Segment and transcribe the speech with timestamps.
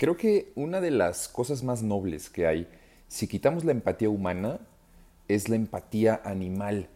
[0.00, 2.68] Creo que una de las cosas más nobles que hay,
[3.08, 4.60] si quitamos la empatía humana,
[5.26, 6.88] es la empatía animal,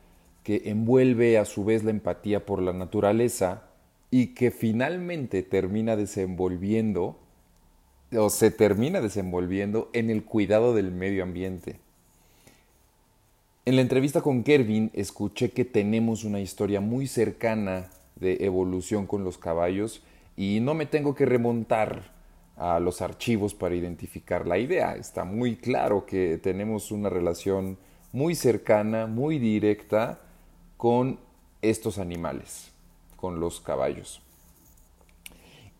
[0.44, 3.65] que envuelve a su vez la empatía por la naturaleza
[4.12, 7.18] y que finalmente termina desenvolviendo
[8.16, 11.80] o se termina desenvolviendo en el cuidado del medio ambiente.
[13.64, 19.25] En la entrevista con Kervin escuché que tenemos una historia muy cercana de evolución con
[19.25, 20.05] los caballos
[20.37, 22.12] y no me tengo que remontar
[22.57, 24.95] a los archivos para identificar la idea.
[24.95, 27.78] Está muy claro que tenemos una relación
[28.12, 30.20] muy cercana, muy directa
[30.77, 31.19] con
[31.62, 32.73] estos animales,
[33.16, 34.20] con los caballos.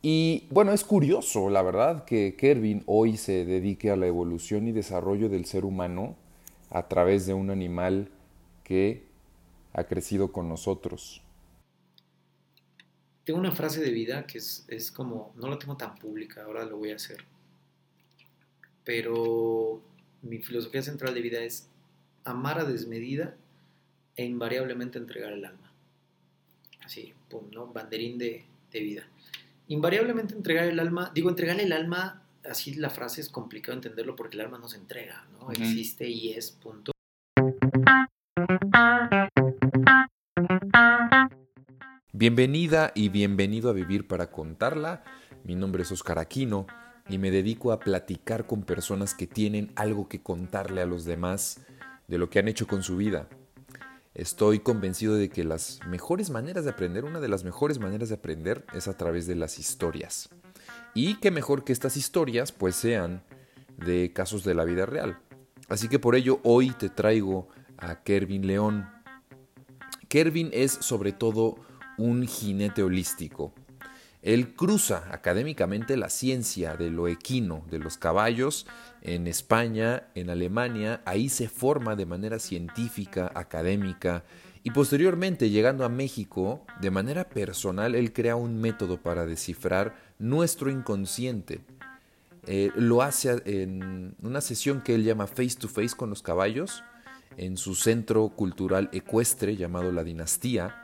[0.05, 4.73] Y bueno, es curioso, la verdad, que Kervin hoy se dedique a la evolución y
[4.73, 6.17] desarrollo del ser humano
[6.71, 8.09] a través de un animal
[8.65, 9.05] que
[9.73, 11.22] ha crecido con nosotros.
[13.25, 16.65] Tengo una frase de vida que es, es como, no la tengo tan pública, ahora
[16.65, 17.25] lo voy a hacer.
[18.85, 19.81] Pero
[20.23, 21.69] mi filosofía central de vida es
[22.25, 23.37] amar a desmedida
[24.17, 25.73] e invariablemente entregar el alma.
[26.85, 27.69] Así, pum, ¿no?
[27.69, 29.07] Banderín de, de vida
[29.73, 34.37] invariablemente entregar el alma, digo, entregar el alma, así la frase es complicado entenderlo porque
[34.37, 35.51] el alma no se entrega, ¿no?
[35.51, 36.93] Existe y es, punto.
[42.15, 45.03] Bienvenida y bienvenido a Vivir para Contarla.
[45.45, 46.67] Mi nombre es Oscar Aquino
[47.09, 51.63] y me dedico a platicar con personas que tienen algo que contarle a los demás
[52.09, 53.31] de lo que han hecho con su vida.
[54.13, 58.17] Estoy convencido de que las mejores maneras de aprender, una de las mejores maneras de
[58.17, 60.29] aprender es a través de las historias.
[60.93, 63.23] Y qué mejor que estas historias pues sean
[63.79, 65.19] de casos de la vida real.
[65.71, 68.87] Así que por ello hoy te traigo a Kervin León.
[70.09, 71.57] Kervin es sobre todo
[72.03, 73.53] un jinete holístico.
[74.23, 78.67] Él cruza académicamente la ciencia de lo equino, de los caballos,
[79.01, 84.25] en España, en Alemania, ahí se forma de manera científica, académica,
[84.65, 90.71] y posteriormente, llegando a México, de manera personal, él crea un método para descifrar nuestro
[90.71, 91.63] inconsciente.
[92.47, 96.85] Eh, lo hace en una sesión que él llama Face to Face con los caballos,
[97.37, 100.82] en su centro cultural ecuestre llamado La Dinastía,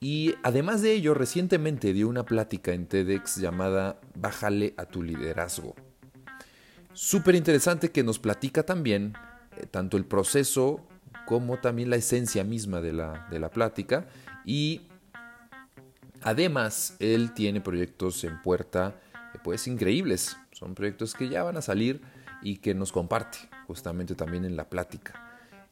[0.00, 5.74] y además de ello, recientemente dio una plática en TEDx llamada Bájale a tu liderazgo.
[6.92, 9.14] Súper interesante que nos platica también
[9.56, 10.86] eh, tanto el proceso
[11.26, 14.06] como también la esencia misma de la, plática.
[14.44, 14.82] Y
[16.22, 19.00] además, él tiene proyectos en puerta,
[19.34, 20.36] eh, pues increíbles.
[20.52, 22.00] Son proyectos que ya van a salir
[22.40, 25.24] y que nos comparte justamente también en la plática.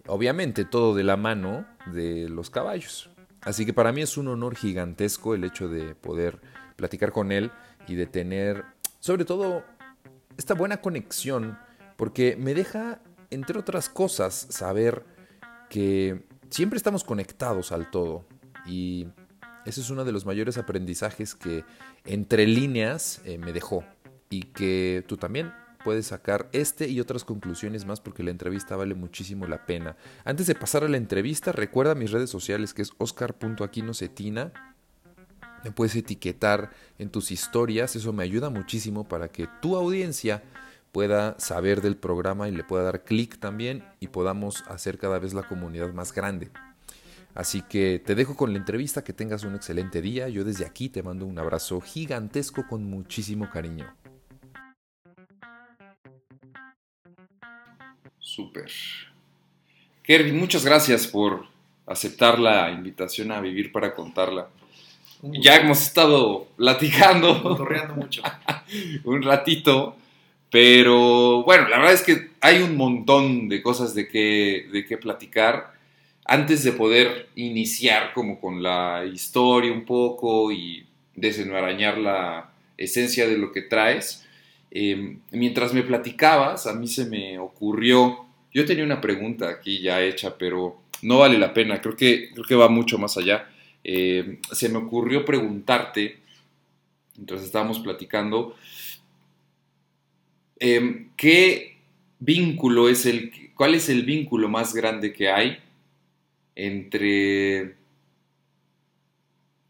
[0.09, 3.11] Obviamente todo de la mano de los caballos.
[3.47, 6.41] Así que para mí es un honor gigantesco el hecho de poder
[6.75, 7.53] platicar con él
[7.87, 8.65] y de tener,
[8.99, 9.63] sobre todo,
[10.37, 11.57] esta buena conexión,
[11.97, 15.05] porque me deja, entre otras cosas, saber
[15.71, 18.27] que siempre estamos conectados al todo.
[18.67, 19.07] Y
[19.65, 21.65] ese es uno de los mayores aprendizajes que
[22.05, 23.85] entre líneas eh, me dejó
[24.29, 25.53] y que tú también
[25.87, 29.97] puedes sacar este y otras conclusiones más porque la entrevista vale muchísimo la pena.
[30.25, 34.53] Antes de pasar a la entrevista, recuerda mis redes sociales que es oscar.aquinocetina.
[35.63, 40.43] Me puedes etiquetar en tus historias, eso me ayuda muchísimo para que tu audiencia
[40.91, 45.35] pueda saber del programa y le pueda dar clic también y podamos hacer cada vez
[45.35, 46.51] la comunidad más grande.
[47.33, 50.29] Así que te dejo con la entrevista, que tengas un excelente día.
[50.29, 53.87] Yo desde aquí te mando un abrazo gigantesco con muchísimo cariño.
[58.27, 58.69] Súper.
[60.03, 61.47] Kervin, muchas gracias por
[61.87, 64.49] aceptar la invitación a vivir para contarla.
[65.23, 67.57] Ya hemos estado platicando.
[67.95, 68.23] mucho.
[69.05, 69.97] un ratito.
[70.51, 74.99] Pero bueno, la verdad es que hay un montón de cosas de qué, de qué
[74.99, 75.75] platicar.
[76.25, 83.39] Antes de poder iniciar como con la historia un poco y desenmarañar la esencia de
[83.39, 84.26] lo que traes,
[84.79, 90.03] Em, mientras me platicabas, a mí se me ocurrió, yo tenía una pregunta aquí ya
[90.03, 93.49] hecha, pero no vale la pena, creo que, creo que va mucho más allá.
[93.83, 96.19] Em, se me ocurrió preguntarte,
[97.17, 98.55] entonces estábamos platicando,
[100.59, 101.79] em, ¿qué
[102.19, 105.59] vínculo es el, cuál es el vínculo más grande que hay
[106.55, 107.77] entre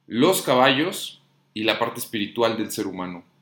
[0.08, 1.22] los caballos
[1.54, 3.35] y la parte espiritual del ser humano?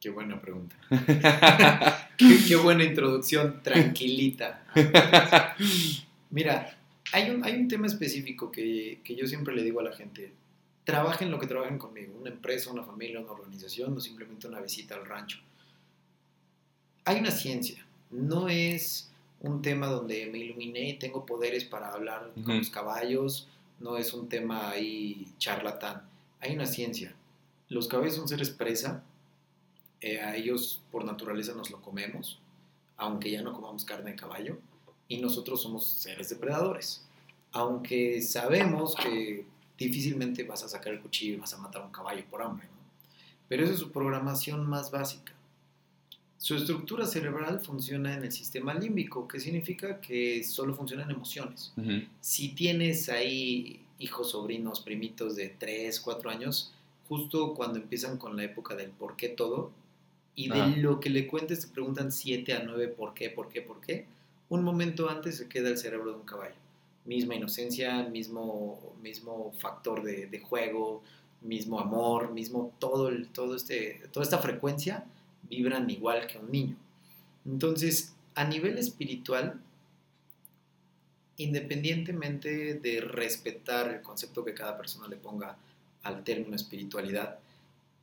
[0.00, 0.76] Qué buena pregunta.
[2.16, 4.64] qué, buena introducción, tranquilita.
[6.30, 6.78] Mira,
[7.12, 10.32] hay un, hay un tema específico que, yo siempre le digo a la gente.
[10.84, 14.94] trabajen lo que trabajen conmigo, una empresa, una familia, una organización o simplemente una visita
[14.94, 15.40] al rancho.
[17.04, 19.10] Hay una ciencia, no es
[19.40, 23.48] un tema donde me iluminé y tengo poderes para hablar con los caballos,
[23.80, 26.02] no es un tema ahí charlatán,
[26.40, 27.14] hay una ciencia.
[27.68, 29.04] Los caballos son seres presa,
[30.00, 32.38] eh, a ellos por naturaleza nos lo comemos,
[32.96, 34.58] aunque ya no comamos carne de caballo,
[35.08, 37.04] y nosotros somos seres depredadores.
[37.52, 39.46] Aunque sabemos que
[39.78, 42.66] difícilmente vas a sacar el cuchillo y vas a matar a un caballo por hambre,
[42.66, 42.78] ¿no?
[43.48, 45.32] Pero esa es su programación más básica.
[46.36, 51.72] Su estructura cerebral funciona en el sistema límbico, que significa que solo funcionan emociones.
[52.20, 56.72] Si tienes ahí hijos, sobrinos, primitos de 3, 4 años,
[57.08, 59.72] justo cuando empiezan con la época del por qué todo,
[60.38, 63.60] y de lo que le cuentes te preguntan 7 a 9 por qué, por qué,
[63.60, 64.06] por qué,
[64.48, 66.54] un momento antes se queda el cerebro de un caballo.
[67.06, 71.02] Misma inocencia, mismo, mismo factor de, juego,
[71.40, 75.04] mismo amor, mismo todo, el, todo este, toda esta frecuencia
[75.50, 76.76] vibran igual que un niño.
[77.44, 79.60] Entonces, a nivel espiritual,
[81.36, 85.56] independientemente de respetar el concepto que cada persona le ponga
[86.04, 87.40] al término espiritualidad,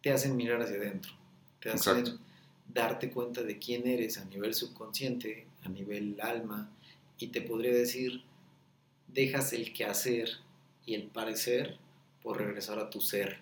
[0.01, 1.13] te hacen mirar hacia adentro,
[1.61, 2.24] te hacen
[2.67, 6.69] darte cuenta de quién eres a nivel subconsciente, a nivel alma,
[7.17, 8.23] y te podría decir,
[9.07, 10.29] dejas el quehacer
[10.85, 11.77] y el parecer
[12.21, 13.39] por regresar a tu ser.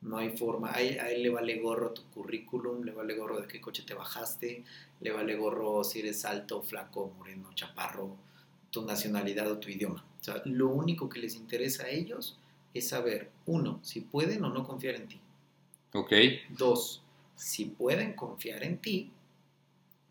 [0.00, 3.60] No hay forma, a él, le vale gorro tu currículum, le vale gorro de qué
[3.60, 4.64] coche te bajaste,
[5.00, 8.16] le vale gorro si eres alto, flaco, moreno, chaparro,
[8.70, 10.04] tu nacionalidad o tu idioma.
[10.20, 12.38] O sea, lo único que les interesa a ellos
[12.74, 15.20] es saber, uno, si pueden o no confiar en ti.
[15.92, 16.12] Ok.
[16.50, 17.02] Dos,
[17.36, 19.12] si pueden confiar en ti,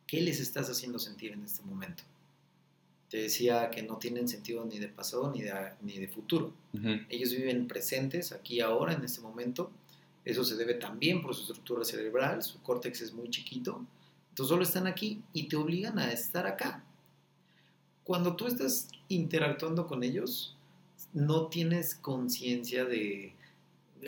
[0.07, 2.03] ¿qué les estás haciendo sentir en este momento?
[3.09, 6.53] Te decía que no tienen sentido ni de pasado ni de, ni de futuro.
[7.09, 9.71] Ellos viven presentes, aquí, ahora, en este momento.
[10.23, 13.85] Eso se debe también por su estructura cerebral, su córtex es muy chiquito.
[14.29, 16.83] Entonces solo están aquí y te obligan a estar acá.
[18.03, 20.57] Cuando tú estás interactuando con ellos,
[21.13, 23.34] no tienes conciencia de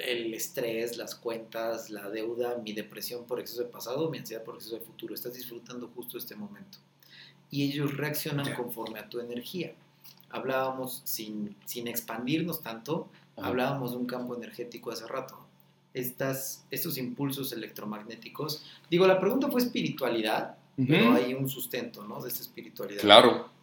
[0.05, 4.55] el estrés, las cuentas, la deuda, mi depresión por exceso de pasado, mi ansiedad por
[4.55, 5.13] exceso de futuro.
[5.13, 6.77] Estás disfrutando justo este momento.
[7.49, 9.73] Y ellos reaccionan conforme a tu energía.
[10.29, 15.39] Hablábamos, sin, sin expandirnos tanto, hablábamos de un campo energético hace rato.
[15.93, 18.63] Estas, estos impulsos electromagnéticos.
[18.89, 22.21] Digo, la pregunta fue espiritualidad, pero hay un sustento, ¿no?
[22.21, 23.01] De esta espiritualidad.
[23.01, 23.57] Claro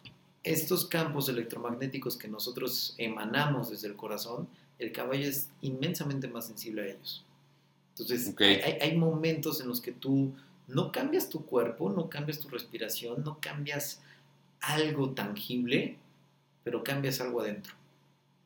[0.45, 4.47] estos campos electromagnéticos que nosotros emanamos desde el corazón,
[4.79, 7.25] el caballo es inmensamente más sensible a ellos.
[7.97, 8.35] Entonces,
[8.81, 10.33] hay, momentos en los que tú
[10.67, 14.01] no cambias tu cuerpo, no cambias tu respiración, no cambias
[14.59, 15.97] algo tangible,
[16.63, 17.73] pero cambias algo adentro.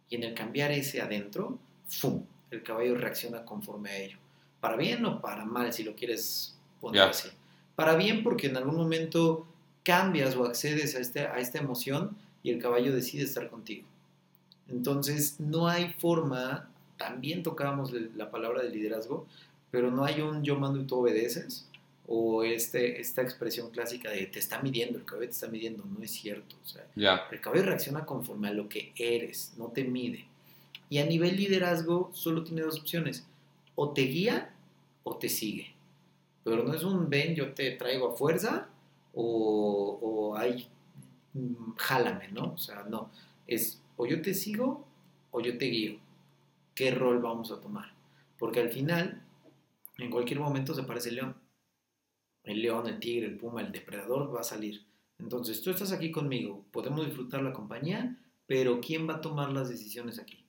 [0.10, 2.24] Y en el cambiar ese adentro, ¡fum!
[2.52, 4.18] El caballo reacciona conforme a ello.
[4.60, 7.30] Para bien o para mal, si lo quieres poner así.
[7.76, 9.48] Para bien porque en algún momento
[9.84, 13.88] cambias o accedes a, este, a esta emoción y el caballo decide estar contigo.
[14.72, 19.26] Entonces, no hay forma, también tocábamos la palabra de liderazgo,
[19.72, 21.68] pero no hay un yo mando y tú obedeces,
[22.08, 26.04] o este, esta expresión clásica de te está midiendo, el caballo te está midiendo, no
[26.04, 26.56] es cierto.
[26.64, 26.84] O sea,
[27.32, 30.26] El caballo reacciona conforme a lo que eres, no te mide.
[30.90, 33.26] Y a nivel liderazgo solo tiene dos opciones,
[33.76, 34.54] o te guía
[35.04, 35.74] o te sigue.
[36.44, 38.70] Pero no es un ven, yo te traigo a fuerza,
[39.14, 40.68] o, o hay,
[41.34, 42.54] mm, jálame, ¿no?
[42.54, 43.12] O sea, no,
[43.46, 44.88] es o yo te sigo
[45.32, 46.00] o yo te guío.
[46.74, 47.94] ¿Qué rol vamos a tomar?
[48.38, 49.22] Porque al final,
[49.98, 51.36] en cualquier momento se aparece el león.
[52.46, 54.86] El león, el tigre, el puma, el depredador va a salir.
[55.18, 59.68] Entonces, tú estás aquí conmigo, podemos disfrutar la compañía, pero ¿quién va a tomar las
[59.68, 60.46] decisiones aquí?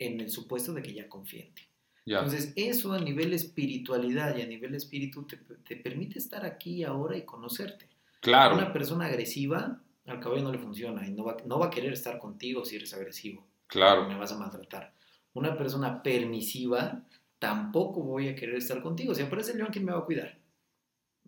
[0.00, 1.62] En el supuesto de que ya confíe en ti.
[2.06, 7.24] Entonces, eso a nivel espiritualidad y a nivel espíritu te, permite estar aquí ahora y
[7.24, 7.88] conocerte.
[8.20, 8.56] Claro.
[8.56, 11.92] Una persona agresiva, al caballo no le funciona y no va, no va a querer
[11.92, 13.46] estar contigo si eres agresivo.
[13.66, 14.08] Claro.
[14.08, 14.92] Me vas a maltratar.
[15.32, 17.04] Una persona permisiva,
[17.38, 19.14] tampoco voy a querer estar contigo.
[19.14, 20.38] Si aparece el león, ¿quién me va a cuidar?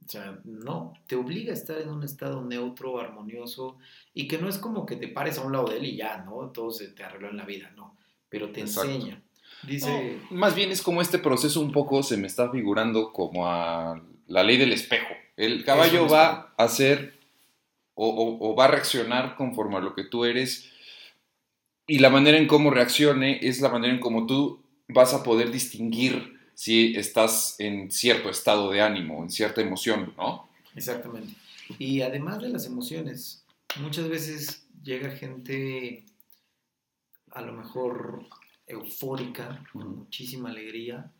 [0.04, 3.78] O sea, no, te obliga a estar en un estado neutro, armonioso,
[4.12, 6.18] y que no es como que te pares a un lado de él y ya,
[6.18, 6.50] ¿no?
[6.50, 7.96] Todo se te arregló en la vida, no.
[8.28, 9.22] Pero te enseña.
[9.62, 10.18] Dice...
[10.30, 14.42] más bien es como este proceso un poco se me está figurando como a la
[14.42, 15.14] ley del espejo.
[15.36, 17.21] El caballo va a hacer
[18.02, 20.70] o, va a reaccionar conforme a lo que tú eres
[21.86, 25.50] y la manera en cómo reaccione es la manera en cómo tú vas a poder
[25.50, 30.48] distinguir si estás en cierto estado de ánimo, en cierta emoción, ¿no?
[30.74, 31.34] Exactamente.
[31.78, 33.44] Y además de las emociones,
[33.80, 36.04] muchas veces llega gente
[37.30, 38.26] a lo mejor
[38.66, 41.10] eufórica, con muchísima alegría,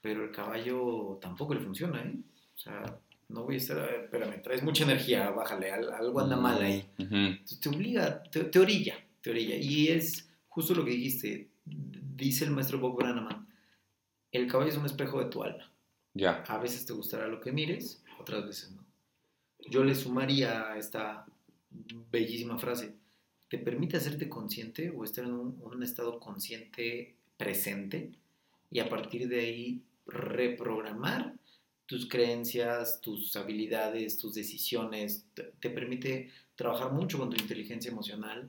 [0.00, 2.14] pero el caballo tampoco le funciona, ¿eh?
[2.56, 2.98] O sea,
[3.30, 6.60] no voy a estar, "A ver, espérame, traes mucha energía, bájale, al- algo anda mal
[6.62, 6.84] ahí.
[6.98, 7.14] Ujú.
[7.14, 9.56] Entonces te obliga, te, te orilla, te orilla.
[9.56, 13.46] Y es justo lo que dijiste, dice el maestro Bob Branaman,
[14.32, 15.72] el caballo es un espejo de tu alma.
[16.14, 16.42] Ya.
[16.48, 18.84] A veces te gustará lo que mires, otras veces no.
[19.68, 21.24] Yo le sumaría a esta
[22.10, 22.94] bellísima frase,
[23.48, 28.10] te permite hacerte consciente o estar en un, un estado consciente presente
[28.70, 31.34] y a partir de ahí reprogramar
[31.90, 38.48] tus creencias, tus habilidades, tus decisiones, te, te permite trabajar mucho con tu inteligencia emocional.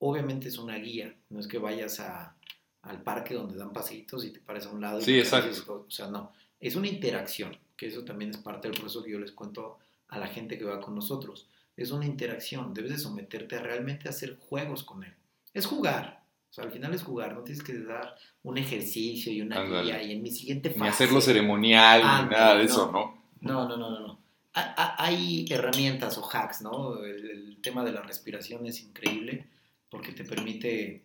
[0.00, 2.36] Obviamente es una guía, no es que vayas a,
[2.82, 4.98] al parque donde dan pasitos y te pares a un lado.
[4.98, 5.84] y Sí, exacto.
[5.86, 9.20] O sea, no, es una interacción, que eso también es parte del proceso que yo
[9.20, 9.78] les cuento
[10.08, 11.48] a la gente que va con nosotros.
[11.76, 15.14] Es una interacción, debes de someterte a realmente hacer juegos con él.
[15.52, 16.23] Es jugar,
[16.54, 20.00] o sea, al final es jugar, no tienes que dar un ejercicio y una guía
[20.00, 20.80] y en mi siguiente fase.
[20.82, 22.70] Ni hacerlo ceremonial, ni nada de no.
[22.70, 23.24] eso, ¿no?
[23.40, 24.00] No, no, no, no.
[24.06, 24.18] no.
[24.54, 27.02] Ha- ha- Hay herramientas o hacks, ¿no?
[27.02, 29.48] El, el tema de la respiración es increíble
[29.90, 31.02] porque te permite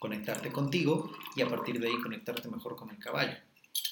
[0.00, 3.36] conectarte contigo y a partir de ahí conectarte mejor con el caballo.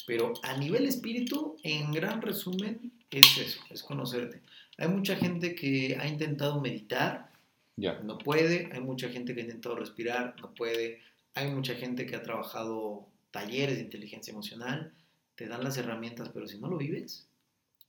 [0.09, 4.43] Pero a nivel espíritu, en gran resumen, es eso, es conocerte.
[4.79, 7.31] Hay mucha gente que ha intentado meditar,
[7.77, 11.01] No puede, hay mucha gente que ha intentado respirar, no puede,
[11.35, 14.93] hay mucha gente que ha trabajado talleres de inteligencia emocional,
[15.35, 17.27] te dan las herramientas, pero si no lo vives,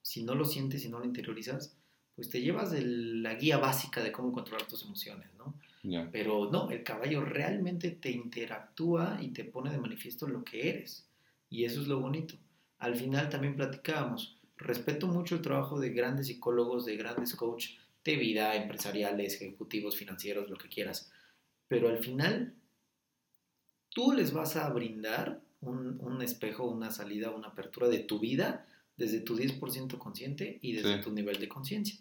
[0.01, 1.75] si no lo sientes, si no lo interiorizas,
[2.15, 5.53] pues te llevas la guía básica de cómo controlar tus emociones, ¿no?
[6.11, 11.05] Pero no, el caballo realmente te interactúa y te pone de manifiesto lo que eres.
[11.51, 12.35] Y eso es lo bonito.
[12.79, 18.15] Al final también platicábamos, respeto mucho el trabajo de grandes psicólogos, de grandes coaches de
[18.15, 21.11] vida, empresariales, ejecutivos, financieros, lo que quieras.
[21.67, 22.53] Pero al final,
[23.89, 28.67] tú les vas a brindar un, un espejo, una salida, una apertura de tu vida
[28.95, 31.01] desde tu 10% consciente y desde Sí.
[31.03, 31.97] tu nivel de conciencia.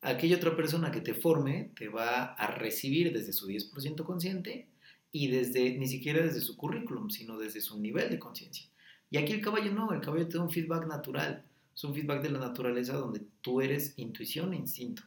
[0.00, 4.68] Aquella otra persona que te forme te va a recibir desde su 10% consciente
[5.12, 8.66] y desde, ni siquiera desde su currículum, sino desde su nivel de conciencia.
[9.10, 11.44] Y aquí el caballo no, el caballo te da un feedback natural,
[11.74, 15.02] es un feedback de la naturaleza donde tú eres intuición e instinto.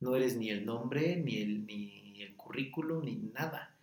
[0.00, 3.76] No eres ni el nombre, ni el, ni el currículum, ni nada.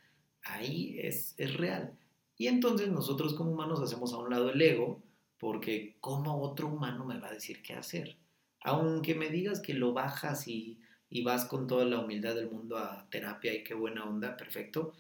[0.44, 1.94] Ahí es, es real.
[2.38, 5.02] Y entonces nosotros como humanos hacemos a un lado el ego,
[5.38, 8.18] porque ¿cómo otro humano me va a decir qué hacer?
[8.64, 12.78] Aunque me digas que lo bajas y, y vas con toda la humildad del mundo
[12.78, 14.94] a terapia y qué buena onda, perfecto,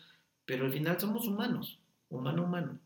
[0.45, 2.79] pero al final somos humanos, humano humano.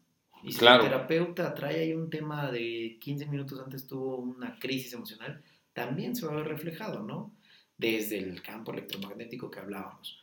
[0.43, 0.83] Y si Claro.
[0.83, 5.41] el terapeuta trae ahí un tema de 15 minutos antes tuvo una crisis emocional,
[5.73, 7.33] también se va a ver reflejado, ¿no?
[7.77, 10.21] Desde el campo electromagnético que hablábamos.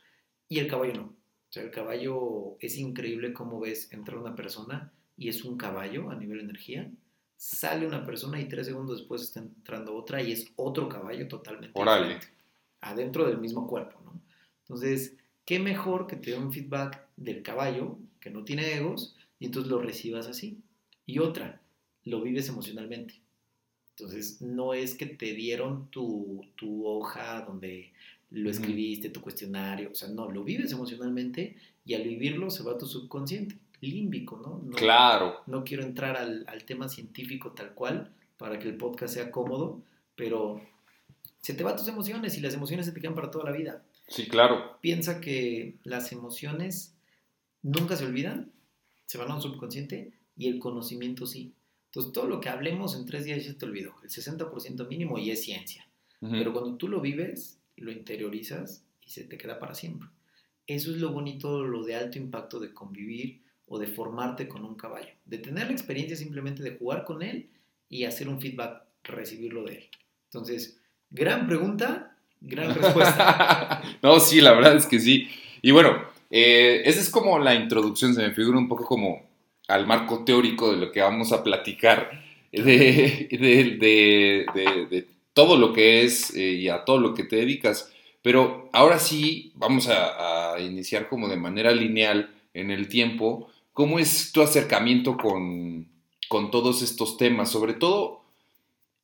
[0.49, 1.03] Y el caballo no.
[1.03, 6.09] O sea, el caballo es increíble cómo ves entrar una persona y es un caballo
[6.09, 6.89] a nivel energía.
[7.37, 11.79] Sale una persona y tres segundos después está entrando otra y es otro caballo totalmente
[11.79, 12.27] diferente.
[12.81, 14.19] Adentro del mismo cuerpo, ¿no?
[14.61, 19.45] Entonces, qué mejor que te dé un feedback del caballo, que no tiene egos, y
[19.45, 20.61] entonces lo recibas así.
[21.05, 21.61] Y otra,
[22.03, 23.22] lo vives emocionalmente.
[23.97, 27.91] Entonces, no es que te dieron tu, tu hoja donde
[28.31, 32.71] lo escribiste, tu cuestionario, o sea, no, lo vives emocionalmente y al vivirlo se va
[32.73, 34.61] a tu subconsciente, límbico, ¿no?
[34.67, 35.41] No, Claro.
[35.45, 39.83] no quiero entrar al, al tema científico tal cual para que el podcast sea cómodo,
[40.15, 40.59] pero
[41.41, 43.83] se te van tus emociones y las emociones se te quedan para toda la vida.
[44.07, 44.77] Sí, claro.
[44.81, 46.95] Piensa que las emociones
[47.61, 48.51] nunca se olvidan,
[49.05, 51.53] se van a un subconsciente y el conocimiento sí.
[51.93, 55.29] Entonces, todo lo que hablemos en tres días ya te olvidó, el 60% mínimo y
[55.29, 55.87] es ciencia.
[56.21, 56.31] Ujú.
[56.31, 60.09] Pero cuando tú lo vives, lo interiorizas y se te queda para siempre.
[60.65, 64.73] Eso es lo bonito, lo de alto impacto de convivir o de formarte con un
[64.73, 65.11] caballo.
[65.25, 67.51] De tener la experiencia simplemente de jugar con él
[67.89, 69.89] y hacer un feedback, recibirlo de él.
[70.31, 70.81] Entonces,
[71.11, 73.83] gran pregunta, gran respuesta.
[74.01, 75.27] no, sí, la verdad es que sí.
[75.61, 75.95] Y bueno,
[76.31, 79.32] eh, esa es como la introducción, se me figura un poco como
[79.67, 83.27] al marco teórico de lo que vamos a platicar, de,
[85.33, 87.91] todo lo que es eh, y a todo lo que te dedicas.
[88.21, 93.49] Pero ahora sí, vamos a, iniciar como de manera lineal en el tiempo.
[93.73, 95.87] ¿Cómo es tu acercamiento con,
[96.29, 97.49] con todos estos temas?
[97.49, 98.23] Sobre todo,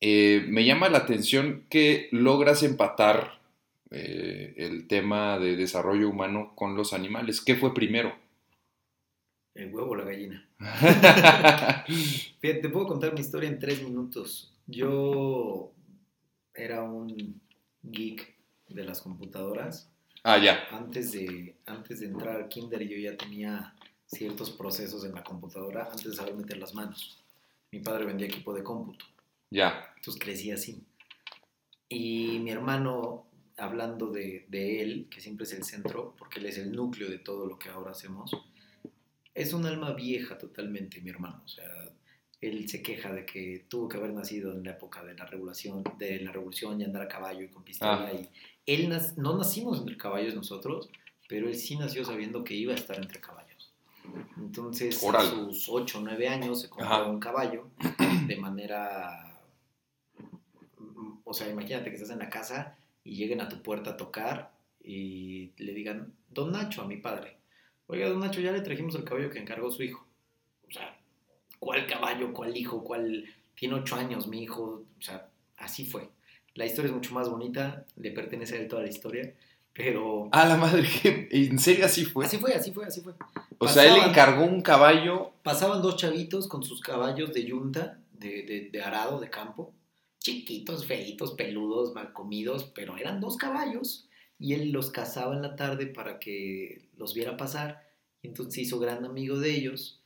[0.00, 3.40] eh, me llama la atención que logras empatar
[3.90, 7.40] eh, el tema de desarrollo humano con los animales.
[7.40, 8.14] ¿Qué fue primero?
[9.60, 10.48] El huevo o la gallina.
[11.86, 14.54] Fíjate, te puedo contar mi historia en tres minutos.
[14.66, 15.74] Yo
[16.54, 17.38] era un
[17.82, 18.38] geek
[18.68, 19.90] de las computadoras.
[20.24, 20.66] ah, ya.
[20.70, 23.74] Antes de, antes de entrar al kinder yo ya tenía
[24.06, 27.22] ciertos procesos en la computadora antes de saber meter las manos.
[27.70, 29.04] Mi padre vendía equipo de cómputo.
[29.50, 29.92] Ya.
[29.96, 30.82] Entonces crecí así.
[31.86, 33.26] Y mi hermano,
[33.58, 37.18] hablando de, de, él, que siempre es el centro, porque él es el núcleo de
[37.18, 38.30] todo lo que ahora hacemos,
[39.34, 41.42] es un alma vieja totalmente, mi hermano.
[41.44, 41.64] O sea,
[42.40, 45.84] él se queja de que tuvo que haber nacido en la época de la revolución,
[45.98, 48.10] de la revolución y andar a caballo y con pistola.
[48.10, 48.14] Ah.
[48.14, 48.28] Y
[48.66, 50.90] él no nacimos entre caballos nosotros,
[51.28, 53.72] pero él sí nació sabiendo que iba a estar entre caballos.
[54.38, 55.28] Entonces, Órale.
[55.28, 57.04] a sus 8 o 9 años se compró Ajá.
[57.04, 57.68] un caballo
[58.26, 59.26] de manera...
[61.24, 64.52] O sea, imagínate que estás en la casa y lleguen a tu puerta a tocar
[64.82, 67.36] y le digan, don Nacho, a mi padre.
[67.90, 70.06] Oiga, don Nacho, ya le trajimos el caballo que encargó su hijo.
[70.68, 70.96] O sea,
[71.58, 72.32] ¿cuál caballo?
[72.32, 72.84] ¿Cuál hijo?
[72.84, 73.24] ¿Cuál?
[73.56, 74.84] Tiene ocho años mi hijo.
[74.96, 76.08] O sea, así fue.
[76.54, 79.34] La historia es mucho más bonita, le pertenece a él toda la historia,
[79.72, 80.28] pero...
[80.32, 82.26] Ah, la madre, que ¿en serio así fue?
[82.26, 83.14] Así fue, así fue, así fue.
[83.58, 85.32] o sea, él encargó un caballo.
[85.42, 89.72] Pasaban dos chavitos con sus caballos de yunta, de, de, de arado, de campo,
[90.18, 94.08] chiquitos, feitos, peludos, mal comidos, pero eran dos caballos
[94.40, 97.82] y él los cazaba en la tarde para que los viera pasar
[98.22, 100.04] y entonces se hizo gran amigo de ellos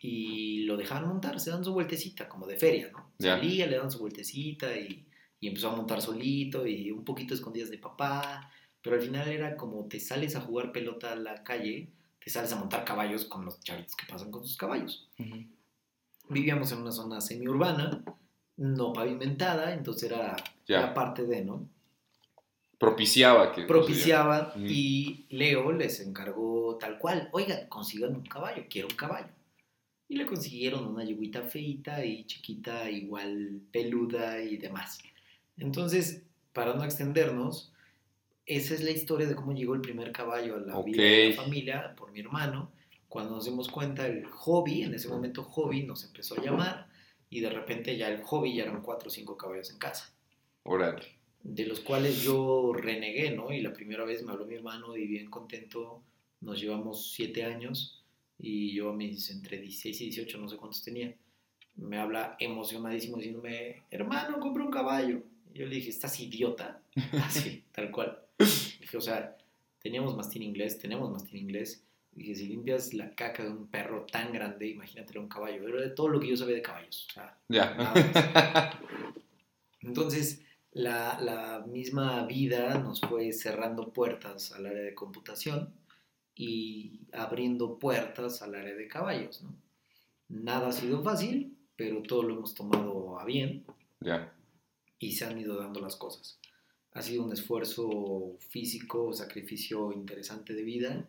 [0.00, 3.10] y lo dejaban montar, se dan su vueltecita como de feria, ¿no?
[3.18, 3.36] Ya.
[3.36, 5.04] Salía, le dan su vueltecita y,
[5.40, 9.56] y empezó a montar solito y un poquito escondidas de papá, pero al final era
[9.56, 11.88] como te sales a jugar pelota a la calle,
[12.24, 15.08] te sales a montar caballos con los chavitos que pasan con sus caballos.
[16.28, 18.04] Vivíamos en una zona semiurbana,
[18.56, 20.78] no pavimentada, entonces era, Ya.
[20.78, 21.68] era parte de, ¿no?
[22.78, 23.62] Propiciaba que.
[23.62, 29.28] Propiciaba y Leo les encargó tal cual, oigan, consigan un caballo, quiero un caballo.
[30.08, 34.98] Y le consiguieron una yeguita feita y chiquita, igual peluda y demás.
[35.58, 37.72] Entonces, para no extendernos,
[38.46, 41.42] esa es la historia de cómo llegó el primer caballo a la vida de la
[41.42, 42.70] familia por mi hermano.
[43.08, 46.88] Cuando nos dimos cuenta, el hobby, en ese momento hobby, nos empezó a llamar
[47.28, 50.12] y de repente ya el hobby ya eran cuatro o cinco caballos en casa
[50.62, 51.17] Órale.
[51.48, 53.50] De los cuales yo renegué, ¿no?
[53.52, 56.02] Y la primera vez me habló mi hermano y bien contento,
[56.42, 58.04] nos llevamos siete años
[58.38, 61.14] y yo a mis entre 16 y 18, no sé cuántos tenía,
[61.76, 65.22] me habla emocionadísimo diciéndome, hermano, compré un caballo.
[65.54, 66.82] Y yo le dije, ¿estás idiota?
[67.24, 68.18] Así, tal cual.
[68.38, 69.36] Dije, o sea,
[69.80, 71.82] teníamos mastín inglés, tenemos mastín inglés.
[72.12, 75.66] Dije, si limpias la caca de un perro tan grande, imagínate un caballo.
[75.66, 77.06] Era de todo lo que yo sabía de caballos.
[77.08, 77.74] O sea, Ya.
[77.74, 78.80] Nada
[79.80, 80.42] entonces,
[80.78, 85.72] la, la misma vida nos fue cerrando puertas al área de computación
[86.34, 89.42] y abriendo puertas al área de caballos.
[89.42, 89.54] ¿no?
[90.28, 93.64] Nada ha sido fácil, pero todo lo hemos tomado a bien
[94.00, 94.32] ya.
[94.98, 96.38] y se han ido dando las cosas.
[96.92, 101.08] Ha sido un esfuerzo físico, sacrificio interesante de vida,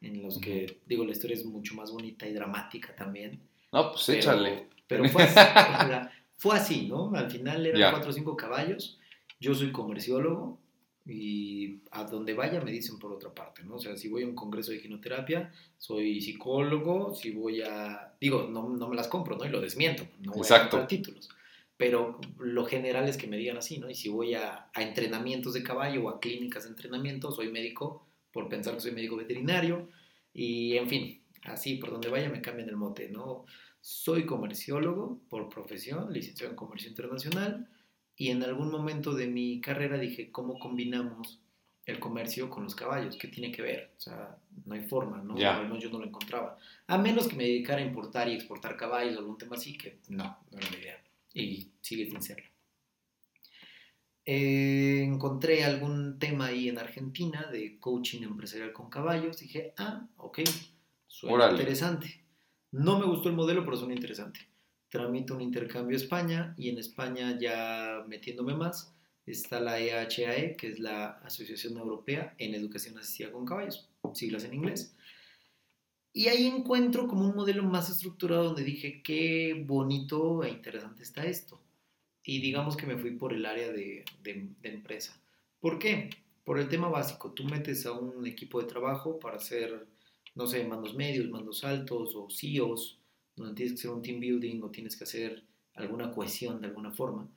[0.00, 3.38] en los que, digo, la historia es mucho más bonita y dramática también.
[3.72, 4.66] No, pues Pero- échale.
[4.86, 7.12] Pero fue así, o sea, fue así, ¿no?
[7.14, 7.90] Al final eran Ya.
[7.90, 8.98] cuatro o cinco caballos.
[9.40, 10.58] Yo soy comerciólogo
[11.06, 13.76] y a donde vaya me dicen por otra parte, ¿no?
[13.76, 18.14] O sea, si voy a un congreso de ginoterapia, soy psicólogo, si voy a...
[18.20, 19.44] Digo, no, no me las compro, ¿no?
[19.44, 20.66] Y lo desmiento, no voy Exacto.
[20.66, 21.30] a comprar títulos.
[21.76, 23.88] Pero lo general es que me digan así, ¿no?
[23.88, 28.06] Y si voy a, a entrenamientos de caballo o a clínicas de entrenamiento, soy médico
[28.32, 29.88] por pensar que soy médico veterinario.
[30.34, 33.46] Y en fin, así por donde vaya me cambian el mote, ¿no?
[33.80, 37.68] Soy comerciólogo por profesión, licenciado en comercio internacional,
[38.20, 41.40] y en algún momento de mi carrera dije, ¿cómo combinamos
[41.86, 43.16] el comercio con los caballos?
[43.16, 43.94] ¿Qué tiene que ver?
[43.96, 45.38] O sea, no hay forma, ¿no?
[45.38, 45.56] Ya.
[45.56, 46.58] Al menos yo no lo encontraba.
[46.86, 50.00] A menos que me dedicara a importar y exportar caballos o algún tema así, que
[50.10, 51.02] no, no era la idea.
[51.32, 52.44] Y sigue sin serlo.
[54.26, 59.38] Eh, encontré algún tema ahí en Argentina de coaching empresarial con caballos.
[59.38, 60.40] Dije, ah, ok,
[61.06, 62.22] suena interesante.
[62.70, 64.49] No me gustó el modelo, pero suena interesante.
[64.90, 68.92] Tramito un intercambio a España y en España ya metiéndome más
[69.26, 74.44] está la E EHAE, que es la Asociación Europea en Educación Asistida con Caballos, siglas
[74.44, 74.96] en inglés.
[76.12, 81.24] Y ahí encuentro como un modelo más estructurado donde dije, qué bonito e interesante está
[81.24, 81.60] esto.
[82.24, 85.16] Y digamos que me fui por el área de, de- de empresa.
[85.60, 86.10] ¿Por qué?
[86.44, 87.30] Por el tema básico.
[87.30, 89.86] Tú metes a un equipo de trabajo para hacer,
[90.34, 92.98] no sé, mandos medios, mandos altos o CEOs,
[93.40, 96.90] donde tienes que hacer un team building o tienes que hacer alguna cohesión de alguna
[96.92, 97.28] forma.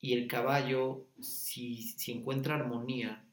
[0.00, 3.24] Y el caballo, si, si encuentra armonía,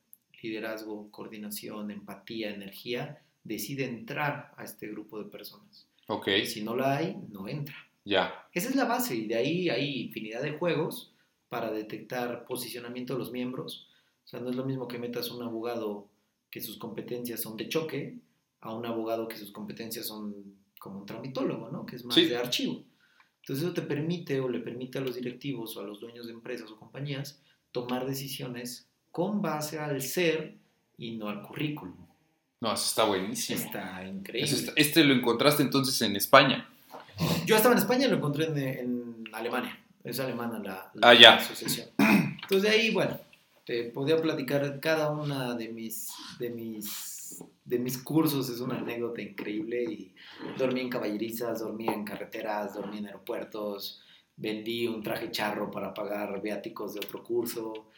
[0.42, 5.88] liderazgo, coordinación, empatía, energía, decide entrar a este grupo de personas.
[6.08, 7.76] Ok, Y si no la hay, no entra.
[8.06, 8.48] ya.
[8.54, 11.14] Esa es la base y de ahí hay infinidad de juegos
[11.50, 13.88] para detectar posicionamiento de los miembros.
[14.26, 16.10] O sea, no es lo mismo que metas un abogado
[16.50, 18.18] que sus competencias son de choque
[18.62, 21.86] a un abogado que sus competencias son como un tramitólogo, ¿no?
[21.86, 22.26] Que es más Sí.
[22.26, 22.84] de archivo.
[23.42, 26.34] Entonces eso te permite o le permite a los directivos o a los dueños de
[26.34, 27.40] empresas o compañías
[27.72, 30.56] tomar decisiones con base al ser
[30.98, 31.96] y no al currículum.
[32.62, 33.60] No, eso está buenísimo.
[33.60, 34.50] Está increíble.
[34.52, 36.70] Está- este lo encontraste entonces en España.
[37.46, 39.80] Yo estaba en España y lo encontré en, en Alemania.
[40.04, 41.36] Es alemana la, la Ah, ya.
[41.36, 41.88] asociación.
[41.98, 43.18] Entonces de ahí, bueno,
[43.66, 47.13] te podía platicar cada una de mis, de mis,
[47.66, 48.50] de mis cursos.
[48.50, 49.84] Es una anécdota increíble.
[49.84, 50.16] Y
[50.58, 54.02] dormí en caballerizas, dormí en carreteras, dormí en aeropuertos.
[54.36, 57.90] Vendí un traje charro para pagar viáticos de otro curso.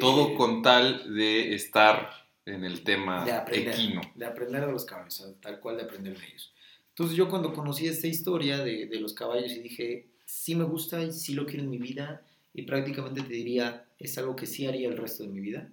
[0.00, 2.10] Todo Eh, con tal de estar
[2.44, 4.00] en el tema de aprender, equino.
[4.14, 6.52] de aprender de los caballos, tal cual de aprender de ellos.
[6.88, 11.02] Entonces yo cuando conocí esta historia de, de los caballos y dije, sí me gusta
[11.02, 14.66] y sí lo quiero en mi vida y prácticamente te diría, es algo que sí
[14.66, 15.70] haría el resto de mi vida.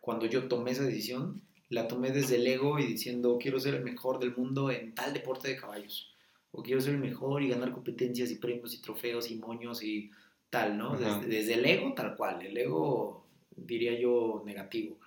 [0.00, 3.84] Cuando yo tomé esa decisión, la tomé desde el ego y diciendo, quiero ser el
[3.84, 6.12] mejor del mundo en tal deporte de caballos.
[6.52, 10.10] O quiero ser el mejor y ganar competencias y premios y trofeos y moños y
[10.48, 10.96] tal, ¿no?
[10.96, 13.26] Desde, desde el ego tal cual, el ego
[13.56, 14.98] diría yo negativo.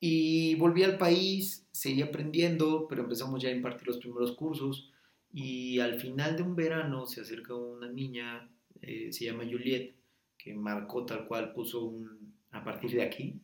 [0.00, 4.90] Y volví al país, seguí aprendiendo, pero empezamos ya a impartir los primeros cursos.
[5.32, 8.50] Y al final de un verano se acerca una niña,
[8.82, 9.94] eh, se llama Juliet,
[10.36, 13.40] que marcó tal cual, puso un a partir de aquí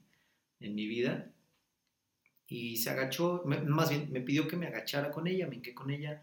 [0.61, 1.30] en mi vida.
[2.53, 5.73] Y se agachó, me- más bien me pidió que me agachara con ella, me hinqué
[5.73, 6.21] con ella,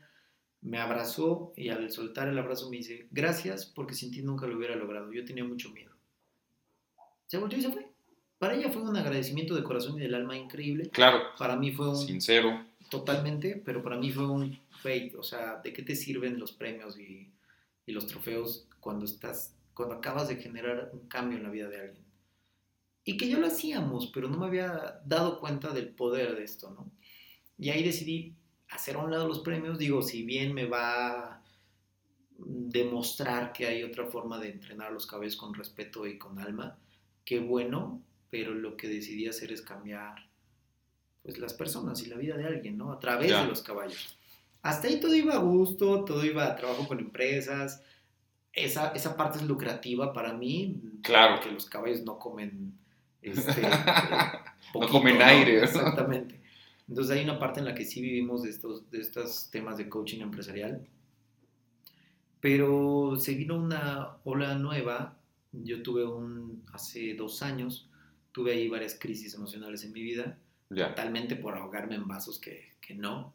[0.62, 4.58] me abrazó y al soltar el abrazo me dice, gracias porque sin ti nunca lo
[4.58, 5.96] hubiera logrado, yo tenía mucho miedo.
[7.28, 7.88] Se volvió y se fue.
[8.40, 10.90] Para ella fue un agradecimiento de corazón y del alma increíble.
[10.92, 12.66] Claro, Para mí fue un sincero.
[12.90, 15.16] totalmente, pero para mí fue un fake.
[15.18, 17.32] O sea, ¿de qué te sirven los premios y,
[17.86, 21.80] y los trofeos cuando estás, cuando acabas de generar un cambio en la vida de
[21.80, 22.06] alguien?
[23.08, 26.72] Y que ya lo hacíamos, pero no me había dado cuenta del poder de esto,
[26.72, 26.92] ¿no?
[27.58, 28.36] Y ahí decidí
[28.70, 29.80] hacer a un lado los premios.
[29.80, 31.44] Digo, si bien me va a
[32.38, 36.78] demostrar que hay otra forma de entrenar los cabellos con respeto y con alma,
[37.24, 40.28] qué bueno, pero lo que decidí hacer es cambiar
[41.24, 42.92] pues las personas y la vida de alguien, ¿no?
[42.92, 43.42] A través Ya.
[43.44, 44.18] de los caballos.
[44.64, 47.82] Hasta ahí todo iba a gusto, todo iba a trabajo con empresas.
[48.52, 50.82] Esa, esa parte es lucrativa para mí.
[51.04, 51.36] Claro.
[51.36, 52.78] Porque los caballos no comen.
[53.22, 53.70] Este, eh,
[54.74, 55.64] No comen aire, ¿no?
[55.64, 56.40] Exactamente.
[56.88, 59.90] Entonces hay una parte en la que sí vivimos de estos, de estos temas de
[59.90, 60.88] coaching empresarial.
[62.40, 65.18] Pero se vino una ola nueva.
[65.52, 67.90] Yo tuve un, hace dos años,
[68.32, 70.38] tuve ahí varias crisis emocionales en mi vida
[70.70, 70.90] Ya.
[70.90, 73.34] totalmente por ahogarme en vasos que, que no.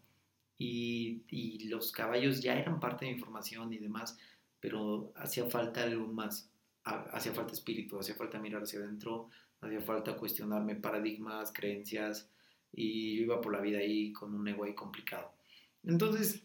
[0.58, 4.16] Y, y los caballos ya eran parte de mi formación y demás,
[4.60, 6.48] pero hacía falta algo más.
[6.84, 9.28] Ha- Hacía falta espíritu, hacía falta mirar hacia adentro,
[9.62, 12.28] hacía falta cuestionarme paradigmas, creencias,
[12.72, 15.32] y yo iba por la vida ahí con un ego ahí complicado.
[15.84, 16.42] Entonces,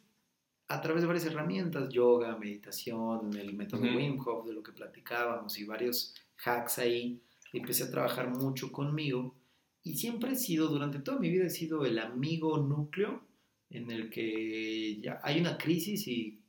[0.67, 3.97] a través de varias herramientas, yoga, meditación, el método Ujú.
[3.97, 6.13] Wim Hof, de lo que platicábamos, y varios
[6.45, 7.19] hacks ahí,
[7.53, 9.34] empecé a trabajar mucho conmigo
[9.84, 13.21] y siempre he sido, durante toda mi vida he sido el amigo núcleo
[13.69, 16.41] en el que ya hay una crisis y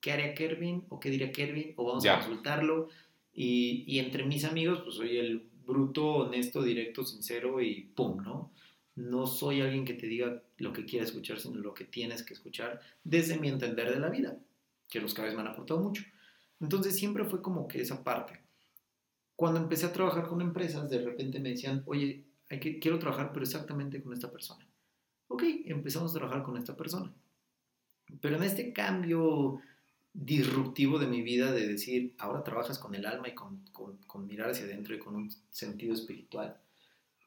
[0.00, 0.84] ¿qué haría Kervin?
[0.90, 1.72] ¿O qué diría Kervin?
[1.76, 2.14] ¿O vamos Ya.
[2.14, 2.88] a consultarlo?
[3.32, 8.52] Y, y entre mis amigos, pues soy el bruto, honesto, directo, sincero y pum, ¿no?
[8.96, 12.34] No soy alguien que te diga lo que quiera escuchar, sino lo que tienes que
[12.34, 14.38] escuchar desde mi entender de la vida,
[14.88, 16.04] que los cabezas me han aportado mucho.
[16.60, 18.40] Entonces siempre fue como que esa parte.
[19.36, 22.24] Cuando empecé a trabajar con empresas, de repente me decían, oye,
[22.80, 24.64] quiero trabajar, pero exactamente con esta persona.
[25.28, 27.12] Ok, empezamos a trabajar con esta persona.
[28.20, 29.60] Pero en este cambio
[30.14, 34.26] disruptivo de mi vida de decir, ahora trabajas con el alma y con, con, con
[34.26, 36.56] mirar hacia adentro y con un sentido espiritual,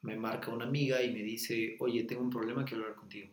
[0.02, 3.30] me marca una amiga y me dice, oye, tengo un problema, quiero hablar contigo.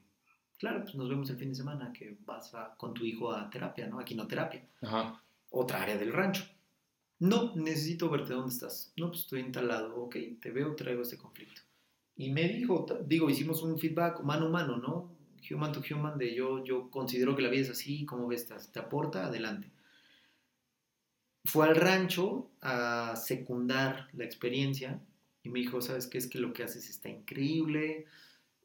[0.59, 3.49] Claro, pues nos vemos el fin de semana que vas a- con tu hijo a
[3.49, 4.01] terapia, ¿no?
[4.01, 5.23] A quinoterapia Ajá.
[5.51, 6.45] otra área del rancho.
[7.21, 8.93] No, necesito verte dónde estás.
[8.97, 9.95] No, pues estoy instalado.
[9.97, 11.63] Ok, te veo, traigo este conflicto.
[12.17, 15.14] Y me dijo, digo, hicimos un feedback mano a mano, ¿no?
[15.51, 18.47] Human to human, de yo, yo considero que la vida es así, ¿cómo ves?
[18.47, 19.27] ¿Te, te aporta?
[19.27, 19.71] Adelante.
[21.45, 25.01] Fue al rancho a secundar la experiencia
[25.43, 26.19] y me dijo, ¿sabes qué?
[26.19, 28.07] Es que lo que haces está increíble,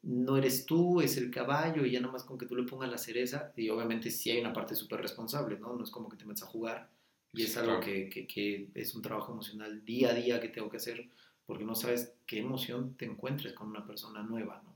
[0.02, 2.90] no eres tú, es el caballo y ya nada más con que tú le pongas
[2.90, 3.52] la cereza.
[3.56, 5.74] Y obviamente sí hay una parte súper responsable, ¿no?
[5.76, 6.90] No es como que te metas a jugar.
[7.32, 10.70] Y es algo que, que- que es un trabajo emocional día a día que tengo
[10.70, 11.08] que hacer
[11.46, 14.69] porque no sabes qué emoción te encuentres con una persona nueva, ¿no?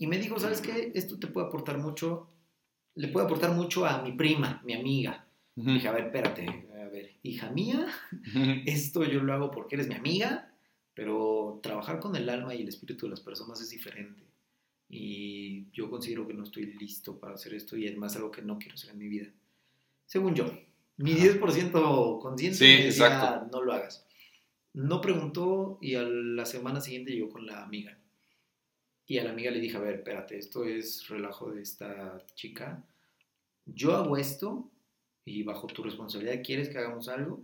[0.00, 0.90] Y me dijo, ¿sabes qué?
[0.94, 2.26] Esto te puede aportar mucho,
[2.94, 5.26] le puede aportar mucho a mi prima, mi amiga.
[5.56, 5.72] Ujú.
[5.72, 7.86] Dije, a ver, espérate, a ver, hija mía,
[8.66, 10.52] esto yo lo hago porque eres mi amiga,
[10.94, 14.24] pero trabajar con el alma y el espíritu de las personas es diferente.
[14.92, 18.58] y yo considero que no estoy listo para hacer esto y además algo que no
[18.58, 19.28] quiero hacer en mi vida.
[20.06, 20.46] Según yo,
[20.96, 23.48] mi 10% consciente Sí, me decía, exacto.
[23.52, 24.04] no lo hagas.
[24.72, 27.96] No preguntó y a la semana siguiente llegó con la amiga.
[29.10, 32.80] Y a la amiga le dije, a ver, espérate, esto es relajo de esta chica.
[33.66, 34.70] Yo hago esto
[35.24, 37.42] y bajo tu responsabilidad, ¿quieres que hagamos algo?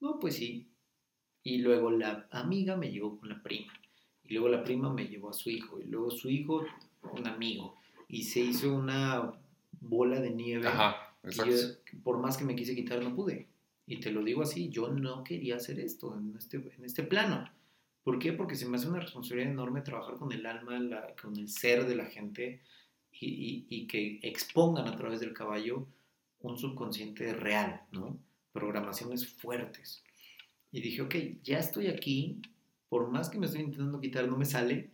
[0.00, 0.68] No, pues sí.
[1.42, 3.72] Y luego la amiga me llevó con la prima.
[4.22, 5.80] Y luego la prima me llevó a su hijo.
[5.80, 6.66] Y luego su hijo,
[7.00, 7.78] un amigo.
[8.06, 9.32] Y se hizo una
[9.80, 10.68] bola de nieve.
[10.68, 11.54] Ajá, exacto.
[11.54, 13.48] yo, por más que me quise quitar, no pude.
[13.86, 17.50] Y te lo digo así, yo no quería hacer esto en este, en este plano.
[18.08, 18.32] ¿Por qué?
[18.32, 21.84] Porque se me hace una responsabilidad enorme trabajar con el alma, la- con el ser
[21.86, 22.62] de la gente
[23.12, 25.86] y, y- y que expongan a través del caballo
[26.40, 28.18] un subconsciente real, ¿no?
[28.52, 30.02] Programaciones fuertes.
[30.72, 32.40] Y dije, ok, ya estoy aquí,
[32.88, 34.90] por más que me estoy intentando quitar, no me sale.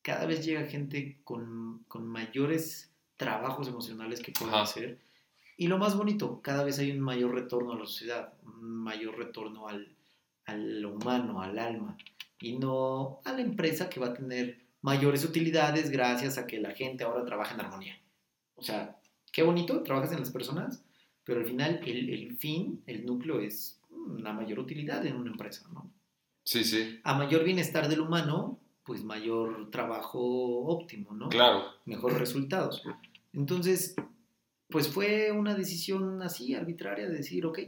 [0.00, 4.62] Cada vez llega gente con, con mayores trabajos emocionales que pueden Ajá.
[4.62, 5.00] hacer.
[5.58, 9.18] Y lo más bonito, cada vez hay un mayor retorno a la sociedad, un mayor
[9.18, 9.94] retorno al,
[10.46, 11.98] a lo humano, al alma,
[12.40, 16.72] y no a la empresa que va a tener mayores utilidades gracias a que la
[16.72, 17.98] gente ahora trabaja en armonía.
[18.56, 18.98] O sea,
[19.32, 20.84] qué bonito, trabajas en las personas,
[21.24, 25.66] pero al final el, el fin, el núcleo es una mayor utilidad en una empresa,
[25.72, 25.90] ¿no?
[26.44, 31.30] Sí, sí, A mayor bienestar del humano, pues mayor trabajo óptimo, ¿no?
[31.30, 31.64] claro.
[31.86, 32.82] mejores resultados.
[33.32, 33.96] Entonces,
[34.68, 37.60] pues fue una decisión así, arbitraria, de decir, ok,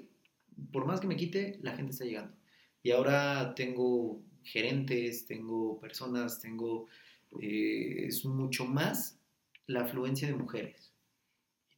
[0.73, 2.35] por más que me quite, la gente está llegando.
[2.83, 6.87] Y ahora tengo gerentes, tengo personas, tengo,
[7.41, 9.19] eh, es mucho más
[9.67, 10.93] la afluencia de mujeres.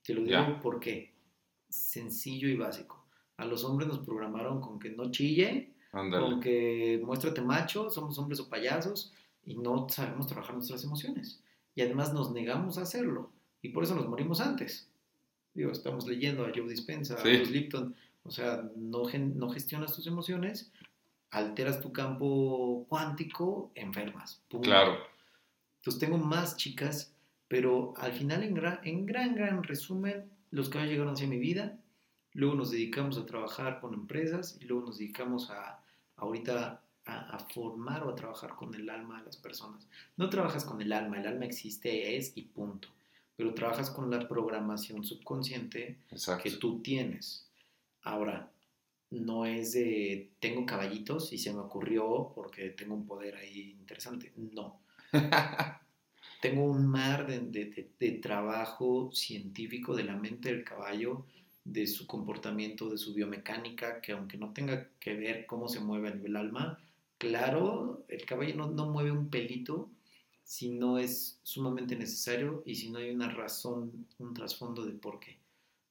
[0.04, 1.12] Te lo digo porque
[1.68, 3.04] sencillo y básico.
[3.36, 6.40] A los hombres nos programaron con que no chille, con Ándale.
[6.40, 9.12] que muéstrate macho, somos hombres o payasos
[9.44, 11.42] y no sabemos trabajar nuestras emociones.
[11.74, 13.30] Y además nos negamos a hacerlo.
[13.62, 14.90] Y por eso nos morimos antes.
[15.54, 17.36] Digo, estamos leyendo a Joe Dispenza, a Sí.
[17.36, 17.94] Bruce Lipton.
[18.24, 19.04] O sea, no,
[19.34, 20.70] no gestionas tus emociones,
[21.30, 24.42] alteras tu campo cuántico, enfermas.
[24.62, 24.98] Claro.
[25.78, 27.12] Entonces tengo más chicas,
[27.48, 31.78] pero al final, en gran, en gran, gran resumen, los caballos llegaron hacia mi vida.
[32.32, 35.82] Luego nos dedicamos a trabajar con empresas y luego nos dedicamos a,
[36.16, 39.86] ahorita a, a formar o a trabajar con el alma de las personas.
[40.16, 42.88] No trabajas con el alma, el alma existe, es y punto.
[43.36, 46.42] Pero trabajas con la programación subconsciente Exacto.
[46.42, 47.48] que tú tienes.
[48.02, 48.50] Ahora,
[49.10, 54.32] no es de tengo caballitos y se me ocurrió porque tengo un poder ahí interesante.
[54.36, 54.80] No.
[56.40, 61.24] tengo un mar de, de- de- de trabajo científico de la mente del caballo,
[61.64, 66.08] de su comportamiento, de su biomecánica, que aunque no tenga que ver cómo se mueve
[66.08, 66.78] a nivel alma,
[67.18, 69.90] claro, el caballo no, no mueve un pelito
[70.44, 75.20] si no es sumamente necesario y si no hay una razón, un trasfondo de por
[75.20, 75.36] qué.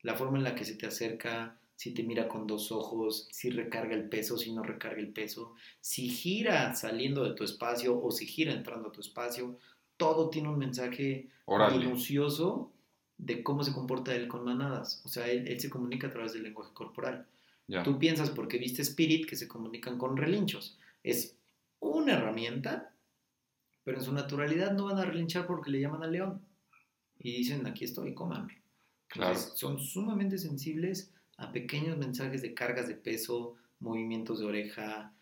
[0.02, 3.52] La forma en la que se te acerca, si te mira con dos ojos, si
[3.52, 8.10] recarga el peso, si no recarga el peso, si gira saliendo de tu espacio o
[8.10, 9.60] si gira entrando a tu espacio,
[9.96, 12.72] todo tiene un mensaje minucioso
[13.20, 15.04] de cómo se comporta él con manadas.
[15.06, 17.28] O sea, él, él se comunica a través del lenguaje corporal.
[17.68, 17.84] Ya.
[17.84, 20.80] Tú piensas porque viste Spirit que se comunican con relinchos.
[21.04, 21.38] Es
[21.80, 22.92] una herramienta,
[23.84, 26.42] pero en su naturalidad no van a relinchar porque le llaman al león.
[27.20, 28.63] Y dicen, aquí estoy, cómame.
[29.10, 29.34] Claro.
[29.34, 35.13] Entonces, son sumamente sensibles a pequeños mensajes de cargas de peso, movimientos de oreja,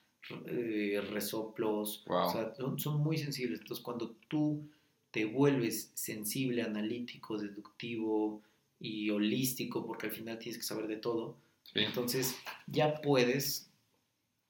[0.48, 2.04] eh, resoplos.
[2.08, 2.28] Wow.
[2.28, 3.60] O sea, son, son muy sensibles.
[3.62, 4.68] Entonces, cuando tú
[5.12, 8.42] te vuelves sensible, analítico, deductivo
[8.80, 11.80] y holístico, porque al final tienes que saber de todo, Sí.
[11.80, 12.36] entonces
[12.68, 13.72] ya puedes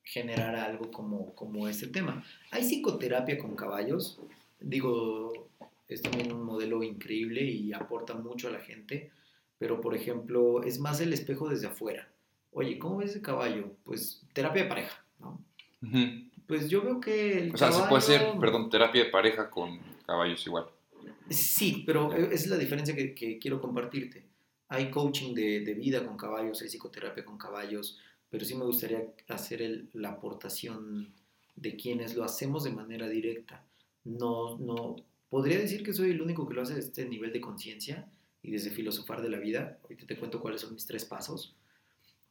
[0.04, 2.24] generar algo como, como este tema.
[2.52, 4.20] Hay psicoterapia con caballos,
[4.60, 5.48] digo,
[5.88, 9.12] es también un modelo increíble y aporta mucho a la gente,
[9.58, 12.10] pero por ejemplo, es más el espejo desde afuera.
[12.52, 13.72] Oye, ¿cómo ves ese caballo?
[13.84, 15.42] Pues terapia de pareja, ¿no?
[16.48, 19.80] Pues yo veo que el O sea, se puede hacer, perdón, terapia de pareja con
[20.06, 20.66] caballos igual.
[21.30, 24.24] Sí, pero esa es la diferencia que, que quiero compartirte.
[24.70, 29.04] Hay coaching de, de vida con caballos, hay psicoterapia con caballos, pero sí me gustaría
[29.28, 31.14] hacer el- la aportación
[31.56, 33.64] de quienes lo hacemos de manera directa.
[34.04, 34.96] No, no,
[35.30, 38.08] podría decir que soy el único que lo hace a este nivel de conciencia
[38.46, 39.78] y desde filosofar de la vida.
[39.84, 41.56] Ahorita te cuento cuáles son mis tres pasos.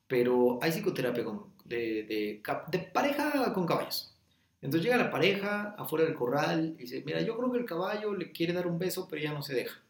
[0.07, 4.15] Pero hay psicoterapia con- de, de de pareja con caballos.
[4.61, 8.15] Entonces llega la pareja afuera del corral y dice, mira, yo creo que el caballo
[8.15, 9.81] le quiere dar un beso, pero ya no se deja.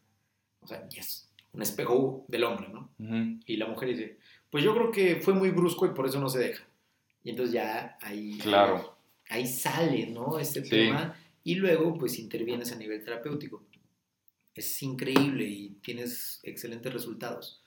[0.60, 2.90] O sea, yes, un espejo del hombre, ¿no?
[2.98, 3.40] Ujú.
[3.46, 4.18] Y la mujer dice,
[4.50, 6.64] pues yo creo que fue muy brusco y por eso no se deja.
[7.22, 8.96] Y entonces ya ahí, Claro.
[9.28, 10.38] ahí sale, ¿no?
[10.38, 10.70] Este Sí.
[10.70, 13.62] tema y luego pues intervienes a nivel terapéutico.
[14.54, 17.62] Es increíble y tienes excelentes resultados.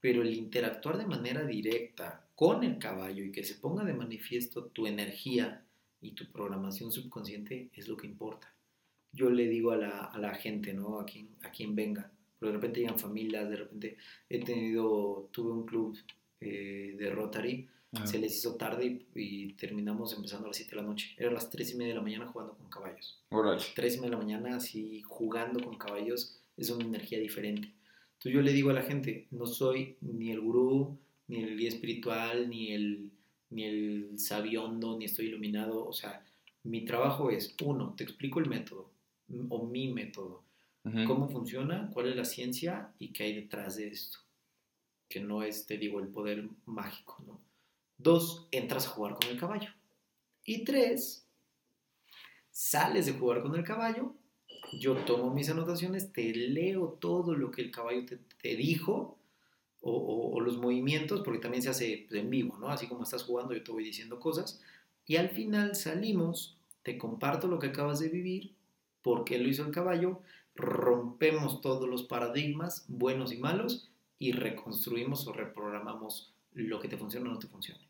[0.00, 4.66] Pero el interactuar de manera directa con el caballo y que se ponga de manifiesto
[4.66, 5.64] tu energía
[6.00, 8.54] y tu programación subconsciente es lo que importa.
[9.12, 11.00] Yo le digo a la, gente, ¿no?
[11.00, 12.12] A quien, a quien venga.
[12.38, 13.96] Pero de repente llegan familias, de repente
[14.28, 15.98] he tenido, tuve un club
[16.40, 17.68] eh, de Rotary,
[18.04, 21.14] se les hizo tarde y, terminamos empezando a las 7 de la noche.
[21.16, 23.22] Eran las 3 y media de la mañana jugando con caballos.
[23.30, 23.62] Órale.
[23.74, 27.72] 3 y media de la mañana así jugando con caballos es una energía diferente.
[28.18, 30.98] Entonces yo le digo a la gente, no soy ni el gurú,
[31.28, 33.10] ni el guía espiritual, ni el,
[33.50, 35.86] ni el sabiondo, ni estoy iluminado.
[35.86, 36.24] O sea,
[36.64, 38.90] mi trabajo es, uno, te explico el método,
[39.48, 40.42] o mi método,
[41.06, 44.18] cómo funciona, cuál es la ciencia y qué hay detrás de esto.
[45.08, 47.47] Que no es, te digo, el poder mágico, ¿no?
[47.98, 49.70] Dos, entras a jugar con el caballo.
[50.44, 51.26] Y tres,
[52.50, 54.14] sales de jugar con el caballo,
[54.72, 58.04] yo tomo mis anotaciones, te leo todo lo que el caballo
[58.40, 59.18] te, dijo
[59.80, 62.68] o, los movimientos, porque también se hace en vivo, ¿no?
[62.68, 64.60] Así como estás jugando, yo te voy diciendo cosas.
[65.06, 68.54] Y al final salimos, te comparto lo que acabas de vivir,
[69.02, 70.20] por qué lo hizo el caballo,
[70.54, 77.30] rompemos todos los paradigmas, buenos y malos, y reconstruimos o reprogramamos lo que te funciona
[77.30, 77.87] o no te funciona.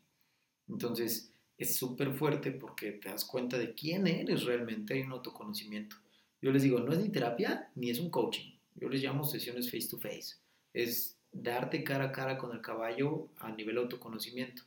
[0.69, 5.97] Entonces, es súper fuerte porque te das cuenta de quién eres realmente, hay un autoconocimiento.
[6.41, 8.53] Yo les digo, no es ni terapia ni es un coaching.
[8.75, 10.37] Yo les llamo sesiones face to face.
[10.73, 14.63] Es darte cara a cara con el caballo a nivel autoconocimiento.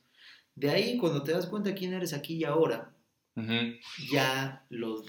[0.55, 2.93] De ahí, cuando te das cuenta quién eres aquí y ahora,
[4.11, 5.03] ya lo,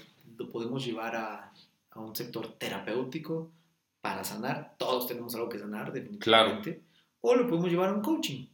[0.51, 1.53] podemos llevar a,
[1.91, 3.51] a, un sector terapéutico
[4.01, 4.75] para sanar.
[4.79, 6.81] Todos tenemos algo que sanar, definitivamente.
[7.21, 8.47] O lo podemos llevar a un coaching.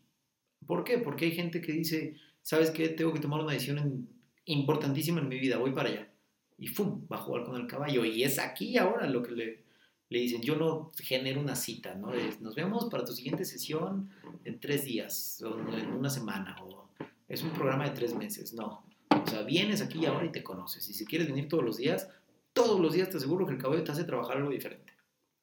[0.68, 0.98] ¿Por qué?
[0.98, 2.90] Porque hay gente que dice, ¿sabes qué?
[2.90, 4.10] Tengo que tomar una decisión
[4.46, 6.12] importantísima en mi vida, voy para allá.
[6.58, 7.06] Y ¡fum!
[7.12, 8.06] va a jugar con el caballo.
[8.06, 9.64] Y es aquí ahora lo que le,
[10.10, 10.42] le dicen.
[10.42, 12.12] Yo no genero una cita, ¿no?
[12.40, 14.10] nos vemos para tu siguiente sesión
[14.44, 16.90] en tres días, o en una semana, o
[17.28, 18.54] es un programa de tres meses.
[18.54, 18.84] No.
[19.10, 20.88] O sea, vienes aquí ahora y te conoces.
[20.90, 22.10] Y si quieres venir todos los días,
[22.54, 24.94] todos los días te aseguro que el caballo te hace trabajar algo diferente.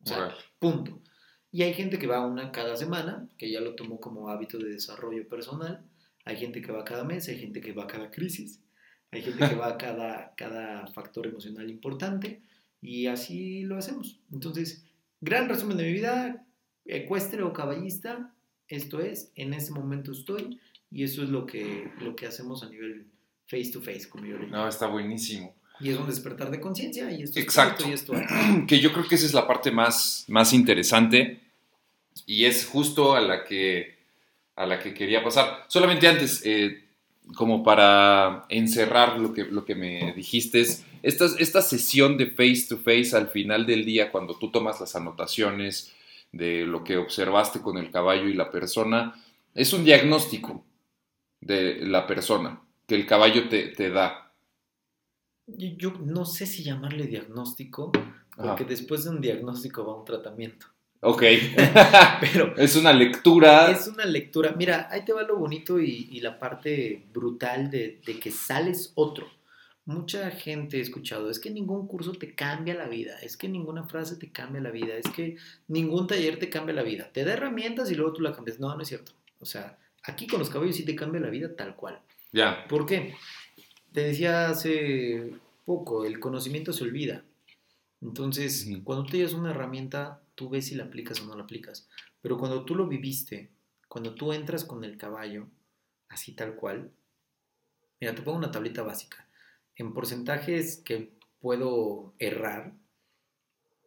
[0.04, 1.00] O sea, punto.
[1.50, 4.70] Y hay gente que va una cada semana, que ya lo tomó como hábito de
[4.70, 5.82] desarrollo personal.
[6.28, 8.60] Hay gente que va cada mes, hay gente que va cada crisis,
[9.10, 12.42] hay gente que va a cada, cada factor emocional importante
[12.82, 14.20] y así lo hacemos.
[14.30, 14.84] Entonces,
[15.22, 16.46] gran resumen de mi vida,
[16.84, 18.34] ecuestre o caballista,
[18.68, 20.60] esto es, en ese momento estoy
[20.90, 23.06] y eso es lo que, lo que hacemos a nivel
[23.46, 24.56] face to face, como yo le digo.
[24.58, 25.56] No, está buenísimo.
[25.80, 27.88] Y es un despertar de conciencia y esto Exacto.
[27.88, 28.12] y esto
[28.68, 31.40] que yo creo que esa es la parte más, más interesante
[32.26, 33.97] y es justo a la que,
[34.58, 35.64] a la que quería pasar.
[35.68, 36.84] Solamente antes, eh,
[37.36, 42.66] como para encerrar lo que, lo que me dijiste, es esta, esta sesión de face
[42.68, 45.94] to face al final del día, cuando tú tomas las anotaciones
[46.32, 49.14] de lo que observaste con el caballo y la persona,
[49.54, 50.64] es un diagnóstico
[51.40, 54.32] de la persona que el caballo te, te da.
[55.46, 57.92] Yo no sé si llamarle diagnóstico,
[58.36, 60.66] porque después de un diagnóstico va un tratamiento.
[61.00, 61.22] Ok.
[62.20, 62.56] Pero.
[62.56, 63.70] es una lectura.
[63.70, 64.54] Es una lectura.
[64.56, 69.26] Mira, ahí te va lo bonito y, la parte brutal de, que sales otro.
[69.84, 73.84] Mucha gente he escuchado, es que ningún curso te cambia la vida, es que ninguna
[73.84, 77.08] frase te cambia la vida, es que ningún taller te cambia la vida.
[77.10, 78.60] Te da herramientas y luego tú la cambias.
[78.60, 79.12] No, no es cierto.
[79.40, 82.00] O sea, aquí con los caballos sí te cambia la vida tal cual.
[82.32, 82.66] Ya.
[82.68, 83.14] ¿Por qué?
[83.92, 85.32] Te decía hace
[85.64, 87.24] poco, el conocimiento se olvida.
[88.02, 91.88] Entonces, cuando tú tienes una herramienta, tú ves si la aplicas o no la aplicas.
[92.22, 93.50] Pero cuando tú lo viviste,
[93.88, 95.48] cuando tú entras con el caballo,
[96.08, 96.92] así tal cual,
[98.00, 99.26] mira, te pongo una tablita básica.
[99.74, 102.72] En porcentajes que puedo errar,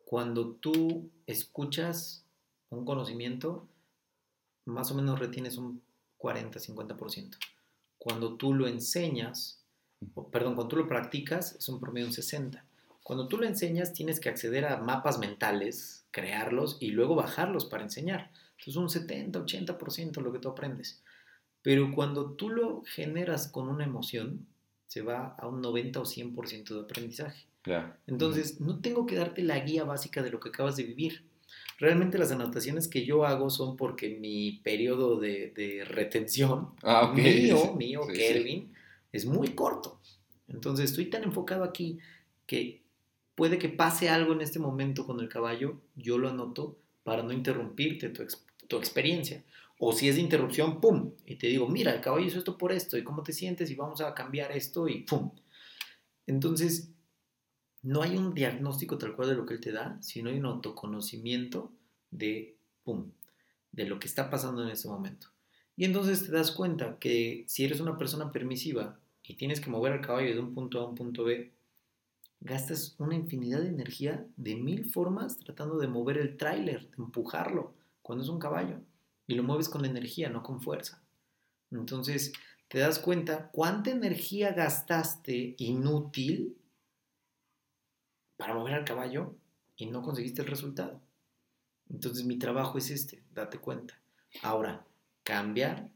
[0.03, 2.25] cuando tú escuchas
[2.69, 3.69] un conocimiento,
[4.65, 5.81] más o menos retienes un
[6.19, 7.37] 40-50%.
[7.97, 9.63] Cuando tú lo enseñas,
[10.33, 12.61] perdón, cuando tú lo practicas, es un promedio un 60%.
[13.03, 17.84] Cuando tú lo enseñas, tienes que acceder a mapas mentales, crearlos y luego bajarlos para
[17.84, 18.32] enseñar.
[18.51, 21.01] Entonces, un 70, 80% lo que tú aprendes.
[21.62, 24.47] Pero cuando tú lo generas con una emoción,
[24.88, 27.47] se va a un 90 o 100% de aprendizaje.
[28.07, 31.24] Entonces, no tengo que darte la guía básica de lo que acabas de vivir.
[31.78, 38.01] Realmente las anotaciones que yo hago son porque mi periodo de, retención, ah, mío, mío,
[38.07, 38.74] Kelvin,
[39.12, 39.99] es muy corto.
[40.47, 41.99] Entonces, estoy tan enfocado aquí
[42.45, 42.80] que
[43.36, 47.32] puede que pase algo en este momento con el caballo, yo lo anoto para no
[47.32, 49.43] interrumpirte tu, experiencia.
[49.79, 51.13] O si es de interrupción, ¡pum!
[51.25, 53.75] Y te digo, mira, el caballo hizo esto por esto, y cómo te sientes, y
[53.75, 55.32] vamos a cambiar esto, y ¡pum!
[56.27, 56.91] Entonces,
[57.82, 60.45] no hay un diagnóstico tal cual de lo que él te da, sino hay un
[60.45, 61.71] autoconocimiento
[62.11, 63.11] de, pum,
[63.71, 65.27] de lo que está pasando en ese momento.
[65.75, 69.93] Y entonces te das cuenta que si eres una persona permisiva y tienes que mover
[69.93, 71.51] al caballo de un punto A a un punto B,
[72.41, 77.73] gastas una infinidad de energía de mil formas tratando de mover el tráiler, de empujarlo,
[78.01, 78.81] cuando es un caballo.
[79.27, 81.01] Y lo mueves con energía, no con fuerza.
[81.71, 82.33] Entonces
[82.67, 86.57] te das cuenta cuánta energía gastaste inútil
[88.37, 89.35] para mover al caballo
[89.77, 90.99] y no conseguiste el resultado.
[91.89, 93.99] Entonces mi trabajo es este, date cuenta.
[94.41, 94.85] Ahora,
[95.23, 95.89] cambiar,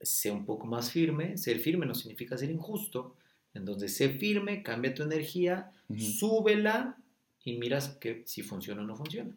[0.00, 1.36] sé un poco más firme.
[1.36, 3.16] Ser firme no significa ser injusto.
[3.54, 6.96] Entonces, sé firme, cambia tu energía, súbela
[7.44, 9.34] y miras que si funciona o no funciona.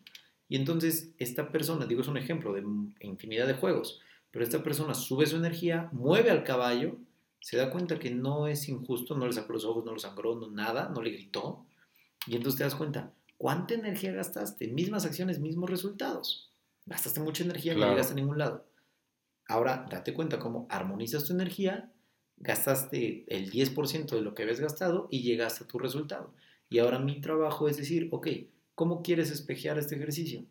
[0.47, 2.63] Y entonces, esta persona, digo, es un ejemplo de
[3.01, 3.99] infinidad de juegos,
[4.31, 6.97] pero esta persona sube su energía, mueve al caballo,
[7.39, 10.35] se da cuenta que no es injusto, no le sacó los ojos, no lo sangró,
[10.35, 11.65] no nada, no le gritó,
[12.27, 14.67] y entonces te das cuenta, ¿cuánta energía gastaste?
[14.67, 16.51] Mismas acciones, mismos resultados.
[16.85, 18.65] Gastaste mucha energía y no llegaste a ningún lado.
[19.47, 21.91] Ahora, date cuenta cómo armonizas tu energía,
[22.37, 26.33] gastaste el 10% de lo que habías gastado y llegaste a tu resultado.
[26.69, 28.27] Y ahora mi trabajo es decir, ok,
[28.73, 30.43] ¿cómo quieres espejear este ejercicio?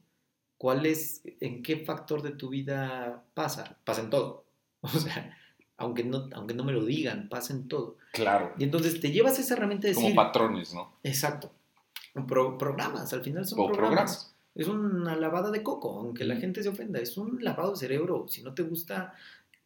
[0.57, 3.79] ¿Cuál es, en qué factor de tu vida pasa?
[3.85, 4.45] Pasa en todo.
[4.83, 5.35] O sea,
[5.79, 7.97] aunque no, aunque no me lo digan, pasa en todo.
[8.13, 8.53] Claro.
[8.59, 10.99] Y entonces te llevas esa herramienta de Como patrones, ¿no?
[11.03, 11.51] Exacto
[12.23, 14.35] programas, al final son programas.
[14.55, 18.27] Es una lavada de coco, aunque la gente se ofenda, es un lavado de cerebro.
[18.29, 19.15] Si no te gusta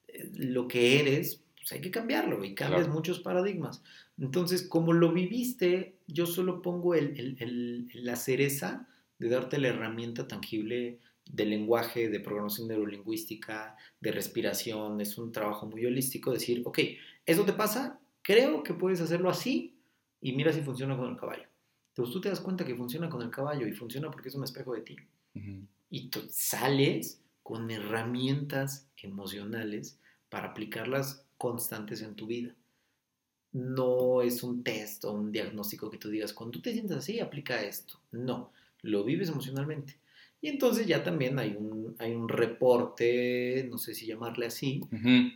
[0.06, 3.82] eh, lo que eres, pues hay que cambiarlo y cambias muchos paradigmas.
[4.16, 8.88] Entonces, como lo viviste, yo solo pongo el, el, la cereza
[9.18, 10.98] de darte la herramienta tangible
[11.30, 15.02] de lenguaje, de programación neurolingüística, de respiración.
[15.02, 16.32] Es un trabajo muy holístico.
[16.32, 16.78] Decir, ok,
[17.26, 19.76] eso te pasa, creo que puedes hacerlo así
[20.22, 21.48] y mira si funciona con el caballo.
[21.90, 24.44] Entonces tú te das cuenta que funciona con el caballo y funciona porque es un
[24.44, 24.96] espejo de ti.
[25.90, 30.00] Y tú sales con herramientas emocionales
[30.30, 32.54] para aplicarlas constantes en tu vida.
[33.52, 37.20] No es un test o un diagnóstico que tú digas, cuando tú te sientes así,
[37.20, 38.00] aplica esto.
[38.12, 39.98] No, lo vives emocionalmente.
[40.40, 44.80] Y entonces ya también hay un, hay un reporte, no sé si llamarle así,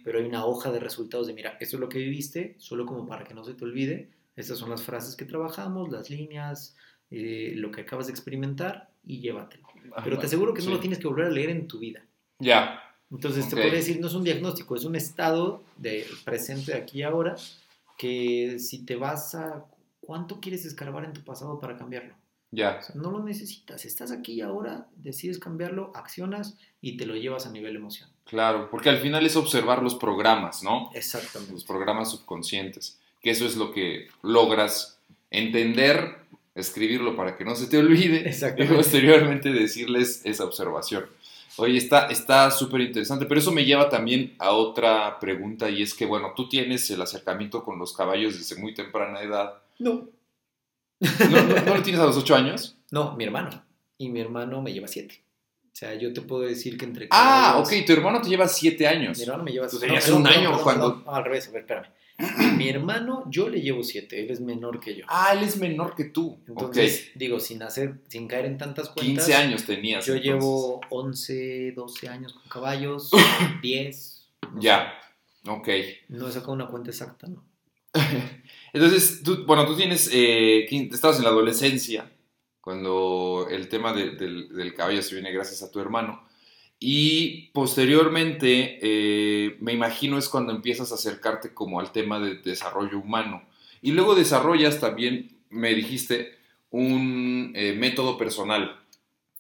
[0.04, 3.06] pero hay una hoja de resultados de, mira, esto es lo que viviste, solo como
[3.06, 6.76] para que no se te olvide, estas son las frases que trabajamos, las líneas,
[7.10, 9.66] eh, lo que acabas de experimentar y llévatelo.
[10.04, 12.06] Pero te aseguro que no lo tienes que volver a leer en tu vida.
[12.38, 12.80] Ya.
[13.12, 17.02] Entonces te puedo decir, no es un diagnóstico, es un estado de presente aquí y
[17.02, 17.36] ahora
[17.96, 19.64] que si te vas a...
[20.00, 22.14] ¿Cuánto quieres escarbar en tu pasado para cambiarlo?
[22.50, 22.80] Ya.
[22.94, 23.84] no lo necesitas.
[23.84, 28.10] Estás aquí y ahora, decides cambiarlo, accionas y te lo llevas a nivel emoción.
[28.24, 30.90] Claro, porque al final es observar los programas, ¿no?
[30.92, 31.54] Exactamente.
[31.54, 34.98] Los programas subconscientes que eso es lo que logras
[35.30, 36.16] entender,
[36.54, 41.06] escribirlo para que no se te olvide y posteriormente decirles esa observación.
[41.56, 46.06] Oye, está súper interesante, pero eso me lleva también a otra pregunta y es que,
[46.06, 49.54] bueno, tú tienes el acercamiento con los caballos desde muy temprana edad.
[49.78, 50.08] No.
[51.00, 52.76] ¿No, lo tienes a los ocho años?
[52.90, 53.64] No, mi hermano.
[53.98, 55.22] Y mi hermano me lleva siete.
[55.66, 58.86] O sea, yo te puedo decir que entre Ah, ok, tu hermano te lleva siete
[58.86, 59.18] años.
[59.18, 60.08] Mi hermano me lleva siete años.
[60.10, 61.02] un año cuando...
[61.06, 61.86] al revés, a ver, espérame.
[62.56, 65.04] Mi hermano, yo le llevo siete, él es menor que yo.
[65.08, 66.38] Ah, él es menor que tú.
[66.46, 69.26] Entonces, digo, sin hacer, sin caer en tantas cuentas.
[69.26, 70.06] 15 años tenías.
[70.06, 73.10] Yo llevo 11, 12 años con caballos,
[73.62, 74.28] 10.
[74.60, 74.92] ya,
[75.46, 75.68] ok.
[76.08, 77.44] No he sacado una cuenta exacta, ¿no?
[78.72, 82.10] Entonces, tú, bueno, tú tienes, eh, estabas en la adolescencia,
[82.60, 86.22] cuando el tema del, del caballo se viene gracias a tu hermano.
[86.84, 92.98] Y posteriormente, eh, me imagino es cuando empiezas a acercarte como al tema de desarrollo
[92.98, 93.44] humano.
[93.82, 96.36] Y luego desarrollas también, me dijiste,
[96.70, 98.80] un eh, método personal.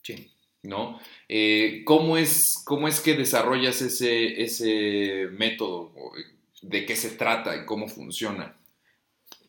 [0.02, 0.30] Sí.
[0.62, 1.00] ¿No?
[1.28, 5.92] Eh, ¿cómo, es, ¿Cómo es que desarrollas ese, ese método?
[6.60, 8.56] ¿De qué se trata y cómo funciona?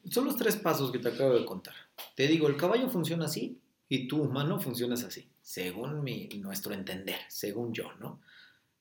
[0.09, 1.75] Son los tres pasos que te acabo de contar.
[2.15, 7.19] Te digo, el caballo funciona así y tu humano funcionas así según mi, nuestro entender,
[7.27, 8.21] según yo, ¿no?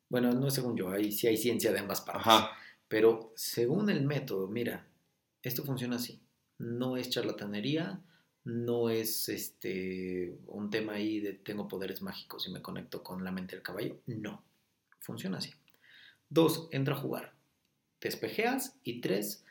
[0.08, 2.32] Bueno, no según yo, ahí sí hay ciencia de ambas partes.
[2.88, 4.86] Pero según el método, mira,
[5.42, 6.22] esto funciona así.
[6.58, 8.00] No es charlatanería,
[8.44, 13.32] no es este un tema ahí de tengo poderes mágicos y me conecto con la
[13.32, 14.00] mente del caballo.
[14.06, 14.44] No,
[15.00, 15.52] funciona así.
[16.28, 17.34] Dos, entra a jugar.
[17.98, 18.76] Te espejeas.
[18.84, 19.44] Y tres,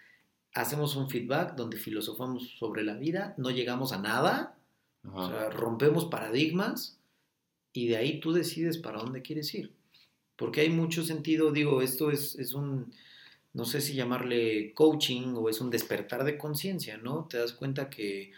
[0.53, 4.57] hacemos un feedback donde filosofamos sobre la vida, no llegamos a nada,
[5.11, 7.00] o sea, rompemos paradigmas
[7.73, 9.73] y de ahí tú decides para dónde quieres ir.
[10.35, 12.91] Porque hay mucho sentido, digo, esto es, es un,
[13.53, 17.27] no sé si llamarle coaching o es un despertar de conciencia, ¿no?
[17.29, 18.31] Te das cuenta que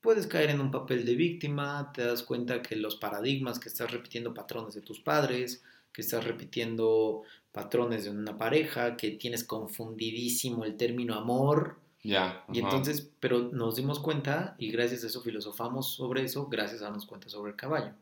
[0.00, 3.90] puedes caer en un papel de víctima, te das cuenta que los paradigmas que estás
[3.90, 5.62] repitiendo patrones de tus padres,
[5.92, 11.78] que estás repitiendo patrones de una pareja, que tienes confundidísimo el término amor.
[12.04, 12.44] Ya.
[12.52, 12.68] Y ajá.
[12.68, 17.06] entonces, pero nos dimos cuenta y gracias a eso filosofamos sobre eso, gracias a darnos
[17.06, 17.94] cuenta sobre el caballo.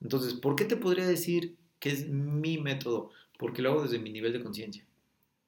[0.00, 3.10] Entonces, ¿por qué te podría decir que es mi método?
[3.38, 4.84] Porque lo hago desde mi nivel de conciencia,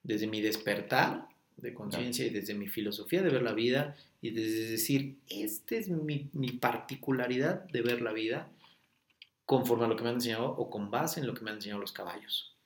[0.02, 4.70] desde mi despertar de conciencia y desde mi filosofía de ver la vida y desde
[4.70, 8.50] decir, esta es mi, mi particularidad de ver la vida
[9.44, 11.56] conforme a lo que me han enseñado o con base en lo que me han
[11.56, 12.56] enseñado los caballos.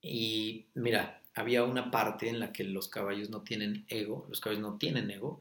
[0.00, 4.62] Y mira, había una parte en la que los caballos no tienen ego, los caballos
[4.62, 5.40] no tienen ego,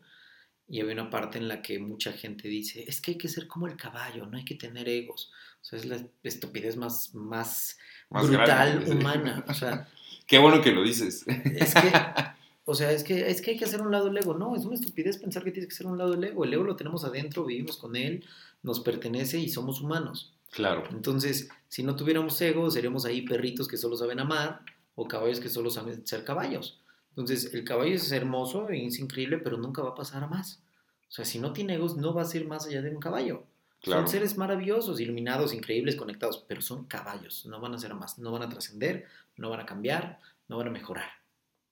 [0.71, 3.45] y había una parte en la que mucha gente dice, es que hay que ser
[3.45, 5.29] como el caballo, no hay que tener egos.
[5.61, 7.77] O sea, es la estupidez más, más,
[8.09, 9.45] Más brutal grande, humana.
[9.49, 9.89] O sea,
[10.27, 11.25] Qué bueno que lo dices.
[11.27, 11.91] es que,
[12.63, 14.33] o sea, es que, es que hay que hacer un lado el ego.
[14.33, 16.45] No, es una estupidez pensar que tienes que ser un lado el ego.
[16.45, 18.23] El ego lo tenemos adentro, vivimos con él,
[18.63, 20.33] nos pertenece y somos humanos.
[20.51, 20.85] Claro.
[20.91, 24.61] Entonces, si no tuviéramos ego, seríamos ahí perritos que solo saben amar
[24.95, 26.80] o caballos que solo saben ser caballos.
[27.11, 30.63] Entonces, el caballo es hermoso y es increíble, pero nunca va a pasar a más.
[31.09, 33.45] O sea, si no tiene egos, no va a ser más allá de un caballo.
[33.81, 34.01] Claro.
[34.01, 38.19] Son seres maravillosos, iluminados, increíbles, conectados, pero son caballos, no van a ser a más,
[38.19, 39.07] no van a trascender,
[39.37, 41.09] no van a cambiar, no van a mejorar.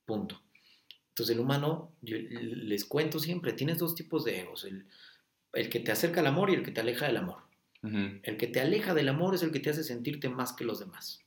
[0.05, 0.41] Punto.
[1.09, 4.87] Entonces el humano, yo les cuento siempre, tienes dos tipos de egos, el,
[5.53, 7.43] el que te acerca al amor y el que te aleja del amor.
[7.81, 10.79] El que te aleja del amor es el que te hace sentirte más que los
[10.79, 11.23] demás.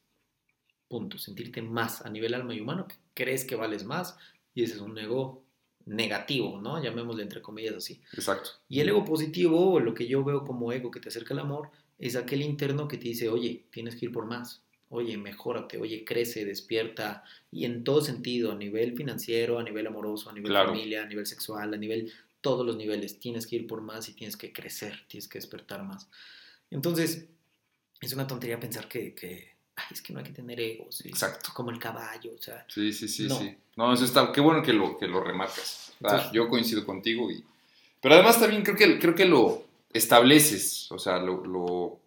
[0.87, 1.17] Punto.
[1.17, 4.17] Sentirte más a nivel alma y humano, que crees que vales más,
[4.55, 5.45] y ese es un ego
[5.85, 6.83] negativo, ¿no?
[6.83, 8.01] Llamémosle entre comillas así.
[8.13, 8.51] Exacto.
[8.69, 11.71] Y el ego positivo, lo que yo veo como ego que te acerca al amor,
[11.99, 16.05] es aquel interno que te dice, oye, tienes que ir por más, oye, mejórate, oye,
[16.05, 20.69] crece, despierta, y en todo sentido, a nivel financiero, a nivel amoroso, a nivel Claro.
[20.71, 24.15] familia, a nivel sexual, a nivel, todos los niveles, tienes que ir por más y
[24.15, 26.09] tienes que crecer, tienes que despertar más.
[26.71, 27.29] Entonces,
[28.01, 29.52] es una tontería pensar que, que
[29.83, 31.51] ay, es que no hay que tener egos, y Exacto.
[31.55, 33.39] como el caballo, o sea, Sí, sí, sí, No.
[33.39, 33.57] sí.
[33.77, 35.93] No, eso está, qué bueno que lo, que lo remarcas.
[35.95, 37.43] Ah, Entonces- yo coincido contigo y...
[38.01, 42.01] Pero además también creo que, creo que lo estableces, o sea, lo, lo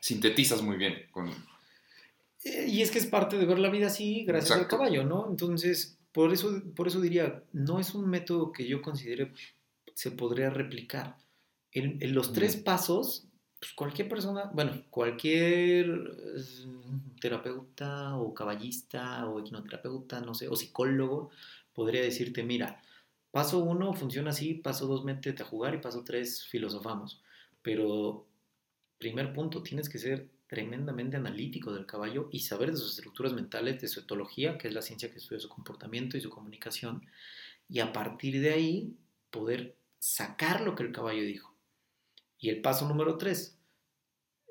[0.00, 1.06] sintetizas muy bien.
[1.10, 1.28] Con,
[2.44, 4.76] Eh, Y es que es parte de ver la vida así gracias Exacto.
[4.76, 5.26] al caballo, ¿no?
[5.28, 9.32] Entonces, por eso, por eso diría, no es un método que yo considere
[9.94, 11.16] se podría replicar.
[11.72, 12.64] En, en los tres Ujú.
[12.64, 13.26] pasos,
[13.60, 16.16] pues cualquier persona, bueno, cualquier
[17.20, 21.30] terapeuta o caballista o equinoterapeuta, no sé, o psicólogo,
[21.74, 22.82] podría decirte, mira,
[23.30, 27.22] paso uno funciona así, paso dos métete a jugar y paso tres filosofamos.
[27.62, 28.26] Pero
[28.98, 33.80] primer punto, tienes que ser tremendamente analítico del caballo y saber de sus estructuras mentales,
[33.80, 37.06] de su etología, que es la ciencia que estudia su comportamiento y su comunicación,
[37.68, 38.96] y a partir de ahí
[39.30, 41.49] poder sacar lo que el caballo dijo.
[42.40, 43.58] Y el paso número tres,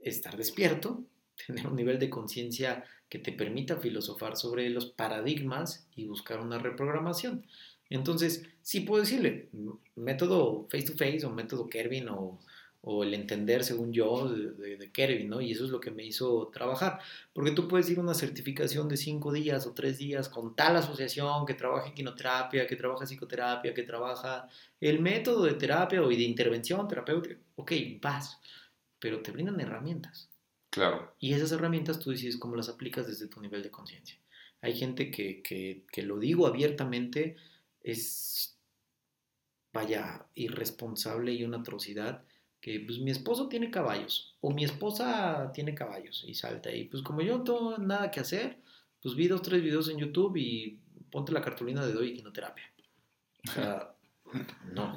[0.01, 1.03] estar despierto,
[1.47, 6.59] tener un nivel de conciencia que te permita filosofar sobre los paradigmas y buscar una
[6.59, 7.45] reprogramación.
[7.89, 9.49] Entonces, sí puedo decirle,
[9.95, 12.39] método face to face o método Kervin o,
[12.81, 15.41] o el entender según yo de, de, de Kervin, ¿no?
[15.41, 16.99] Y eso es lo que me hizo trabajar.
[17.33, 20.75] Porque tú puedes ir a una certificación de cinco días o tres días con tal
[20.77, 24.47] asociación que trabaja quinoterapia, que trabaja psicoterapia, que trabaja
[24.79, 27.37] el método de terapia o de intervención terapéutica.
[27.55, 27.71] Ok,
[28.01, 28.39] vas,
[28.99, 30.29] pero te brindan herramientas.
[30.69, 34.19] claro, Y esas herramientas tú decides cómo las aplicas desde tu nivel de conciencia.
[34.61, 37.35] Hay gente que, que, que lo digo abiertamente,
[37.81, 38.57] es,
[39.73, 42.25] vaya, irresponsable y una atrocidad,
[42.61, 47.03] que pues mi esposo tiene caballos, o mi esposa tiene caballos, y salta, y pues
[47.03, 48.57] como yo no tengo nada que hacer,
[49.01, 50.79] pues vi dos, tres videos en YouTube y
[51.09, 52.65] ponte la cartulina de doy quinoterapia.
[53.47, 53.95] O sea,
[54.73, 54.95] no.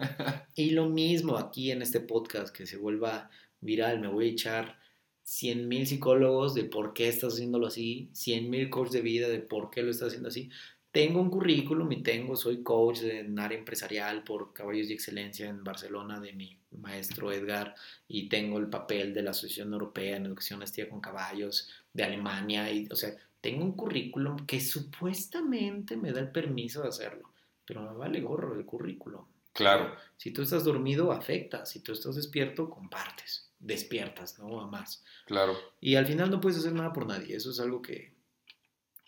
[0.55, 4.79] Y lo mismo aquí en este podcast, que se vuelva viral, me voy a echar
[5.23, 9.39] 100 mil psicólogos de por qué estás haciéndolo así, 100 mil coaches de vida de
[9.39, 10.51] por qué lo estás haciendo así.
[10.93, 15.65] Tengo un currículum y tengo, soy coach en área empresarial por Caballos de Excelencia en
[15.65, 17.75] Barcelona de mi maestro Edgar
[18.07, 22.71] y tengo el papel de la Asociación Europea en Educación Asistida con Caballos de Alemania
[22.71, 27.31] y, o sea, tengo un currículum que supuestamente me da el permiso de hacerlo,
[27.65, 29.25] pero me vale gorro el currículum.
[29.53, 29.97] claro.
[30.17, 31.67] Si tú estás dormido, afecta.
[31.67, 33.51] Si tú estás despierto, compartes.
[33.59, 34.61] Despiertas, ¿no?
[34.61, 35.03] A más.
[35.27, 37.35] Claro, Y al final no puedes hacer nada por nadie.
[37.35, 38.12] Eso es algo que,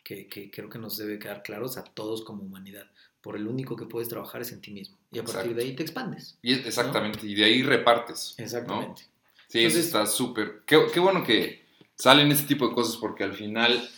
[0.05, 2.89] que, que creo que nos debe quedar claros a todos como humanidad.
[3.21, 4.99] Por el único que puedes trabajar es en ti mismo.
[5.11, 5.57] Y a partir Exacto.
[5.57, 6.39] de ahí te expandes.
[6.43, 8.35] y es- exactamente, y de ahí repartes.
[8.39, 8.45] ¿no?
[8.45, 9.03] Exactamente.
[9.49, 10.63] Sí, eso Entonces- está súper.
[10.67, 11.65] Qué, qué bueno que
[11.97, 13.89] salen este tipo de cosas porque al final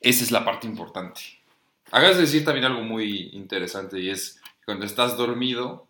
[0.00, 1.20] esa es la parte importante.
[1.90, 5.86] Hagas decir también algo muy interesante y es cuando estás dormido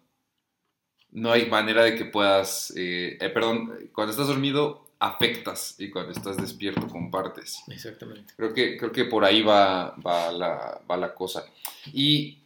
[1.12, 6.12] no hay manera de que puedas, eh, eh, perdón, cuando estás dormido afectas y cuando
[6.12, 7.62] estás despierto compartes.
[7.68, 8.32] Exactamente.
[8.36, 11.44] Creo que, creo que por ahí va, va, la, va la cosa.
[11.92, 12.38] Y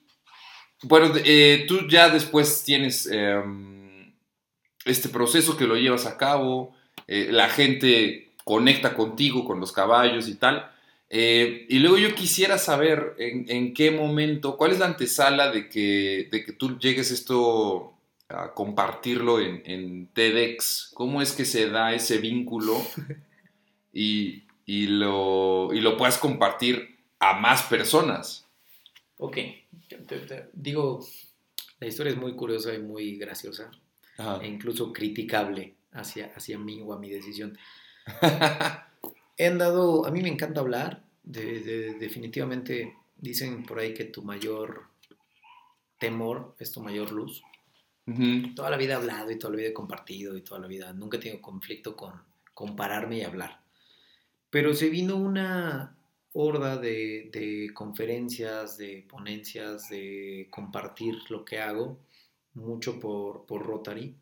[0.82, 4.12] bueno, eh, tú ya después tienes em,
[4.84, 6.74] este proceso que lo llevas a cabo,
[7.06, 10.70] eh, la gente conecta contigo, con los caballos y tal.
[11.10, 15.68] Eh, y luego yo quisiera saber en, en, qué momento, cuál es la antesala de
[15.68, 17.97] que, de que tú llegues esto
[18.28, 22.76] a compartirlo en, en, TEDx, cómo es que se da ese vínculo
[23.92, 28.46] y, y, lo, y lo puedas compartir a más personas.
[29.16, 29.38] Ok,
[30.52, 31.04] digo,
[31.80, 33.70] la historia es muy curiosa y muy graciosa
[34.18, 34.40] Ajá.
[34.42, 37.58] e incluso criticable hacia, hacia mí o a mi decisión.
[39.36, 44.22] He andado, a mí me encanta hablar, de, de, definitivamente dicen por ahí que tu
[44.22, 44.84] mayor
[45.98, 47.42] temor es tu mayor luz.
[48.08, 48.54] Uh -huh.
[48.54, 50.92] Toda la vida he hablado y toda la vida he compartido y toda la vida,
[50.92, 52.12] nunca he tenido conflicto con
[52.54, 53.60] compararme y hablar.
[54.50, 55.94] Pero se vino una
[56.32, 61.98] horda de, de, conferencias, de ponencias, de compartir lo que hago,
[62.54, 64.14] mucho por, por Rotary.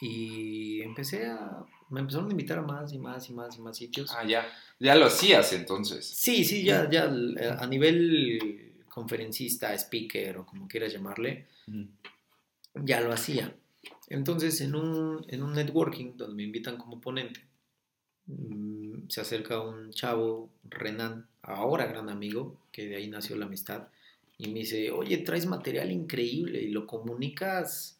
[0.00, 3.76] Y empecé a me empezaron a invitar a más y más y más y más
[3.76, 4.10] sitios.
[4.14, 4.46] Ah, ya.
[4.78, 6.06] Ya lo hacías entonces.
[6.06, 11.84] Sí, sí, ya, ya a nivel conferencista, speaker o como quieras llamarle, mm.
[12.84, 13.54] Ya lo hacía.
[14.08, 17.40] Entonces, en un, en un networking donde me invitan como ponente,
[18.26, 23.88] mmm, se acerca un chavo, Renan, ahora gran amigo, que de ahí nació la amistad,
[24.38, 27.98] y me dice, oye, traes material increíble y lo comunicas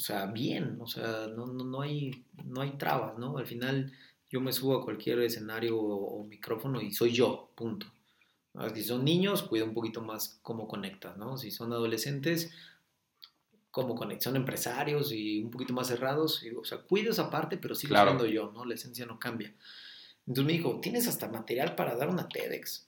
[0.00, 3.36] o sea, bien, o sea, no, no, no, hay, no hay trabas, ¿no?
[3.36, 3.92] Al final
[4.30, 7.86] yo me subo a cualquier escenario o, o micrófono y soy yo, punto.
[8.74, 11.36] Si son niños, cuida un poquito más cómo conectas, ¿no?
[11.36, 12.50] Si son adolescentes,
[13.70, 17.56] cómo conectan, son empresarios y un poquito más cerrados, y, o sea, cuido esa parte,
[17.56, 18.10] pero sigo claro.
[18.10, 18.64] siendo yo, ¿no?
[18.64, 19.54] La esencia no cambia.
[20.26, 22.86] Entonces me dijo, tienes hasta material para dar una TEDx.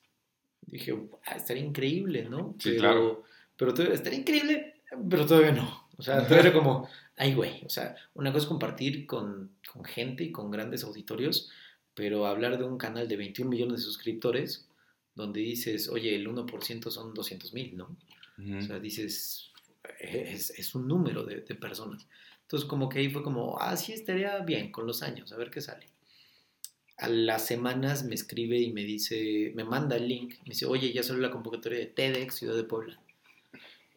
[0.63, 2.55] Dije, ah, estaría increíble, ¿no?
[2.59, 3.25] Sí, pero, claro.
[3.57, 5.89] Pero todavía, estaría increíble, pero todavía no.
[5.97, 7.65] O sea, todavía era como, ay, güey.
[7.65, 11.51] O sea, una cosa es compartir con, con, gente y con grandes auditorios,
[11.95, 14.67] pero hablar de un canal de 21 millones de suscriptores,
[15.15, 17.97] donde dices, oye, el 1% son 200 mil, ¿no?
[18.39, 18.59] Uh -huh.
[18.59, 19.52] O sea, dices,
[19.99, 22.09] es, es un número de, de, personas.
[22.43, 25.51] Entonces, como que ahí fue como, ah, sí, estaría bien con los años, a ver
[25.51, 25.89] qué sale.
[26.99, 30.93] A las semanas me escribe y me dice, me manda el link, me dice, oye,
[30.93, 33.01] ya salió la convocatoria de TEDx Ciudad de Puebla.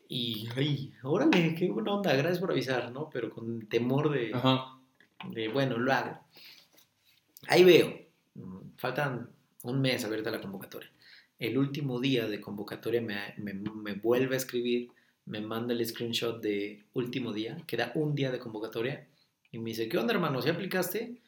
[0.08, 3.10] Y, ay, órale, qué buena onda, gracias por avisar, ¿no?
[3.10, 4.80] Pero con temor de, Ajá.
[5.30, 6.20] de bueno, lo hago.
[7.48, 7.94] Ahí veo,
[8.78, 9.30] faltan
[9.64, 10.92] un mes a abierta la convocatoria.
[11.38, 14.90] El último día de convocatoria me, me, me, vuelve a escribir,
[15.26, 19.08] me manda el screenshot de último día, queda un día de convocatoria,
[19.52, 20.40] y me dice, ¿qué onda, hermano?
[20.42, 21.22] ¿Ya aplicaste?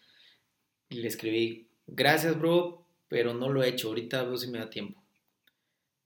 [0.89, 4.69] Y le escribí, gracias, bro, pero no lo he hecho, ahorita veo si me da
[4.69, 5.01] tiempo.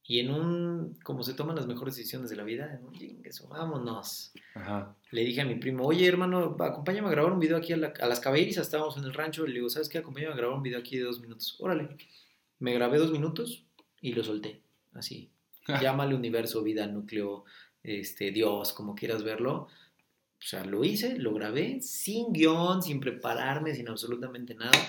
[0.03, 3.47] Y en un, como se toman las mejores decisiones de la vida, en un eso,
[3.47, 4.33] vámonos.
[4.55, 4.95] Ajá.
[5.11, 7.93] Le dije a mi primo, oye hermano, acompáñame a grabar un video aquí a, la,
[7.99, 9.99] a las caballerizas, estábamos en el rancho, le digo, ¿sabes qué?
[9.99, 11.55] Acompáñame a grabar un video aquí de dos minutos.
[11.59, 11.97] Órale.
[12.59, 13.65] Me grabé dos minutos
[14.01, 14.61] y lo solté,
[14.93, 15.31] así.
[15.81, 17.45] Llámale universo, vida, núcleo,
[17.83, 19.67] este, Dios, como quieras verlo.
[20.39, 24.79] O sea, lo hice, lo grabé, sin guion, sin prepararme, sin absolutamente nada.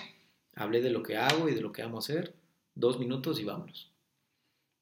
[0.55, 2.35] Hablé de lo que hago y de lo que amo hacer.
[2.75, 3.91] Dos minutos y vámonos.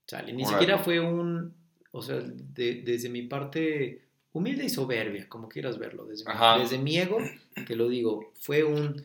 [0.07, 0.33] Sale.
[0.33, 1.55] Ni siquiera fue un,
[1.93, 4.03] o sea, de, desde mi parte
[4.33, 7.19] humilde y soberbia, como quieras verlo, desde, mi, desde mi ego,
[7.67, 9.05] te lo digo, fue un,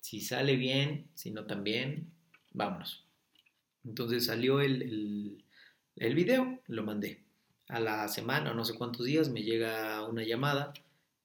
[0.00, 2.10] si sale bien, si no también,
[2.52, 3.04] vámonos.
[3.84, 5.44] Entonces salió el, el,
[5.96, 7.23] el video, lo mandé.
[7.68, 10.74] A la semana, no sé cuántos días, me llega una llamada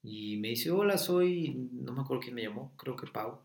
[0.03, 3.39] y me dice, hola, soy, no me acuerdo quién me llamó, creo que Pau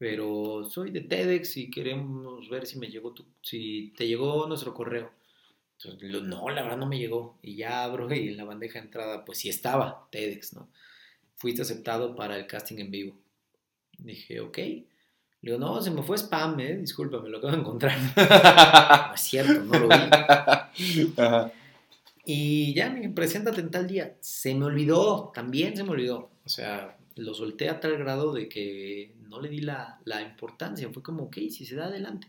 [0.00, 4.72] pero soy de TEDx y queremos ver si me llegó tu, si te llegó nuestro
[4.72, 5.10] correo.
[5.76, 7.38] Entonces, no, la verdad no me llegó.
[7.42, 10.70] Y ya abro y en la bandeja de entrada, pues sí estaba TEDx, ¿no?
[11.36, 13.14] Fuiste aceptado para el casting en vivo.
[13.98, 14.56] Dije, ok.
[14.56, 14.86] Le
[15.42, 16.78] digo, no, se me fue spam, ¿eh?
[16.78, 17.98] Disculpa, me lo acabo de encontrar.
[19.08, 19.94] no es cierto, no lo vi.
[21.18, 21.52] Ajá.
[22.24, 24.16] Y ya me preséntate en tal día.
[24.20, 26.30] Se me olvidó, también se me olvidó.
[26.44, 30.90] O sea, lo solté a tal grado de que no le di la, la importancia,
[30.92, 32.28] fue como, ok, si se da adelante.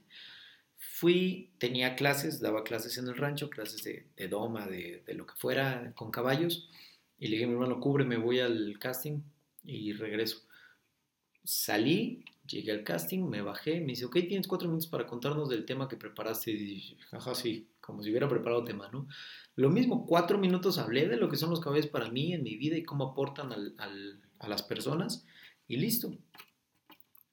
[0.77, 5.25] Fui, tenía clases, daba clases en el rancho, clases de, de doma, de, de, lo
[5.25, 6.69] que fuera, con caballos,
[7.19, 9.21] y le dije, mi hermano, cúbreme, voy al casting
[9.63, 10.41] y regreso.
[11.43, 15.65] Salí, Llegué al casting, me bajé, me dice, ok, tienes cuatro minutos para contarnos del
[15.65, 16.51] tema que preparaste.
[16.51, 19.07] Y jaja, sí, como si hubiera preparado tema, ¿no?
[19.55, 22.55] Lo mismo, cuatro minutos hablé de lo que son los caballos para mí en mi
[22.55, 25.25] vida y cómo aportan a las personas
[25.67, 26.13] y listo.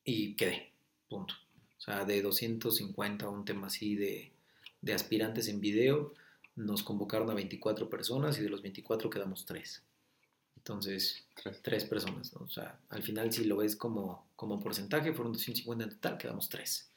[0.04, 0.72] Y quedé,
[1.08, 1.34] punto.
[1.76, 4.32] O sea, de 250, un tema así de,
[4.80, 6.12] de aspirantes en video,
[6.56, 9.82] nos convocaron a 24 personas y de los 24 quedamos 3.
[10.68, 11.62] Entonces, Tres.
[11.62, 12.44] tres personas, ¿no?
[12.44, 16.50] O sea, al final si lo ves como, como porcentaje, fueron 250 en total, quedamos
[16.50, 16.90] 3.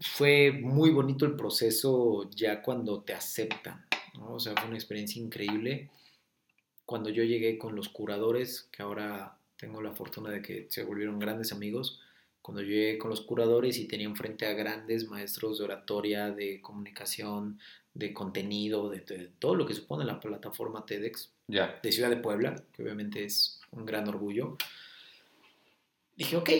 [0.00, 4.34] fue muy bonito el proceso ya cuando te aceptan, ¿no?
[4.34, 5.90] O sea, fue una experiencia increíble.
[6.86, 11.18] Cuando yo llegué con los curadores, que ahora tengo la fortuna de que se volvieron
[11.18, 12.00] grandes amigos,
[12.50, 17.60] cuando llegué con los curadores y tenía enfrente a grandes maestros de oratoria, de comunicación,
[17.94, 21.78] de contenido, de, de todo lo que supone la plataforma TEDx Ya.
[21.80, 24.56] de Ciudad de Puebla, que obviamente es un gran orgullo.
[26.16, 26.50] Dije, ok,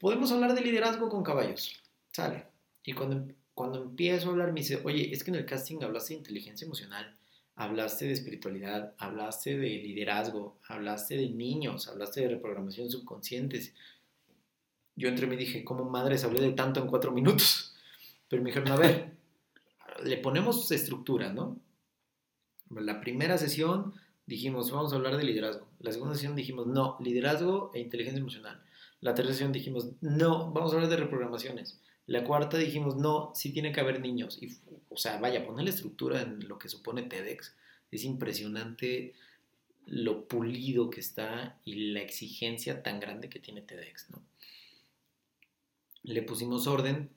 [0.00, 1.80] podemos hablar de liderazgo con caballos.
[2.10, 2.46] Sale.
[2.82, 6.14] Y cuando, cuando empiezo a hablar, me dice, oye, es que en el casting hablaste
[6.14, 7.16] de inteligencia emocional,
[7.54, 13.72] hablaste de espiritualidad, hablaste de liderazgo, hablaste de niños, hablaste de reprogramación subconscientes.
[14.96, 17.74] Yo entre mí dije, ¿cómo madres hablé de tanto en cuatro minutos?
[18.28, 19.12] Pero me dijeron, a ver,
[20.02, 21.58] le ponemos estructura, ¿no?
[22.70, 23.94] La primera sesión
[24.26, 25.68] dijimos, vamos a hablar de liderazgo.
[25.78, 28.62] La segunda sesión dijimos, no, liderazgo e inteligencia emocional.
[29.00, 31.78] La tercera sesión dijimos, no, vamos a hablar de reprogramaciones.
[32.06, 34.38] La cuarta dijimos, no, sí tiene que haber niños.
[34.40, 34.56] Y,
[34.88, 37.54] o sea, vaya, ponerle estructura en lo que supone TEDx.
[37.90, 39.14] Es impresionante
[39.86, 44.22] lo pulido que está y la exigencia tan grande que tiene TEDx, ¿no?
[46.06, 47.10] Le pusimos orden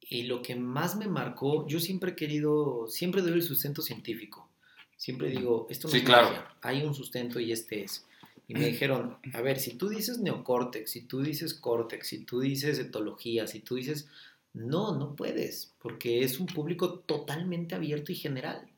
[0.00, 4.48] y lo que más me marcó, yo siempre he querido, siempre doy el sustento científico.
[4.96, 6.28] Siempre digo, esto no Sí, es claro.
[6.28, 8.06] magia, hay un sustento y este es.
[8.48, 12.40] Y me dijeron, a ver, si tú dices neocórtex, si tú dices córtex, si tú
[12.40, 14.08] dices etología, si tú dices...
[14.52, 18.68] No, no puedes, porque es un público totalmente abierto y general.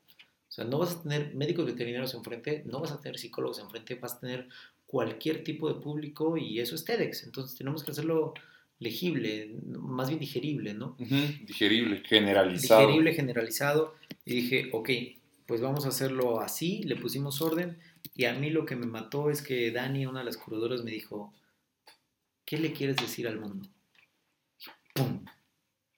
[0.47, 3.95] O sea, no vas a tener médicos veterinarios enfrente, no vas a tener psicólogos enfrente,
[3.95, 4.49] vas a tener
[4.85, 7.23] cualquier tipo de público y eso es TEDx.
[7.23, 8.35] Entonces tenemos que hacerlo
[8.83, 10.95] legible, más bien digerible, ¿no?
[10.99, 11.15] Ujú,
[11.45, 12.81] Digerible, generalizado.
[12.81, 13.95] digerible, generalizado.
[14.25, 14.89] Y dije, ok,
[15.45, 17.77] pues vamos a hacerlo así, le pusimos orden.
[18.15, 20.91] Y a mí lo que me mató es que Dani, una de las curadoras, me
[20.91, 21.33] dijo,
[22.45, 23.67] ¿qué le quieres decir al mundo?
[24.93, 25.25] ¡Pum!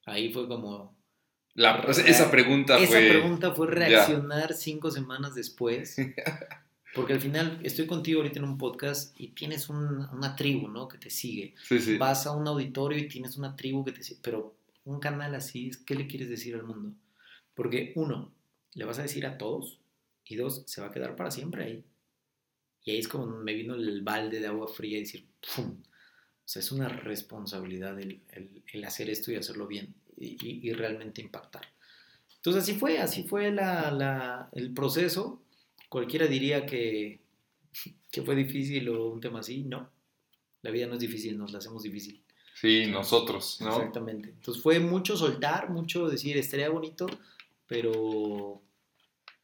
[0.06, 0.96] Ahí fue como...
[1.56, 3.10] La- esa pregunta Esa fue.
[3.10, 5.98] pregunta fue reaccionar cinco semanas después.
[6.96, 10.88] Porque al final estoy contigo ahorita en un podcast y tienes un- una tribu, ¿no?
[10.88, 11.98] Que te sigue Sí, sí.
[11.98, 15.72] vas a un auditorio y tienes una tribu que te sigue, pero un canal así,
[15.86, 16.93] ¿qué le quieres decir al mundo?
[17.54, 18.32] Porque uno,
[18.74, 19.80] le vas a decir a todos
[20.26, 21.84] y dos, se va a quedar para siempre ahí.
[22.86, 25.26] Y ahí es como me vino el balde de agua fría y decir,
[25.56, 25.72] ¡pum!
[25.82, 30.70] O sea, es una responsabilidad el, el- el hacer esto y hacerlo bien y, y-
[30.70, 31.64] y realmente impactar.
[32.36, 35.41] Entonces así fue, así fue la- la- el proceso.
[35.96, 37.22] Cualquiera diría que,
[38.12, 39.64] que fue difícil o un tema así.
[39.64, 39.89] No,
[40.62, 42.22] la vida no es difícil, nos la hacemos difícil.
[42.54, 43.70] Sí, nosotros, ¿no?
[43.70, 44.28] Exactamente.
[44.28, 47.06] Entonces fue mucho soltar, mucho decir, estaría bonito,
[47.66, 48.62] pero,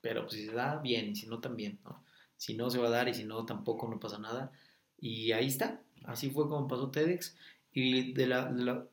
[0.01, 2.03] pero pues si se da, bien, y si no, también, ¿no?
[2.35, 4.51] Si no, se va a dar, y si no, tampoco, no pasa nada.
[4.99, 7.33] Y ahí está, así fue como pasó TEDx.
[7.71, 8.85] Y de la, de la-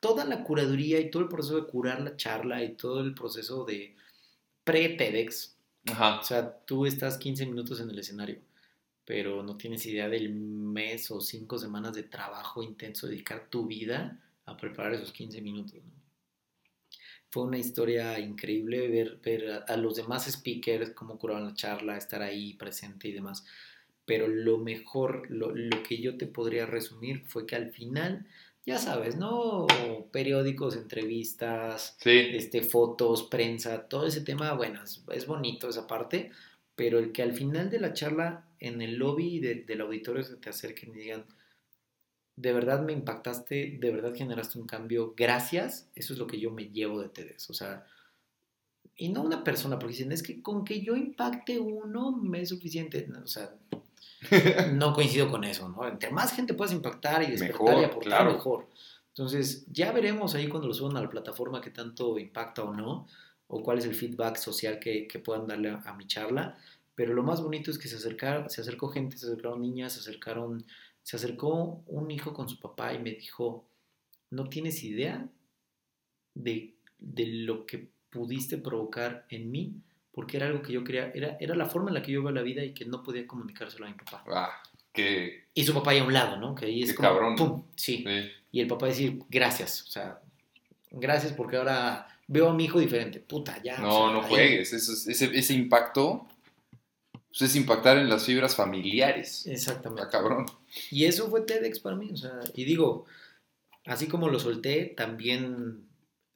[0.00, 3.66] toda la curaduría y todo el proceso de curar la charla y todo el proceso
[3.66, 3.94] de
[4.64, 5.53] pre-TEDx,
[5.86, 6.20] Ajá.
[6.20, 8.40] o sea, tú estás 15 minutos en el escenario,
[9.04, 14.20] pero no tienes idea del mes o cinco semanas de trabajo intenso, dedicar tu vida
[14.46, 15.80] a preparar esos 15 minutos.
[17.30, 21.96] Fue una historia increíble ver, ver a, a los demás speakers, cómo curaban la charla,
[21.96, 23.44] estar ahí presente y demás.
[24.06, 28.26] Pero lo mejor, lo, lo que yo te podría resumir fue que al final,
[28.66, 29.66] ya sabes, ¿no?
[30.10, 32.10] Periódicos, entrevistas, Sí.
[32.32, 36.30] este, fotos, prensa, todo ese tema, bueno, es, es bonito esa parte,
[36.74, 40.36] pero el que al final de la charla, en el lobby de- del auditorio se
[40.36, 41.26] te acerquen y digan,
[42.36, 46.50] de verdad me impactaste, de verdad generaste un cambio, gracias, eso es lo que yo
[46.50, 47.86] me llevo de TEDx, o sea,
[48.96, 52.48] y no una persona, porque dicen, es que con que yo impacte uno me es
[52.48, 53.54] suficiente, o sea,
[54.72, 55.86] no coincido con eso, ¿no?
[55.86, 58.32] Entre más gente puedas impactar y despertar Mejor, y aportar, claro.
[58.32, 58.68] mejor.
[59.08, 63.06] Entonces, ya veremos ahí cuando lo suban a la plataforma qué tanto impacta o no,
[63.46, 66.56] o cuál es el feedback social que, que puedan darle a, a mi charla.
[66.94, 70.00] Pero lo más bonito es que se, acercaron, se acercó gente, se acercaron niñas, se
[70.00, 70.64] acercaron,
[71.02, 73.64] se acercó un hijo con su papá y me dijo,
[74.30, 75.28] no tienes idea
[76.34, 79.74] de, de lo que pudiste provocar en mí,
[80.14, 82.32] porque era algo que yo quería, era, era la forma en la que yo veo
[82.32, 84.24] la vida y que no podía comunicárselo a mi papá.
[84.28, 84.50] Ah,
[84.92, 86.54] Que, Y su papá ahí a un lado, ¿no?
[86.54, 87.36] Que ahí es Qué como, cabrón.
[87.36, 87.64] ¡pum!
[87.74, 88.04] Sí.
[88.06, 88.30] sí.
[88.52, 90.20] Y el papá decir, gracias, o sea,
[90.92, 93.18] gracias porque ahora veo a mi hijo diferente.
[93.18, 93.74] Puta, ya.
[93.78, 94.72] o No, sea, no ahí- juegues.
[94.72, 96.28] Eso es- ese, ese impacto
[97.28, 99.44] pues, es impactar en las fibras familiares.
[99.48, 100.02] Exactamente.
[100.04, 100.46] Está cabrón.
[100.92, 103.04] Y eso fue TEDx para mí, o sea, y digo,
[103.86, 105.88] así como lo solté, también,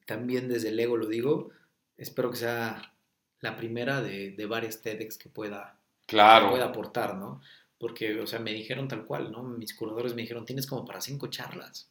[0.05, 1.51] también desde el ego lo digo,
[1.97, 2.93] espero que sea
[3.41, 6.49] la primera de, de varias TEDx que pueda, que Claro.
[6.51, 7.41] pueda aportar, ¿no?
[7.77, 9.43] Porque, o sea, me dijeron tal cual, ¿no?
[9.43, 11.89] Mis curadores me dijeron, tienes como para cinco charlas.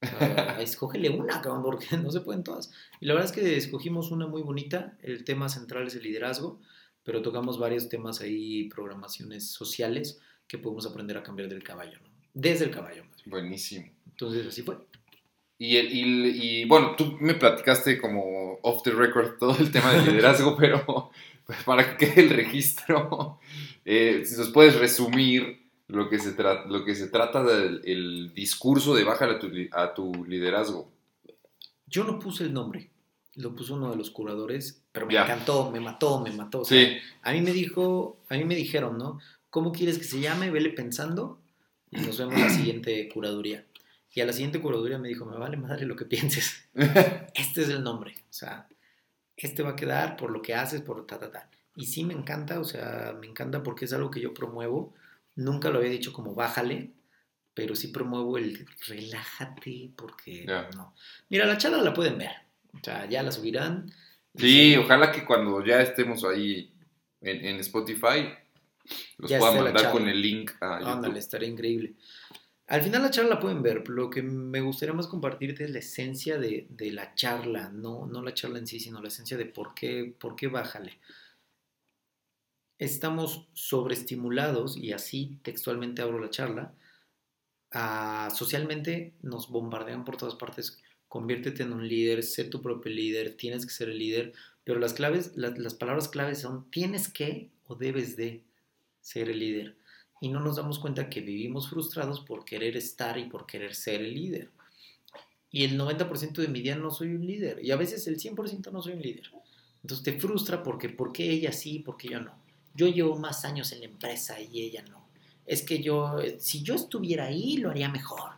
[0.00, 2.70] Sea, escógele una, cabrón, porque no se pueden todas.
[3.00, 4.96] Y la verdad es que escogimos una muy bonita.
[5.02, 6.60] El tema central es el liderazgo,
[7.02, 12.08] pero tocamos varios temas ahí, programaciones sociales que podemos aprender a cambiar del caballo, ¿no?
[12.32, 13.04] Desde el caballo.
[13.26, 13.90] Buenísimo.
[14.06, 14.78] Entonces, así fue.
[15.58, 20.04] Y, y- y, bueno, tú me platicaste como off the record todo el tema del
[20.06, 21.10] liderazgo, pero
[21.46, 23.38] pues, para que quede el registro,
[23.84, 26.34] eh, si nos puedes resumir lo que se,
[26.68, 30.90] lo que se trata del el discurso de baja a tu, a tu liderazgo.
[31.86, 32.90] Yo no puse el nombre,
[33.36, 36.60] lo puso uno de los curadores, pero me encantó, me mató, me mató.
[36.62, 39.20] o sea, Sí, A mí me dijo, a mí me dijeron, ¿no?
[39.50, 40.50] ¿Cómo quieres que se llame?
[40.50, 41.38] Vele pensando
[41.90, 43.64] y nos vemos la siguiente curaduría.
[44.16, 46.66] Y a la siguiente curaduría me dijo, me vale madre lo que pienses.
[47.34, 48.14] Este es el nombre.
[48.30, 48.66] O sea,
[49.36, 51.50] este va a quedar por lo que haces, por ta, ta, ta.
[51.74, 54.94] Y sí me encanta, o sea, me encanta porque es algo que yo promuevo.
[55.34, 56.92] Nunca lo había dicho como bájale,
[57.52, 60.70] pero sí promuevo el relájate porque Ya.
[60.74, 60.94] no.
[61.28, 62.30] Mira, la charla la pueden ver.
[62.72, 63.92] O sea, ya la subirán.
[64.34, 66.72] Sí, ojalá que cuando ya estemos ahí
[67.20, 68.32] en, en Spotify,
[69.18, 70.92] los Ya pueda mandar con el link a YouTube.
[70.94, 71.94] Ándale, estaría increíble.
[72.68, 73.88] Al final la charla la pueden ver.
[73.88, 78.22] Lo que me gustaría más compartirte es la esencia de, de la charla, no, no
[78.22, 80.98] la charla en sí, sino la esencia de por qué, por qué bájale.
[82.78, 86.74] Estamos sobreestimulados, y así textualmente abro la charla,
[87.72, 90.82] ah, socialmente nos bombardean por todas partes.
[91.08, 94.32] Conviértete en un líder, sé tu propio líder, tienes que ser el líder,
[94.64, 98.42] pero las claves, las, las palabras claves son tienes que o debes de
[99.00, 99.76] ser el líder
[100.20, 104.00] y no nos damos cuenta que vivimos frustrados por querer estar y por querer ser
[104.00, 104.50] el líder.
[105.50, 108.70] Y el 90% de mi día no soy un líder y a veces el 100%
[108.72, 109.30] no soy un líder.
[109.82, 112.32] Entonces te frustra porque ¿por qué ella sí y por qué yo no?
[112.74, 115.06] Yo llevo más años en la empresa y ella no.
[115.46, 118.32] Es que yo, eh, si yo estuviera ahí, lo haría mejor.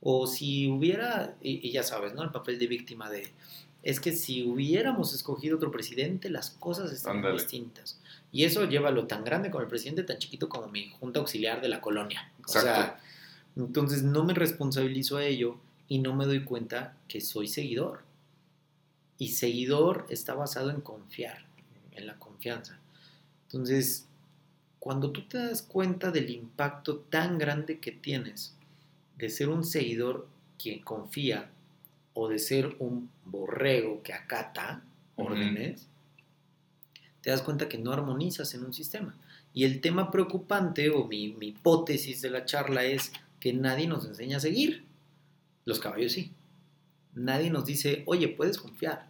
[0.00, 2.22] O si hubiera, y, y ya sabes, ¿no?
[2.22, 3.32] El papel de víctima de,
[3.82, 8.00] es que si hubiéramos escogido otro presidente, las cosas estarían distintas.
[8.32, 11.68] Y eso llévalo tan grande como el presidente, tan chiquito como mi junta auxiliar de
[11.68, 12.32] la colonia.
[12.44, 13.02] O sea, Exacto.
[13.56, 18.04] entonces no me responsabilizo a ello y no me doy cuenta que soy seguidor.
[19.18, 21.44] Y seguidor está basado en confiar,
[21.92, 22.80] en la confianza.
[23.44, 24.06] Entonces,
[24.78, 28.56] cuando tú te das cuenta del impacto tan grande que tienes
[29.18, 30.26] de ser un seguidor
[30.58, 31.50] que confía
[32.14, 34.82] o de ser un borrego que acata
[35.16, 35.86] órdenes,
[37.22, 39.16] te das cuenta que no armonizas en un sistema.
[39.54, 44.04] Y el tema preocupante o mi, mi hipótesis de la charla es que nadie nos
[44.06, 44.84] enseña a seguir.
[45.64, 46.32] Los caballos sí.
[47.14, 49.08] Nadie nos dice, oye, puedes confiar.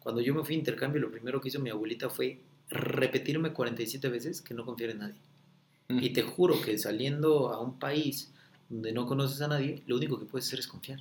[0.00, 4.08] Cuando yo me fui a intercambio, lo primero que hizo mi abuelita fue repetirme 47
[4.08, 5.20] veces que no confiar en nadie.
[5.88, 8.32] Y te juro que saliendo a un país
[8.68, 11.00] donde no conoces a nadie, lo único que puedes hacer es confiar.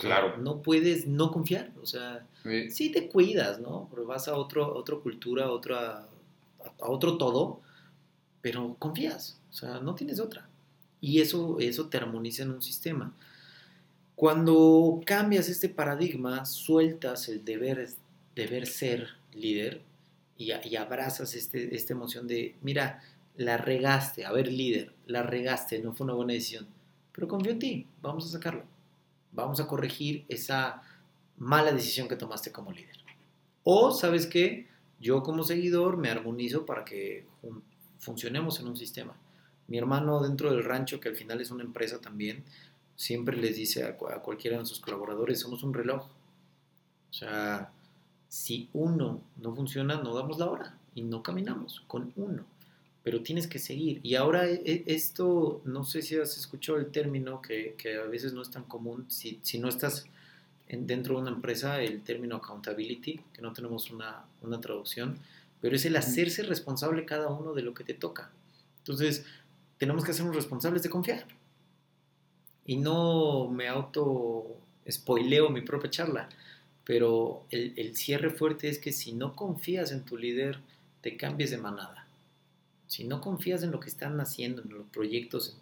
[0.00, 1.72] Sea, no puedes no confiar.
[1.82, 2.70] O sea, Sí.
[2.70, 3.88] sí te cuidas, ¿no?
[3.90, 6.06] Pero vas a otro, a otra cultura, a, otra,
[6.80, 7.60] a otro todo,
[8.40, 9.38] pero confías.
[9.50, 10.48] O sea, no tienes otra.
[11.00, 13.14] Y eso, eso te armoniza en un sistema.
[14.16, 17.88] Cuando cambias este paradigma, sueltas el deber,
[18.34, 19.82] deber ser líder
[20.36, 23.02] y, y abrazas este, esta emoción de, mira,
[23.36, 26.66] la regaste, a ver líder, la regaste, no fue una buena decisión,
[27.12, 28.64] pero confío en ti, vamos a sacarlo,
[29.32, 30.82] vamos a corregir esa
[31.36, 32.96] mala decisión que tomaste como líder.
[33.64, 34.68] O, ¿sabes qué?
[34.98, 37.62] Yo como seguidor me armonizo para que fun-
[37.98, 39.14] funcionemos en un sistema.
[39.68, 42.44] Mi hermano dentro del rancho, que al final es una empresa también,
[42.96, 46.06] siempre les dice a cualquiera de sus colaboradores, somos un reloj.
[47.10, 47.70] O sea,
[48.28, 52.44] si uno no funciona, no damos la hora y no caminamos con uno.
[53.02, 54.00] Pero tienes que seguir.
[54.02, 58.04] Y ahora e- e- esto, no sé si has escuchado el término que, que a
[58.04, 60.06] veces no es tan común, si, si no estás
[60.68, 65.18] en- dentro de una empresa, el término accountability, que no tenemos una, una traducción,
[65.60, 68.30] pero es el hacerse responsable cada uno de lo que te toca.
[68.78, 69.24] Entonces,
[69.78, 71.26] tenemos que hacernos responsables de confiar.
[72.66, 74.56] Y no me auto
[74.90, 76.28] spoileo mi propia charla,
[76.84, 80.58] pero el, el cierre fuerte es que si no confías en tu líder,
[81.00, 81.99] te cambies de manada.
[82.90, 85.56] Si no confías en lo que están haciendo, en los proyectos,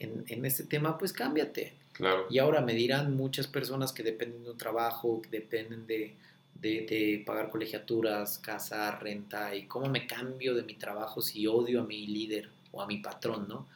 [0.00, 1.74] en, en este tema, pues cámbiate.
[1.92, 2.26] Claro.
[2.28, 6.16] Y ahora me dirán muchas personas que dependen de un trabajo, que dependen de,
[6.54, 11.82] de, de pagar colegiaturas, casa, renta, y cómo me cambio de mi trabajo si odio
[11.82, 13.68] a mi líder o a mi patrón, ¿no?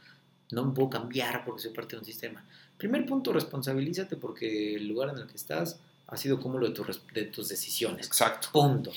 [0.50, 2.44] No me puedo cambiar porque soy parte de un sistema.
[2.76, 5.78] Primer punto, responsabilízate porque el lugar en el que estás
[6.08, 8.08] ha sido cúmulo de, de tus decisiones.
[8.08, 8.48] Exacto.
[8.52, 8.90] Punto.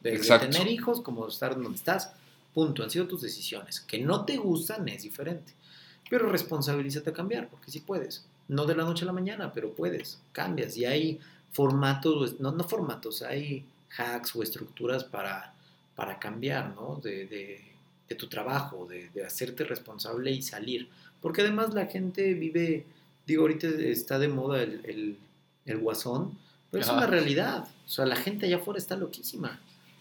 [0.00, 0.48] Desde Exacto.
[0.48, 2.14] tener hijos como estar donde estás,
[2.54, 2.82] punto.
[2.82, 3.80] Han sido tus decisiones.
[3.80, 5.52] Que no te gustan es diferente.
[6.08, 8.24] Pero responsabilízate a cambiar, porque sí puedes.
[8.48, 10.18] No de la noche a la mañana, pero puedes.
[10.32, 10.76] Cambias.
[10.76, 11.20] Y hay
[11.52, 13.64] formatos, no, no formatos, hay
[13.96, 15.52] hacks o estructuras para,
[15.94, 17.00] para cambiar, ¿no?
[17.02, 17.64] De, de-
[18.08, 20.88] de tu trabajo, de, de hacerte responsable y salir.
[21.22, 22.84] Porque además la gente vive,
[23.24, 25.16] digo, ahorita está de moda el, el,
[25.64, 26.36] el guasón,
[26.72, 27.68] pero es una realidad.
[27.86, 29.60] O sea, la gente allá afuera está loquísima.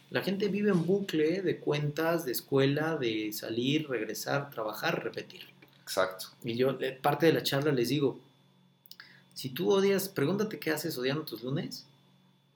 [0.09, 5.41] La gente vive en bucle de cuentas, de escuela, de salir, regresar, trabajar, repetir.
[5.83, 6.27] Exacto.
[6.43, 8.19] Y yo, eh, parte de la charla les digo,
[9.35, 11.85] si tú odias, pregúntate qué haces odiando tus lunes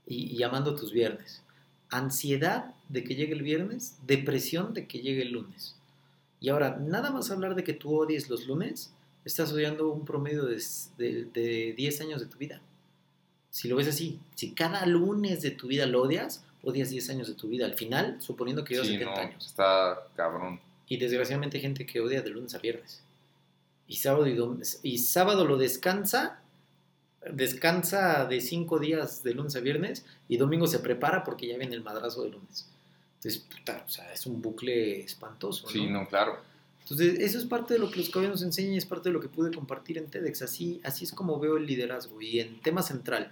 [0.08, 1.42] y, y amando tus viernes.
[1.90, 5.76] Ansiedad de que llegue el viernes, depresión de que llegue el lunes.
[6.40, 8.92] Y ahora, nada más hablar de que tú odies los lunes,
[9.26, 10.62] estás odiando un promedio de,
[10.98, 12.62] de, de 10 años de tu vida.
[13.50, 17.28] Si lo ves así, si cada lunes de tu vida lo odias, odias 10 años
[17.28, 17.66] de tu vida.
[17.66, 19.46] Al final, suponiendo que llevas Sí, 70 no, años.
[19.46, 20.60] está cabrón.
[20.88, 23.02] Y desgraciadamente hay gente que odia de lunes a viernes.
[23.88, 26.40] Y sábado, y, dom- y sábado lo descansa,
[27.32, 31.76] descansa de cinco días de lunes a viernes y domingo se prepara porque ya viene
[31.76, 32.68] el madrazo de lunes.
[33.16, 35.68] Entonces, puta, o sea, es un bucle espantoso.
[35.70, 36.02] Sí, ¿no?
[36.02, 36.38] no, claro.
[36.82, 39.14] Entonces, eso es parte de lo que los caballeros nos enseñan y es parte de
[39.14, 40.42] lo que pude compartir en TEDx.
[40.42, 42.22] Así, así es como veo el liderazgo.
[42.22, 43.32] Y en tema central,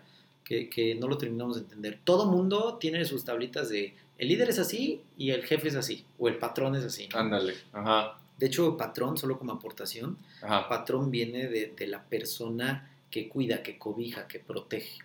[0.51, 4.49] que, que no lo terminamos de entender, todo mundo tiene sus tablitas de el líder
[4.49, 7.07] es así y el jefe es así, o el patrón es así.
[7.07, 7.19] ¿no?
[7.19, 7.53] Ándale.
[7.71, 8.17] Ajá.
[8.37, 10.67] De hecho, patrón, solo como aportación, Ajá.
[10.67, 14.99] patrón viene de, de la persona que cuida, que cobija, que protege.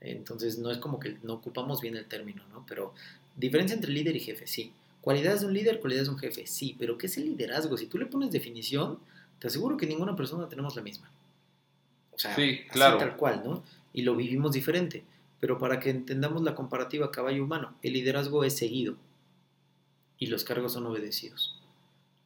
[0.00, 2.64] Entonces, no es como que no ocupamos bien el término, ¿no?
[2.68, 2.94] Pero
[3.36, 4.72] diferencia entre líder y jefe, sí.
[5.00, 6.76] Cualidades de un líder, cualidades de un jefe, sí.
[6.78, 7.76] Pero ¿qué es el liderazgo?
[7.76, 8.98] Si tú le pones definición,
[9.38, 11.10] te aseguro que ninguna persona tenemos la misma.
[12.12, 12.98] O sea, Sí, así claro.
[12.98, 13.62] tal cual, ¿no?
[13.92, 15.04] Y lo vivimos diferente.
[15.40, 18.96] Pero para que entendamos la comparativa caballo humano, el liderazgo es seguido
[20.18, 21.58] y los cargos son obedecidos.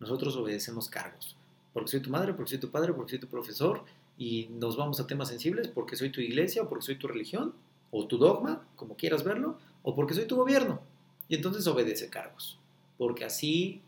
[0.00, 1.36] Nosotros obedecemos cargos.
[1.72, 3.84] Porque soy tu madre, porque soy tu padre, porque soy tu profesor
[4.18, 7.54] y nos vamos a temas sensibles porque soy tu iglesia o porque soy tu religión
[7.90, 10.80] o tu dogma, como quieras verlo, o porque soy tu gobierno.
[11.28, 12.58] Y entonces obedece cargos.
[12.98, 13.80] Porque así,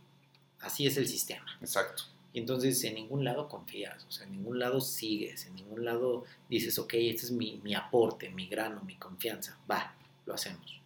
[0.61, 1.47] así es el sistema.
[1.61, 2.05] Exacto.
[2.37, 6.25] Y entonces en ningún lado confías, o sea, en ningún lado sigues, en ningún lado
[6.51, 9.95] dices, ok, este es mi, mi aporte, mi grano, mi confianza, va,
[10.27, 10.79] lo hacemos.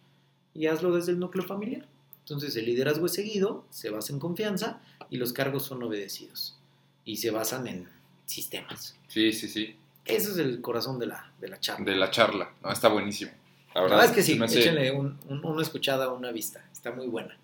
[0.53, 1.85] Y hazlo desde el núcleo familiar.
[2.19, 4.79] Entonces el liderazgo es seguido, se basa en confianza
[5.09, 6.55] y los cargos son obedecidos.
[7.03, 7.89] Y se basan en
[8.25, 8.95] sistemas.
[9.09, 9.75] Sí, sí, sí.
[10.05, 11.83] Ese es el corazón de la, de la charla.
[11.83, 12.53] De la charla.
[12.63, 13.31] No, está buenísimo.
[13.75, 16.65] La La verdad, verdad es que sí, hace- échenle un, un- una escuchada, una vista.
[16.71, 17.37] Está muy buena.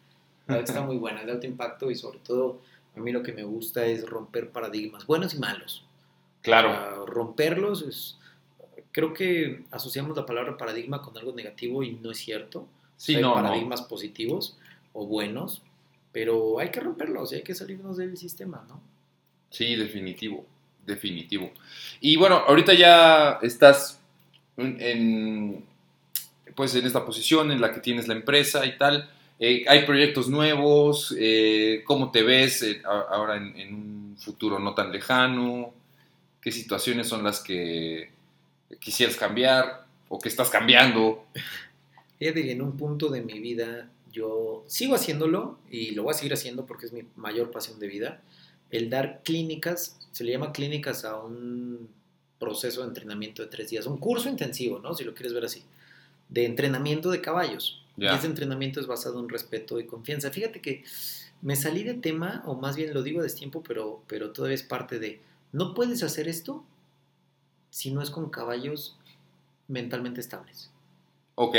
[0.47, 2.61] La verdad está muy buena, de alto impacto y sobre todo
[2.97, 5.85] a mí lo que me gusta es romper paradigmas, buenos y malos.
[6.41, 6.69] Claro.
[6.69, 8.17] Para romperlos es...
[8.91, 12.67] Creo que asociamos la palabra paradigma con algo negativo y no es cierto.
[12.95, 13.35] Sí, hay no, no.
[13.35, 14.57] paradigmas positivos
[14.93, 15.61] o buenos,
[16.11, 18.81] pero hay que romperlos y hay que salirnos del sistema, ¿no?
[19.51, 20.45] Sí, definitivo,
[20.85, 21.51] definitivo.
[22.01, 24.01] Y bueno, ahorita ya estás
[24.57, 25.63] en,
[26.55, 29.09] pues en esta posición en la que tienes la empresa y tal.
[29.39, 34.73] Eh, hay proyectos nuevos, eh, ¿cómo te ves eh, ahora en, en un futuro no
[34.73, 35.73] tan lejano?
[36.41, 38.09] ¿Qué situaciones son las que
[38.79, 41.25] quisieras cambiar o que estás cambiando?
[42.17, 46.17] Fíjate que en un punto de mi vida yo sigo haciéndolo y lo voy a
[46.17, 48.21] seguir haciendo porque es mi mayor pasión de vida.
[48.71, 51.89] El dar clínicas, se le llama clínicas a un
[52.39, 54.95] proceso de entrenamiento de tres días, un curso intensivo, ¿no?
[54.95, 55.63] Si lo quieres ver así,
[56.29, 57.83] de entrenamiento de caballos.
[57.97, 58.13] Ya.
[58.13, 60.31] Y ese entrenamiento es basado en respeto y confianza.
[60.31, 60.83] Fíjate que
[61.41, 64.63] me salí de tema, o más bien lo digo a destiempo, pero, pero todavía es
[64.63, 65.21] parte de,
[65.51, 66.63] no puedes hacer esto
[67.69, 68.97] si no es con caballos
[69.67, 70.71] mentalmente estables
[71.35, 71.55] Ok,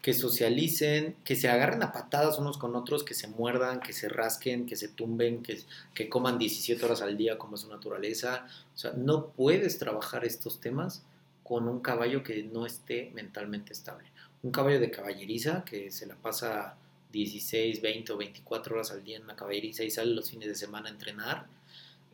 [0.00, 4.08] que socialicen, que se agarren a patadas unos con otros, que se muerdan, que se
[4.08, 5.60] rasquen, que se tumben, que,
[5.92, 8.46] que coman 17 horas al día como es su naturaleza.
[8.74, 11.04] O sea, no puedes trabajar estos temas
[11.42, 14.10] con un caballo que no esté mentalmente estable.
[14.42, 16.76] Un caballo de caballeriza que se la pasa
[17.12, 20.54] 16, 20 o 24 horas al día en una caballeriza y sale los fines de
[20.54, 21.46] semana a entrenar.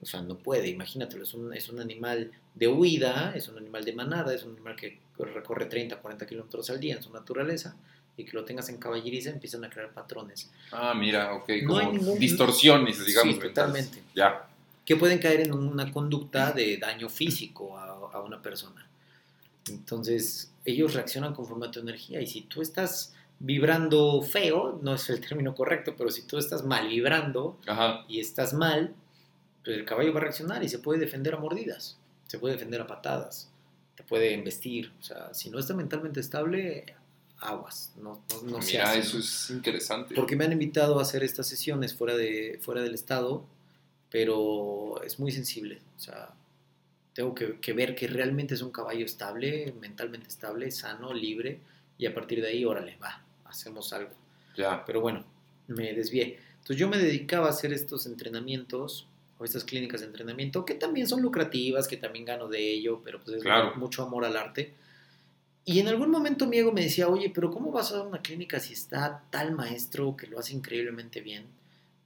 [0.02, 3.84] O sea, no puede, imagínatelo, es un, es un animal de huida, es un animal
[3.84, 7.76] de manada, es un animal que recorre 30, 40 kilómetros al día en su naturaleza.
[8.16, 10.48] y que lo tengas en caballeriza, empiezan a crear patrones.
[10.70, 13.34] Ah, mira, ok, No como hay ningún- distorsiones, digamos.
[13.34, 14.02] Sí, totalmente.
[14.14, 14.46] Ya,
[14.84, 18.86] que pueden caer en una conducta de daño físico a, a una persona.
[19.68, 25.08] Entonces, ellos reaccionan conforme a tu energía y si tú estás vibrando feo, no es
[25.10, 28.94] el término correcto, pero si tú estás mal vibrando ajá, y estás mal,
[29.64, 32.80] pues el caballo va a reaccionar y se puede defender a mordidas, se puede defender
[32.80, 33.50] a patadas,
[33.96, 34.92] te puede embestir.
[35.00, 36.94] O sea, si no está mentalmente estable,
[37.38, 40.14] aguas, no, no, no se mira, hace, eso es interesante.
[40.14, 43.46] Porque me han invitado a hacer estas sesiones fuera, de, fuera del estado,
[44.10, 45.80] pero es muy sensible.
[45.96, 46.34] O sea,
[47.14, 51.60] tengo que, que ver que realmente es un caballo estable, mentalmente estable, sano, libre,
[51.96, 54.10] y a partir de ahí, órale, va, hacemos algo.
[54.56, 55.24] Ya, Pero bueno,
[55.68, 56.38] me desvié.
[56.54, 59.06] Entonces yo me dedicaba a hacer estos entrenamientos
[59.38, 63.20] o estas clínicas de entrenamiento que también son lucrativas, que también gano de ello, pero
[63.20, 63.74] pues es Claro.
[63.76, 64.74] mucho amor al arte.
[65.64, 68.20] Y en algún momento mi ego me decía, oye, pero ¿cómo vas a dar una
[68.22, 71.46] clínica si está tal maestro que lo hace increíblemente bien?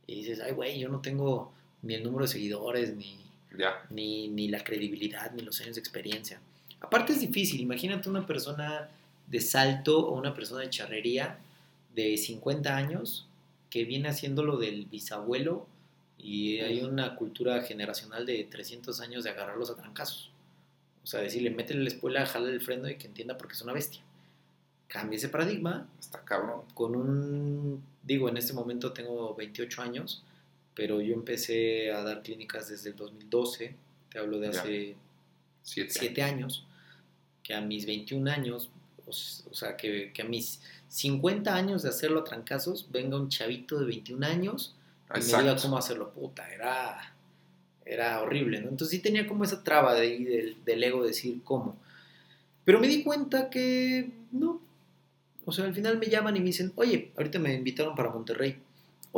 [0.07, 1.53] Y dices, ay, güey, yo no tengo
[1.83, 3.19] ni el número de seguidores, ni,
[3.57, 6.41] ya, ni, ni la credibilidad, ni los años de experiencia.
[6.81, 8.89] Aparte es difícil, imagínate una persona
[9.27, 11.39] de salto o una persona de charrería
[11.95, 13.27] de 50 años
[13.71, 15.67] que viene haciéndolo del bisabuelo
[16.19, 20.31] y hay una cultura generacional de 300 años de agarrarlos a trancazos.
[21.05, 23.73] O sea, decirle, métele la espuela, jale el freno y que entienda porque es una
[23.73, 24.03] bestia.
[24.89, 26.63] Cambia ese paradigma está cabrón.
[26.75, 30.25] con un, digo, en este momento tengo 28 años,
[30.79, 33.75] pero yo empecé a dar clínicas desde el 2012,
[34.13, 34.95] te hablo de hace
[35.61, 35.91] Siete.
[35.91, 36.69] 7 años,
[37.43, 38.71] que a mis 21 años,
[39.05, 43.81] o, sea, que, que a mis 50 años de hacerlo a trancazos, venga un chavito
[43.81, 44.77] de 21 años
[45.17, 47.13] y me diga cómo hacerlo, puta, era,
[47.85, 48.69] era horrible, ¿no?
[48.69, 51.77] Entonces sí tenía como esa traba de ahí del, del ego de decir cómo.
[52.65, 54.63] Pero me di cuenta que no.
[55.45, 58.63] O sea, al final me llaman y me dicen, oye, ahorita me invitaron para Monterrey.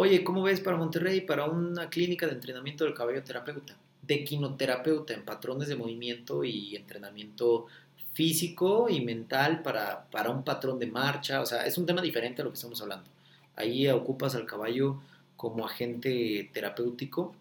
[0.02, 1.20] Oye, ¿cómo ves para Monterrey?
[1.20, 6.74] Para una clínica de entrenamiento del caballo terapeuta, de quinoterapeuta en patrones de movimiento y
[6.74, 7.66] entrenamiento
[8.14, 11.42] físico y mental para, para un patrón de marcha.
[11.42, 13.10] O sea, es un tema diferente a lo que estamos hablando.
[13.56, 15.02] Ahí ocupas al caballo
[15.36, 17.34] como agente terapéutico,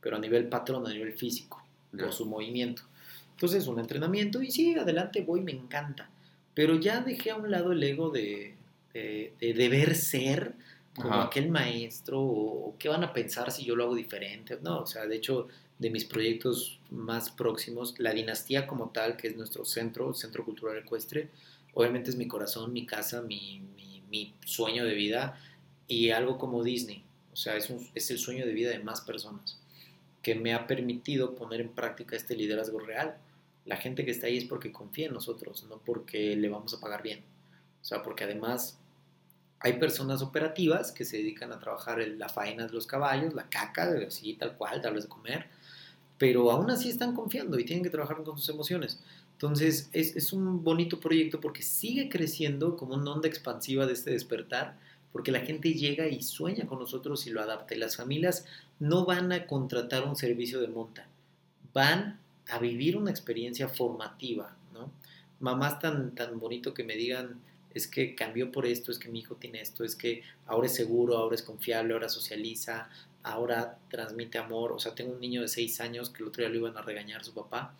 [0.00, 1.62] pero a nivel patrón, a nivel físico,
[1.92, 2.04] Ya.
[2.04, 2.80] por su movimiento.
[3.32, 6.08] Entonces, un entrenamiento y sí, adelante voy, me encanta.
[6.54, 8.54] Pero ya dejé a un lado el ego de,
[8.94, 10.54] de, de deber ser
[10.96, 11.24] como Ajá.
[11.24, 14.58] aquel maestro o, qué van a pensar si yo lo hago diferente.
[14.62, 19.28] No, o sea, de hecho, de mis proyectos más próximos, la dinastía como tal, que
[19.28, 21.28] es nuestro centro, Centro Cultural Ecuestre,
[21.74, 25.38] obviamente es mi corazón, mi casa, mi, mi, mi sueño de vida
[25.86, 27.04] y algo como Disney.
[27.32, 29.58] O sea, es, un- es el sueño de vida de más personas
[30.22, 33.16] que me ha permitido poner en práctica este liderazgo real.
[33.64, 36.80] La gente que está ahí es porque confía en nosotros, no porque le vamos a
[36.80, 37.20] pagar bien.
[37.82, 38.78] O sea, porque además
[39.60, 43.48] hay personas operativas que se dedican a trabajar en la faena de los caballos, la
[43.48, 45.46] caca, así tal cual, darles de comer,
[46.18, 49.00] pero aún así están confiando y tienen que trabajar con sus emociones.
[49.32, 54.10] Entonces es, es un bonito proyecto porque sigue creciendo como una onda expansiva de este
[54.10, 54.78] despertar,
[55.12, 57.74] porque la gente llega y sueña con nosotros y lo adapta.
[57.74, 58.44] Y las familias
[58.78, 61.08] no van a contratar un servicio de monta,
[61.72, 64.90] van a vivir una experiencia formativa, ¿no?
[65.40, 67.40] Mamás tan, tan bonito que me digan,
[67.76, 70.74] es que cambió por esto, es que mi hijo tiene esto, es que ahora es
[70.74, 72.88] seguro, ahora es confiable, ahora socializa,
[73.22, 74.72] ahora transmite amor.
[74.72, 76.80] O sea, tengo un niño de 6 años que el otro día lo iban a
[76.80, 77.74] regañar su papá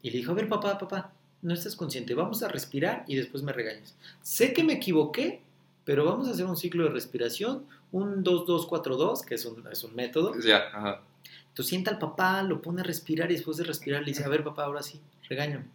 [0.00, 3.42] y le dijo, a ver papá, papá, no estás consciente, vamos a respirar y después
[3.42, 3.94] me regañas.
[4.22, 5.42] Sé que me equivoqué,
[5.84, 9.94] pero vamos a hacer un ciclo de respiración, un 2-2-4-2, que es un, es un
[9.94, 10.32] método.
[10.40, 11.02] Ya, ajá.
[11.48, 14.28] Entonces sienta al papá, lo pone a respirar y después de respirar le dice, a
[14.28, 14.98] ver papá, ahora sí,
[15.28, 15.66] regáñame.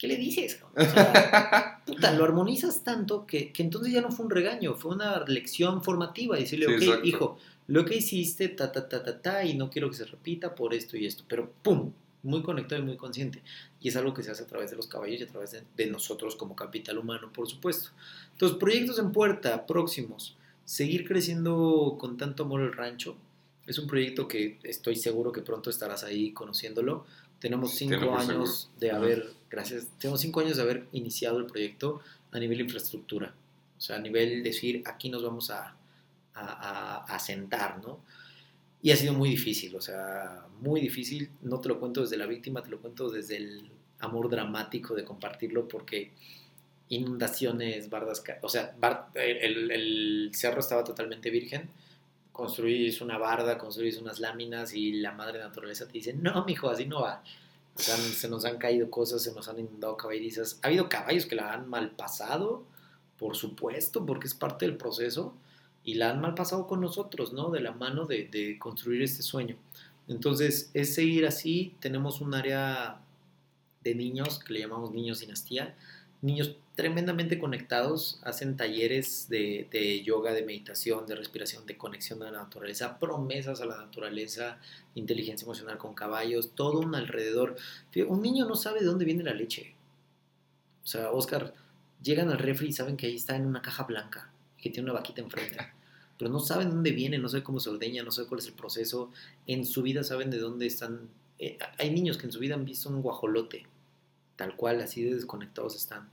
[0.00, 0.54] ¿Qué le dices?
[0.54, 0.88] cabrón?
[0.88, 4.92] O sea, puta, lo armonizas tanto que, que entonces ya no fue un regaño, fue
[4.94, 6.38] una lección formativa.
[6.38, 7.06] Decirle, Sí, ok, exacto.
[7.06, 10.54] hijo, lo que hiciste, ta, ta, ta, ta, ta, y no quiero que se repita
[10.54, 11.24] por esto y esto.
[11.28, 11.92] Pero, ¡pum!
[12.22, 13.42] Muy conectado y muy consciente.
[13.78, 15.64] Y es algo que se hace a través de los caballos y a través de,
[15.76, 17.90] de nosotros como capital humano, por supuesto.
[18.32, 20.34] Entonces, proyectos en puerta, próximos.
[20.64, 23.16] Seguir creciendo con tanto amor el rancho.
[23.66, 27.04] Es un proyecto que estoy seguro que pronto estarás ahí conociéndolo.
[27.38, 28.80] Tenemos cinco años seguro.
[28.80, 32.00] de haber, gracias, tenemos cinco años de haber iniciado el proyecto
[32.32, 33.34] a nivel infraestructura.
[33.78, 35.74] O sea, a nivel decir, aquí nos vamos a,
[36.34, 38.00] a, a- a sentar, ¿no?
[38.82, 41.30] Y ha sido muy difícil, o sea, muy difícil.
[41.42, 43.70] No te lo cuento desde la víctima, te lo cuento desde el
[44.00, 46.12] amor dramático de compartirlo porque
[46.88, 51.68] inundaciones, bardas, o sea, bar- el, el cerro estaba totalmente virgen.
[52.32, 56.86] Construís una barda, construís unas láminas y la madre naturaleza te dice, no, mijo, así
[56.86, 57.22] no va.
[57.80, 60.58] Se nos han caído cosas, se nos han inundado caballerizas.
[60.62, 62.64] Ha habido caballos que la han mal pasado
[63.18, 65.34] Por supuesto, porque es parte del proceso
[65.84, 67.50] y la han mal pasado con nosotros, ¿no?
[67.50, 69.56] De la mano de, de construir este sueño.
[70.08, 71.74] Entonces, es seguir así.
[71.80, 73.00] Tenemos un área
[73.82, 75.76] de niños que le llamamos niños dinastía.
[76.22, 82.30] Niños tremendamente conectados, hacen talleres de, de, yoga, de meditación, de respiración, de conexión a
[82.30, 84.58] la naturaleza, promesas a la naturaleza,
[84.94, 87.56] inteligencia emocional con caballos, todo un alrededor.
[88.08, 89.74] Un niño no sabe de dónde viene la leche.
[90.82, 91.52] O sea, Oscar,
[92.02, 94.98] llegan al refri y saben que ahí está en una caja blanca, que tiene una
[94.98, 95.58] vaquita enfrente.
[96.18, 98.54] Pero no saben dónde viene, no saben cómo se ordeña, no saben cuál es el
[98.54, 99.10] proceso.
[99.46, 101.10] En su vida saben de dónde están.
[101.38, 103.66] Eh, hay niños que en su vida han visto un guajolote,
[104.36, 106.08] tal cual, así de desconectados están.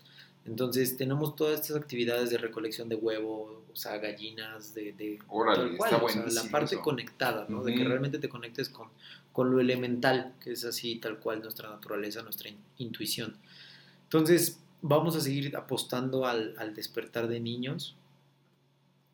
[0.47, 4.93] Entonces tenemos todas estas actividades de recolección de huevo, o sea, gallinas, de...
[4.93, 6.83] de Órale, tal cual, está o sea, la parte eso.
[6.83, 7.63] conectada, ¿no?
[7.63, 8.87] De que realmente te conectes con,
[9.33, 13.35] con lo elemental, que es así tal cual nuestra naturaleza, nuestra in- intuición.
[14.03, 17.95] Entonces vamos a seguir apostando al, al despertar de niños,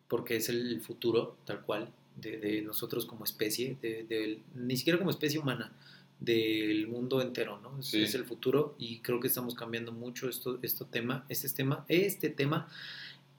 [0.07, 5.09] porque es el futuro tal cual de, de nosotros como especie, de- ni siquiera como
[5.09, 5.71] especie humana,
[6.19, 7.79] del mundo entero, ¿no?
[7.79, 8.01] Es, Sí.
[8.03, 12.29] es el futuro y creo que estamos cambiando mucho esto, esto tema, este tema, este
[12.29, 12.69] tema.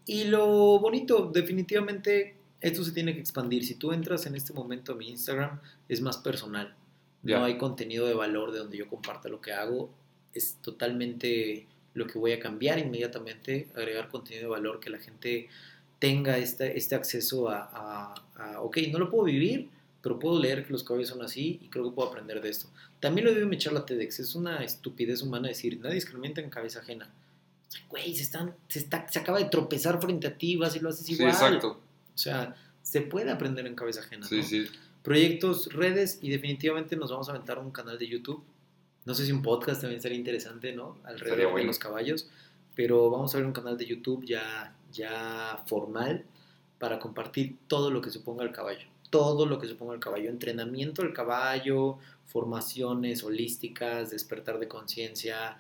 [0.07, 0.47] Y lo
[0.79, 3.65] bonito, definitivamente, esto se tiene que expandir.
[3.65, 6.75] Si tú entras en este momento a mi Instagram, es más personal.
[7.23, 7.39] Ya.
[7.39, 9.91] No hay contenido de valor de donde yo comparta lo que hago.
[10.35, 15.49] Es totalmente lo que voy a cambiar inmediatamente, agregar contenido de valor que la gente
[16.01, 19.71] tenga este, este acceso a, a- a, ok, no lo puedo vivir,
[20.05, 22.69] pero puedo leer que los caballos son así y creo que puedo aprender de esto.
[23.01, 26.51] También lo digo en mi charla TEDx, es una estupidez humana decir, nadie discrimina en
[26.51, 27.07] cabeza ajena.
[27.07, 30.77] O sea, Güey, se, están, se, está, se acaba de tropezar frente a ti, vas
[30.77, 31.31] y lo haces Sí, igual.
[31.31, 31.81] exacto.
[32.15, 34.27] O sea, se puede aprender en cabeza ajena.
[34.27, 34.43] Sí, ¿no?
[34.43, 34.67] sí.
[35.03, 38.45] Proyectos, redes y definitivamente nos vamos a aventar un canal de YouTube.
[39.07, 40.99] No sé si un podcast también sería interesante, ¿no?
[41.05, 41.67] Alrededor de bueno.
[41.69, 42.29] los caballos.
[42.75, 46.27] Pero vamos a ver un canal de YouTube ya, ya formal
[46.79, 48.87] para compartir todo lo que suponga el caballo.
[49.15, 50.29] Todo lo que suponga el caballo.
[50.29, 55.57] Entrenamiento del caballo, formaciones holísticas, despertar de conciencia,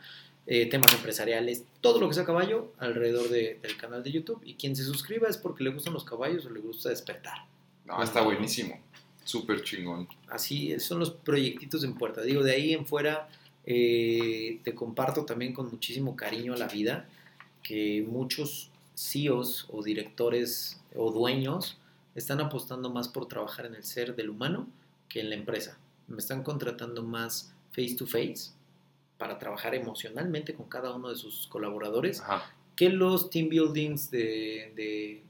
[0.47, 4.41] eh, temas empresariales, todo lo que sea caballo alrededor de- del canal de YouTube.
[4.45, 7.47] Y quien se suscriba es porque le gustan los caballos o le gusta despertar.
[7.85, 8.81] No, está buenísimo.
[9.23, 10.09] Súper chingón.
[10.29, 12.23] Así son los proyectitos en puerta.
[12.23, 13.29] Digo, de ahí en fuera
[13.67, 17.09] eh, te comparto también con muchísimo cariño a la vida
[17.63, 21.79] que muchos CEOs o directores o dueños
[22.15, 24.69] están apostando más por trabajar en el ser del humano
[25.09, 25.78] que en la empresa.
[26.07, 28.53] Me están contratando más face to face
[29.19, 32.55] para trabajar emocionalmente con cada uno de sus colaboradores Ajá.
[32.77, 35.23] que los team buildings de, de,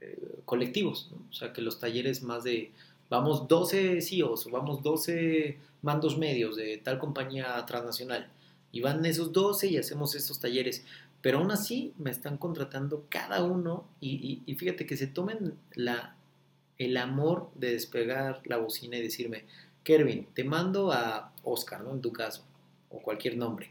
[0.00, 1.18] eh, colectivos, ¿no?
[1.28, 2.72] o sea, que los talleres más de,
[3.08, 8.30] vamos 12 CEOs o vamos 12 mandos medios de tal compañía transnacional
[8.72, 10.84] y van esos 12 y hacemos estos talleres,
[11.22, 15.54] pero aún así me están contratando cada uno y, y- y fíjate que se tomen
[15.74, 16.16] la,
[16.78, 19.44] el amor de despegar la bocina y decirme,
[19.84, 21.90] Kervin, te mando a Oscar, ¿no?
[21.92, 22.44] En tu caso,
[22.90, 23.70] o cualquier nombre.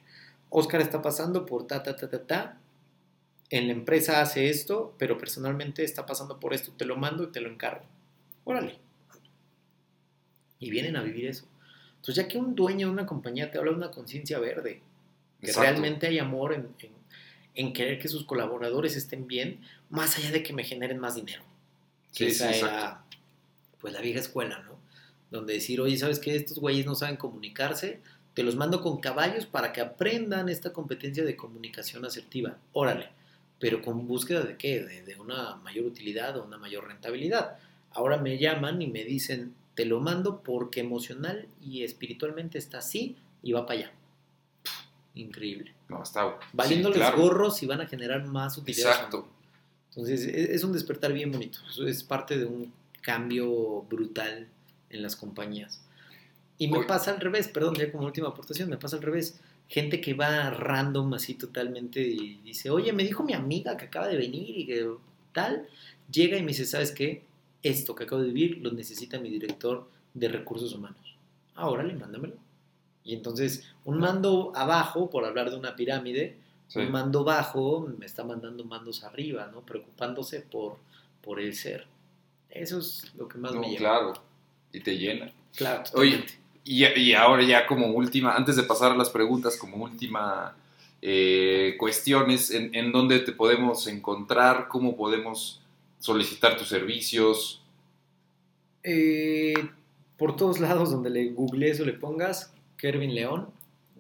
[0.50, 2.58] Oscar está pasando por ta, ta, ta, ta, ta,
[3.52, 7.32] en la empresa hace esto, pero personalmente está pasando por esto, te lo mando y
[7.32, 7.84] te lo encargo.
[8.44, 8.78] Órale.
[10.60, 11.46] Y vienen a vivir eso.
[11.96, 14.82] Entonces, ya que un dueño de una compañía te habla de una conciencia verde,
[15.42, 15.70] que Exacto.
[15.70, 16.99] realmente hay amor en, en-
[17.56, 21.44] en querer que sus colaboradores estén bien, más allá de que me generen más dinero.
[22.12, 22.76] Sí, Que sí, esa exacto.
[22.78, 23.04] era,
[23.80, 24.80] pues, la vieja escuela, ¿no?
[25.32, 26.36] Donde decir, oye, ¿sabes qué?
[26.36, 28.02] Estos güeyes no saben comunicarse,
[28.34, 32.58] te los mando con caballos para que aprendan esta competencia de comunicación asertiva.
[32.74, 33.10] Órale,
[33.60, 34.84] pero con búsqueda de qué?
[34.84, 37.58] De, de una mayor utilidad o una mayor rentabilidad.
[37.92, 43.18] Ahora me llaman y me dicen, te lo mando porque emocional y espiritualmente está así
[43.42, 43.92] y va para allá.
[45.16, 45.74] Increíble.
[45.90, 46.38] No, está.
[46.54, 47.22] Valiéndoles sí, claro.
[47.22, 48.92] gorros y van a generar más utilidad.
[48.92, 49.28] Exacto.
[49.90, 51.60] Entonces es, es un despertar bien bonito.
[51.86, 52.72] Es parte de un
[53.02, 54.48] cambio brutal
[54.90, 55.82] en las compañías.
[56.58, 59.40] Y me pasa al revés, perdón, ya como última aportación, me pasa al revés.
[59.68, 64.08] Gente que va random así totalmente y dice, oye, me dijo mi amiga que acaba
[64.08, 64.90] de venir y que
[65.32, 65.68] tal,
[66.12, 67.24] llega y me dice, ¿sabes qué?
[67.64, 71.16] Esto que acabo de vivir lo necesita mi director de recursos humanos.
[71.56, 72.36] Ahora le mándamelo.
[73.10, 76.38] Y entonces, un mando abajo, por hablar de una pirámide,
[76.68, 76.78] Sí.
[76.78, 79.62] un mando bajo me está mandando mandos arriba, ¿no?
[79.62, 80.78] Preocupándose por,
[81.24, 81.88] por el ser.
[82.52, 83.80] Eso es lo que más No, me lleva.
[83.80, 84.14] claro.
[84.72, 85.32] Y te llena.
[85.56, 86.24] Claro, Oye.
[86.64, 90.56] Y, y ahora ya como última, antes de pasar a las preguntas, como última
[91.02, 94.68] eh, cuestiones, ¿en, en dónde te podemos encontrar?
[94.68, 95.62] ¿Cómo podemos
[95.98, 97.64] solicitar tus servicios?
[98.84, 99.56] Eh,
[100.18, 103.52] por todos lados donde le googlees o le pongas Kervin León,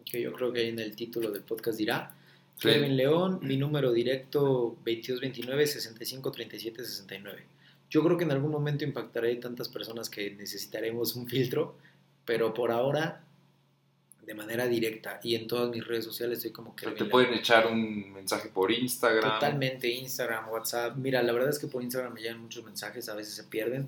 [0.05, 2.15] que yo creo que ahí en el título del podcast dirá.
[2.55, 2.69] Sí.
[2.69, 7.43] Kevin León, mi número directo 2229 65 37 69.
[7.89, 11.75] Yo creo que en algún momento impactaré tantas personas que necesitaremos un filtro,
[12.25, 13.23] pero por ahora
[14.29, 17.65] de manera directa y en todas mis redes sociales estoy como que te pueden echar
[17.65, 19.33] un mensaje por Instagram.
[19.33, 20.95] Totalmente, Instagram, WhatsApp.
[20.97, 23.87] Mira, la verdad es que por Instagram me llegan muchos mensajes, a veces se pierden.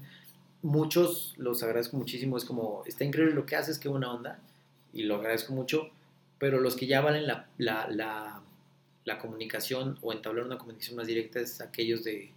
[0.64, 4.40] Muchos los agradezco muchísimo, es como, está increíble lo que haces, qué buena onda,
[4.94, 5.90] y lo agradezco mucho,
[6.40, 8.42] pero los que ya valen la, la, la,
[9.06, 12.32] la comunicación o entablar una comunicación más directa es aquellos de,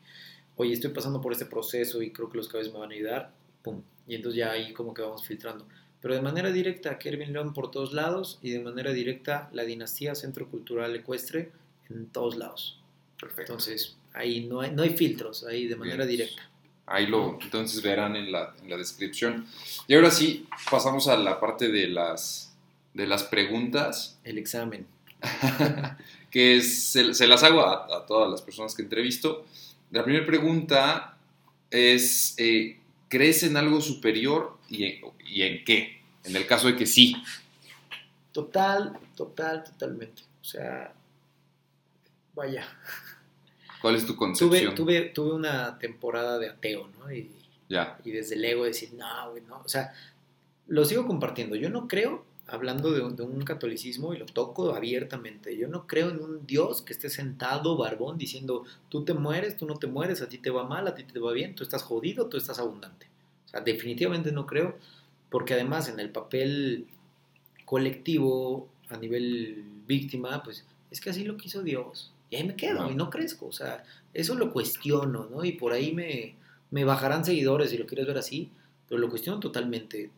[0.56, 3.32] oye, estoy pasando por este proceso y creo que los cabezas me van a ayudar,
[3.62, 5.66] pum, y entonces ya ahí como que vamos filtrando.
[6.00, 10.14] Pero de manera directa, Kervin León por todos lados y de manera directa la dinastía
[10.14, 11.50] Centro Cultural Ecuestre
[11.88, 12.78] en todos lados.
[13.18, 13.52] Perfecto.
[13.52, 16.18] Entonces, ahí no hay, no hay filtros, ahí de manera Bien.
[16.18, 16.50] directa.
[16.86, 19.46] Ahí lo entonces verán en la, en la descripción.
[19.88, 22.54] Y ahora sí, pasamos a la parte de las,
[22.92, 24.86] de las preguntas, El examen.
[26.30, 29.46] que se, se las hago a, a todas las personas que entrevisto.
[29.90, 31.16] La primera pregunta
[31.70, 32.78] es, eh,
[33.08, 36.00] ¿crees en algo superior y en, y en qué?
[36.24, 37.16] En el caso de que sí.
[38.32, 40.22] Total, total, totalmente.
[40.40, 40.92] O sea,
[42.34, 42.66] vaya.
[43.84, 44.74] ¿Cuál es tu Tuve, concepción?
[44.74, 47.12] tuve, tuve una temporada de ateo, ¿no?
[47.12, 47.30] Y,
[47.68, 49.58] Ya, y desde el ego decir, no, güey, no.
[49.62, 49.92] O sea,
[50.68, 51.54] lo sigo compartiendo.
[51.54, 55.86] Yo no creo, hablando de, un- de un catolicismo, y lo toco abiertamente, yo no
[55.86, 59.86] creo en un Dios que esté sentado, barbón, diciendo, tú te mueres, tú no te
[59.86, 62.38] mueres, a ti te va mal, a ti te va bien, tú estás jodido, tú
[62.38, 63.06] estás abundante.
[63.44, 64.78] O sea, definitivamente no creo,
[65.28, 66.86] porque además en el papel
[67.64, 72.12] colectivo, a nivel víctima, pues es que así lo quiso Dios.
[72.30, 73.46] Y ahí me quedo y no crezco.
[73.46, 75.44] O sea, eso lo cuestiono, ¿no?
[75.44, 76.36] Y por ahí me,
[76.70, 78.50] me bajarán seguidores si lo quieres ver así,
[78.88, 80.10] pero lo cuestiono totalmente.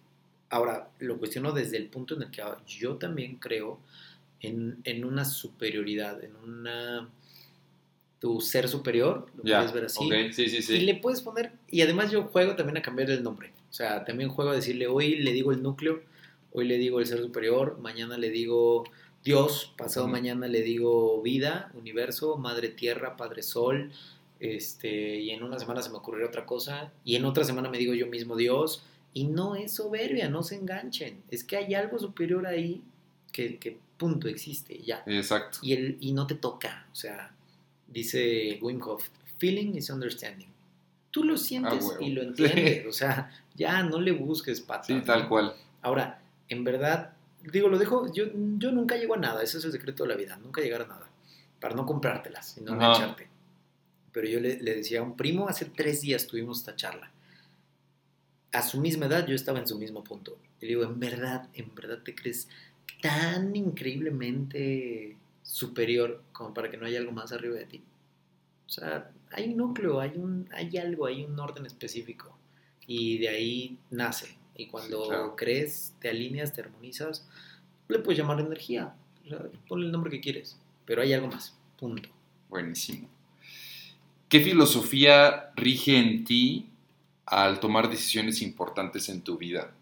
[0.50, 3.80] Ahora, lo cuestiono desde el punto en el que yo también creo
[4.40, 7.08] en, en una superioridad, en una...
[8.20, 9.58] tu ser superior, lo ya.
[9.58, 10.04] puedes ver así.
[10.04, 10.78] Ok, sí, sí, Y sí.
[10.80, 13.52] le puedes poner, y además yo juego también a cambiar el nombre.
[13.70, 16.02] O sea, también juego a decirle, hoy le digo el núcleo,
[16.52, 18.84] hoy le digo el ser superior, mañana le digo
[19.27, 23.90] Dios, pasado mañana le digo vida, universo, madre tierra, padre sol,
[24.39, 27.77] este, y en una semana se me ocurrirá otra cosa, y en otra semana me
[27.78, 31.98] digo yo mismo Dios, y no es soberbia, no se enganchen, es que hay algo
[31.98, 32.82] superior ahí
[33.32, 35.59] que, que punto existe, ya Exacto.
[35.61, 36.86] y, el, y no te toca.
[36.93, 37.35] O sea,
[37.89, 39.09] dice Wim Hof,
[39.39, 40.48] feeling is understanding.
[41.11, 42.01] Tú lo sientes huevo.
[42.01, 42.44] y lo Sí.
[42.44, 42.86] entiendes.
[42.86, 44.86] O sea, ya no le busques patas.
[44.86, 45.03] Sí, ¿no?
[45.03, 45.55] tal cual.
[45.82, 46.20] Ahora,
[46.51, 47.15] en verdad,
[47.52, 48.24] digo, lo dejo, yo,
[48.59, 50.86] yo nunca llego a nada, ese es el secreto de la vida, nunca llegar a
[50.86, 51.09] nada,
[51.60, 52.86] para no comprártelas, sino Ajá.
[52.86, 53.28] engancharte.
[54.12, 57.10] Pero yo le, le decía a un primo, hace tres días tuvimos esta charla.
[58.52, 60.39] A su misma edad yo estaba en su mismo punto.
[60.60, 62.48] Y le digo, en verdad, en verdad te crees
[63.02, 67.82] tan increíblemente superior como para que no haya algo más arriba de ti.
[68.66, 72.36] O sea, hay un núcleo, hay, un, hay algo, hay un orden específico.
[72.86, 74.36] Y de ahí nace.
[74.56, 75.36] Y cuando Sí, claro.
[75.36, 77.28] crees, te alineas, te armonizas,
[77.88, 78.94] le puedes llamar energía.
[79.24, 80.58] O sea, ponle el nombre que quieres.
[80.84, 81.56] Pero hay algo más.
[81.78, 82.08] Punto.
[82.48, 83.08] Buenísimo.
[84.28, 86.70] ¿Qué filosofía rige en ti
[87.26, 89.72] al tomar decisiones importantes en tu vida?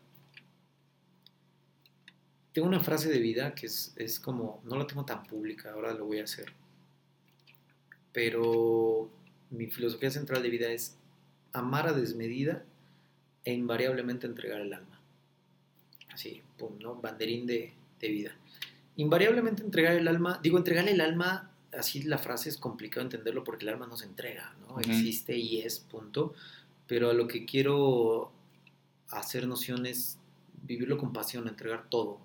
[2.52, 5.92] Tengo una frase de vida que es, es como, no la tengo tan pública, ahora
[5.92, 6.52] lo voy a hacer.
[8.12, 9.10] Pero
[9.51, 10.96] mi filosofía central de vida es
[11.52, 12.64] amar a desmedida
[13.45, 15.01] e invariablemente entregar el alma.
[16.12, 16.95] Así, pum, ¿no?
[16.95, 18.37] Banderín de, de vida.
[18.97, 23.65] Invariablemente entregar el alma, digo, entregar el alma, así la frase es complicado entenderlo porque
[23.65, 24.79] el alma no se entrega, ¿no?
[24.79, 26.35] Existe y es, punto.
[26.87, 28.31] Pero a lo que quiero
[29.09, 30.19] hacer noción es
[30.62, 32.21] vivirlo con pasión, entregar todo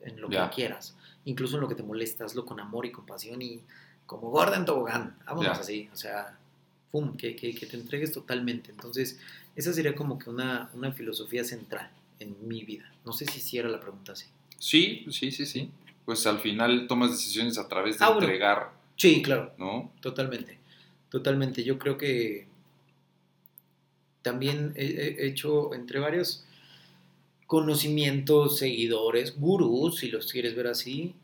[0.00, 3.42] en lo que quieras, incluso en lo que te molesta, hazlo con amor y compasión
[3.42, 3.62] y
[4.06, 6.38] como gorda en tobogán, vámonos así, o sea,
[6.90, 8.70] pum, que, que, que te entregues totalmente.
[8.70, 9.20] Entonces,
[9.56, 12.92] esa sería como que una, una filosofía central en mi vida.
[13.04, 14.26] No sé si hiciera la pregunta así.
[14.58, 15.70] Sí, sí, sí, sí.
[16.04, 18.22] Pues al final tomas decisiones a través de Ah, bueno.
[18.22, 19.90] entregar, Sí, claro, ¿no?
[20.00, 20.58] totalmente,
[21.08, 21.64] totalmente.
[21.64, 22.46] Yo creo que
[24.22, 24.84] también he,
[25.18, 26.44] he hecho entre varios
[27.46, 31.14] conocimientos, seguidores, gurús, si los quieres ver así,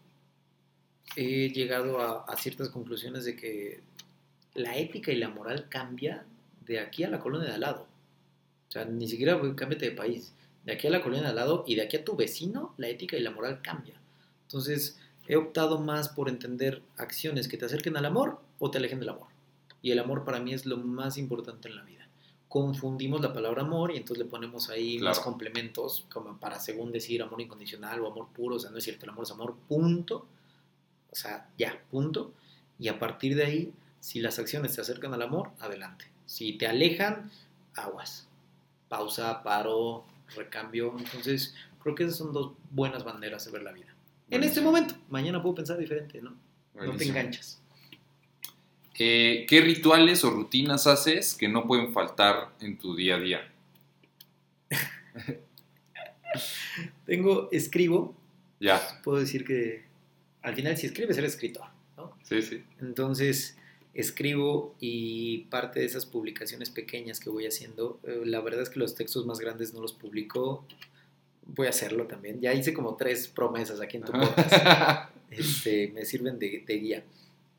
[1.14, 3.80] he llegado a, a ciertas conclusiones de que
[4.54, 6.24] la ética y la moral cambia
[6.66, 7.85] de aquí a la colonia de al lado.
[8.68, 10.32] O sea, ni siquiera cámbiate de país.
[10.64, 12.88] De aquí a la colonia de al lado y de aquí a tu vecino, la
[12.88, 14.00] ética y la moral cambia.
[14.42, 14.98] Entonces,
[15.28, 19.10] he optado más por entender acciones que te acerquen al amor o te alejen del
[19.10, 19.28] amor.
[19.82, 22.08] Y el amor para mí es lo más importante en la vida.
[22.48, 25.30] Confundimos la palabra amor y entonces le ponemos ahí más Claro.
[25.30, 28.56] complementos como para según decir amor incondicional o amor puro.
[28.56, 30.26] O sea, no es cierto, el amor es amor, punto.
[31.10, 32.32] O sea, ya, punto.
[32.78, 36.06] Y a partir de ahí, si las acciones te acercan al amor, adelante.
[36.24, 37.30] Si te alejan,
[37.74, 38.25] aguas.
[38.88, 40.04] Pausa, paro,
[40.34, 40.94] recambio.
[40.98, 43.94] Entonces, creo que esas son dos buenas banderas de ver la vida.
[44.30, 46.34] En este momento, mañana puedo pensar diferente, ¿no?
[46.74, 47.60] No te enganchas.
[48.98, 53.52] Eh, ¿Qué rituales o rutinas haces que no pueden faltar en tu día a día?
[57.06, 58.14] Tengo, escribo,
[58.58, 59.84] Ya, puedo decir que
[60.42, 62.16] al final si escribes eres escritor, ¿no?
[62.22, 62.64] sí, sí.
[62.80, 63.56] Entonces
[63.96, 68.78] escribo y parte de esas publicaciones pequeñas que voy haciendo, eh, la verdad es que
[68.78, 70.64] los textos más grandes no los publico,
[71.46, 72.40] voy a hacerlo también.
[72.40, 77.04] Ya hice como tres promesas aquí en tu podcast, este, me sirven de, de guía.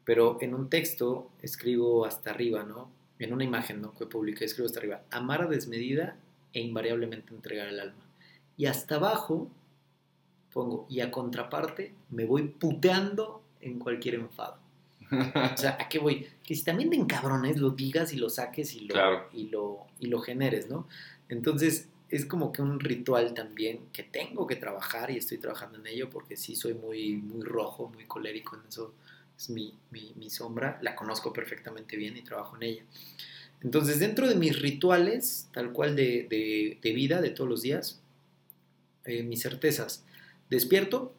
[0.05, 2.89] Pero en un texto escribo hasta arriba, ¿no?
[3.19, 3.93] En una imagen, ¿no?
[3.95, 5.01] Que publiqué, escribo hasta arriba.
[5.09, 6.17] Amar a desmedida
[6.53, 8.05] e invariablemente entregar el alma.
[8.55, 9.49] Y hasta abajo
[10.53, 14.66] pongo, y a contraparte, me voy puteando en cualquier enfado.
[15.11, 16.27] O sea, ¿a qué voy?
[16.43, 19.29] Que si también te encabrones, lo digas y lo saques y lo, Claro.
[19.33, 20.87] y lo, y lo generes, ¿no?
[21.29, 25.87] Entonces, es como que un ritual también que tengo que trabajar y estoy trabajando en
[25.87, 28.93] ello porque sí soy muy, muy rojo, muy colérico en eso.
[29.37, 32.83] Es mi, mi, mi sombra, la conozco perfectamente bien y trabajo en ella.
[33.61, 37.99] Entonces, dentro de mis rituales, tal cual de, de, de vida, de todos los días,
[39.05, 40.03] eh, mis certezas.
[40.49, 41.13] Despierto,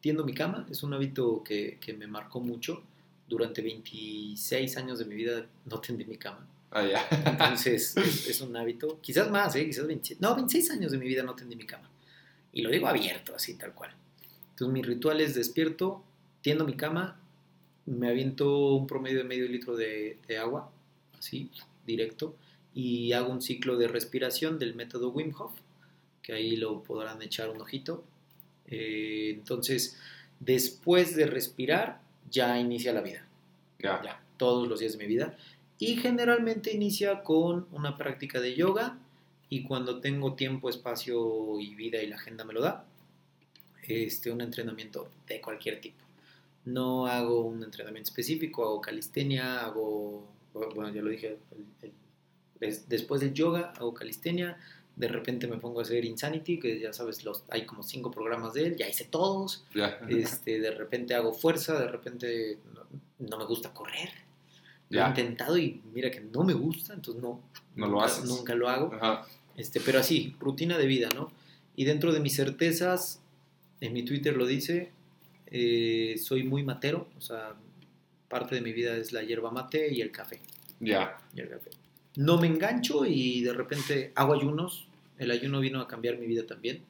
[0.00, 2.82] tiendo mi cama, es un hábito que, que me marcó mucho.
[3.28, 6.46] Durante 26 años de mi vida no tendí mi cama.
[6.70, 7.08] Ah, ya.
[7.24, 9.66] Entonces, es, es un hábito, quizás más, ¿eh?
[9.66, 11.90] quizás 26, no, 26 años de mi vida no tendí mi cama.
[12.52, 13.94] Y lo digo abierto, así tal cual.
[14.50, 16.02] Entonces, mi ritual es despierto,
[16.40, 17.20] tiendo mi cama,
[17.86, 20.70] me aviento un promedio de medio litro de, de agua,
[21.18, 21.50] así,
[21.86, 22.36] directo,
[22.74, 25.52] y hago un ciclo de respiración del método Wim Hof,
[26.22, 28.04] que ahí lo podrán echar un ojito.
[28.66, 29.96] Eh, entonces,
[30.40, 33.26] después de respirar, ya inicia la vida
[33.78, 34.02] Ya.
[34.02, 35.36] ya, todos los días de mi vida.
[35.78, 38.98] Y generalmente inicia con una práctica de yoga
[39.50, 42.84] y cuando tengo tiempo, espacio y vida y la agenda me lo da,
[43.86, 46.02] este, un entrenamiento de cualquier tipo.
[46.64, 51.92] No hago un entrenamiento específico, hago calistenia, hago, bueno, ya lo dije, el- el-
[52.58, 54.58] des- después del yoga hago calistenia,
[54.96, 58.54] de repente me pongo a hacer Insanity, que ya sabes, los, hay como cinco programas
[58.54, 59.64] de él, ya hice todos,
[60.08, 64.10] este, de repente hago fuerza, de repente no, no me gusta correr.
[64.88, 67.42] Lo he intentado y mira que no me gusta, entonces no.
[67.74, 68.24] No lo haces.
[68.24, 68.94] Nunca lo hago.
[68.94, 69.26] Ajá.
[69.56, 71.32] Este, pero así, rutina de vida, ¿no?
[71.74, 73.20] Y dentro de mis certezas,
[73.80, 74.92] en mi Twitter lo dice,
[75.46, 77.54] eh, soy muy matero, o sea,
[78.28, 80.40] parte de mi vida es la hierba mate y el café.
[80.80, 81.18] Ya.
[81.34, 81.70] y el café.
[82.16, 84.88] No me engancho y de repente hago ayunos.
[85.18, 86.82] El ayuno vino a cambiar mi vida también.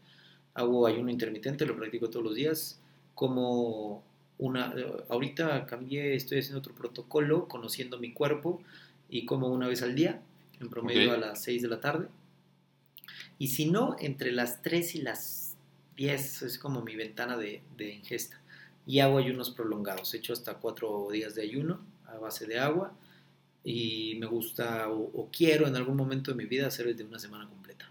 [0.54, 2.80] Hago ayuno intermitente, lo practico todos los días.
[3.14, 4.04] Como
[4.38, 4.72] una,
[5.08, 8.62] ahorita cambié, estoy haciendo otro protocolo, conociendo mi cuerpo
[9.08, 10.22] y como una vez al día,
[10.60, 12.06] en promedio a las 6 de la tarde.
[13.38, 15.56] Y si no, entre las 3 y las
[15.96, 18.40] 10 es como mi ventana de, de ingesta.
[18.86, 20.14] Y hago ayunos prolongados.
[20.14, 22.92] He hecho hasta 4 días de ayuno a base de agua
[23.68, 27.02] y me gusta o, o quiero en algún momento de mi vida hacer el de
[27.02, 27.90] una semana completa.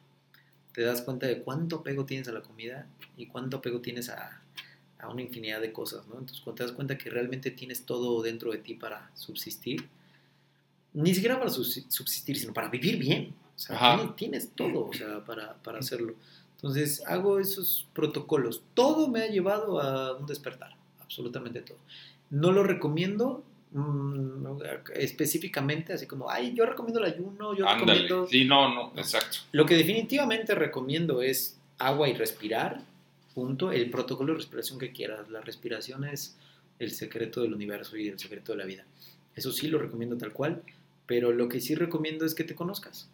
[0.71, 2.87] Te das cuenta de cuánto apego tienes a la comida
[3.17, 4.41] y cuánto apego tienes a,
[4.99, 6.13] a una infinidad de cosas, ¿no?
[6.13, 9.89] Entonces cuando te das cuenta que realmente tienes todo dentro de ti para subsistir,
[10.93, 13.35] ni siquiera para subsi- subsistir, sino para vivir bien.
[13.57, 16.15] O sea, tienes todo o sea, para, para hacerlo.
[16.55, 18.63] Entonces hago esos protocolos.
[18.73, 20.71] Todo me ha llevado a un despertar,
[21.01, 21.79] absolutamente todo.
[22.29, 23.43] No lo recomiendo
[23.79, 24.57] mm,
[24.95, 27.93] específicamente, así como, ay, yo recomiendo el ayuno, yo Ándale.
[28.03, 28.27] recomiendo...
[28.27, 29.37] Sí, no, no, exacto.
[29.51, 32.81] Lo que definitivamente recomiendo es agua y respirar,
[33.33, 33.71] punto.
[33.71, 35.29] El protocolo de respiración que quieras.
[35.29, 36.37] La respiración es
[36.79, 38.85] el secreto del universo y el secreto de la vida.
[39.35, 40.61] Eso sí lo recomiendo tal cual,
[41.05, 43.09] pero lo que sí recomiendo es que te conozcas,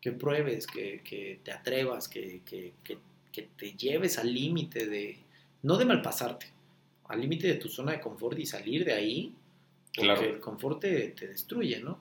[0.00, 2.98] que pruebes, que, que te atrevas, que, que- que-
[3.32, 5.16] que te lleves al límite de,
[5.62, 6.46] no de malpasarte,
[7.08, 9.32] al límite de tu zona de confort y salir de ahí,
[9.94, 10.22] porque Claro.
[10.34, 11.98] el confort te, te destruye, ¿no?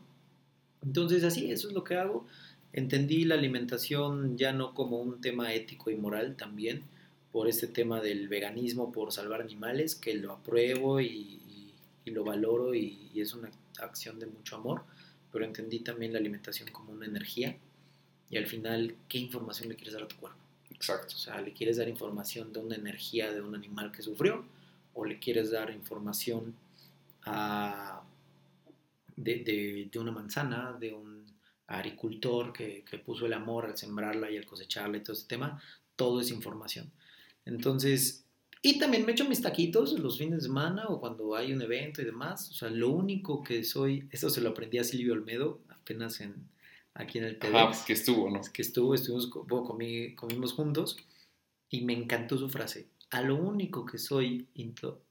[0.84, 2.26] Entonces así, eso es lo que hago.
[2.74, 6.84] Entendí la alimentación ya no como un tema ético y moral también,
[7.32, 11.74] por este tema del veganismo, por salvar animales, que lo apruebo y, y-
[12.06, 13.49] y lo valoro y, y es una
[13.80, 14.84] acción de mucho amor,
[15.32, 17.57] pero entendí también la alimentación como una energía
[18.30, 20.38] y al final, ¿qué información le quieres dar a tu cuerpo?
[20.72, 21.15] Exacto.
[21.15, 24.44] O sea, ¿le quieres dar información de una energía de un animal que sufrió?
[24.94, 26.56] ¿O le quieres dar información
[27.26, 28.02] a-
[29.16, 31.24] de, de- de una manzana, de un
[31.68, 35.62] agricultor que, que puso el amor al sembrarla y al cosecharla y todo ese tema?
[35.95, 36.91] Todo es información.
[37.45, 38.26] Entonces,
[38.66, 42.02] Y también me echo mis taquitos los fines de semana o cuando hay un evento
[42.02, 42.50] y demás.
[42.50, 46.34] O sea, lo único que soy, eso se lo aprendí a Silvio Olmedo apenas en,
[46.94, 47.56] aquí en el TEDx.
[47.58, 48.40] Ah, pues que estuvo, ¿no?
[48.54, 50.95] Que estuvo, estuvimos, bueno, comí- comimos juntos
[51.70, 52.88] y me encantó su frase.
[53.10, 55.02] A lo único que soy into-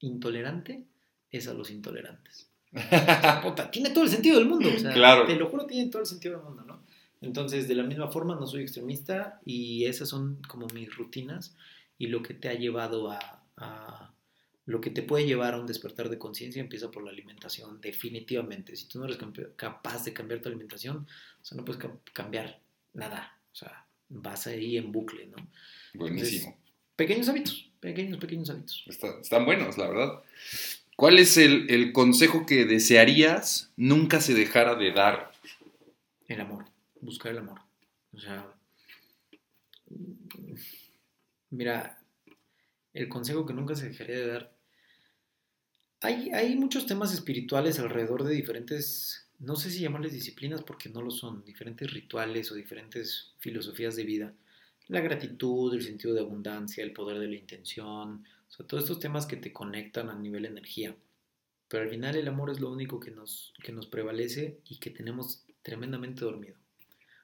[0.00, 0.84] intolerante
[1.32, 2.48] es a los intolerantes.
[3.42, 4.70] Puta, tiene todo el sentido del mundo.
[4.74, 5.26] O sea, Claro.
[5.26, 6.82] Te lo juro, tiene todo el sentido del mundo, ¿no?
[7.20, 11.54] Entonces, de la misma forma, no soy extremista y esas son como mis rutinas
[11.98, 14.12] y lo que te ha llevado a, a-
[14.64, 18.76] lo que te puede llevar a un despertar de conciencia empieza por la alimentación, definitivamente.
[18.76, 19.18] Si tú no eres
[19.56, 21.06] capaz de cambiar tu alimentación,
[21.40, 22.60] o sea, no puedes cam- cambiar
[22.92, 23.38] nada.
[23.52, 25.36] O sea, vas ahí en bucle, ¿no?
[25.94, 26.56] Buenísimo.
[26.96, 28.84] Pequeños hábitos, pequeños, pequeños hábitos.
[28.86, 30.22] Está- están buenos, la verdad.
[31.02, 35.32] ¿Cuál es el, el consejo que desearías nunca se dejara de dar?
[36.28, 36.64] El amor,
[37.00, 37.60] buscar el amor.
[38.12, 38.46] O sea,
[41.50, 41.98] mira,
[42.94, 44.52] el consejo que nunca se dejaría de dar.
[46.02, 51.02] Hay, hay muchos temas espirituales alrededor de diferentes, no sé si llamarles disciplinas porque no
[51.02, 54.34] lo son, diferentes rituales o diferentes filosofías de vida.
[54.86, 59.00] La gratitud, el sentido de abundancia, el poder de la intención, o sea, todos estos
[59.00, 60.94] temas que te conectan a nivel energía.
[61.68, 64.90] Pero al final el amor es lo único que nos, que nos prevalece y que
[64.90, 66.56] tenemos tremendamente dormido.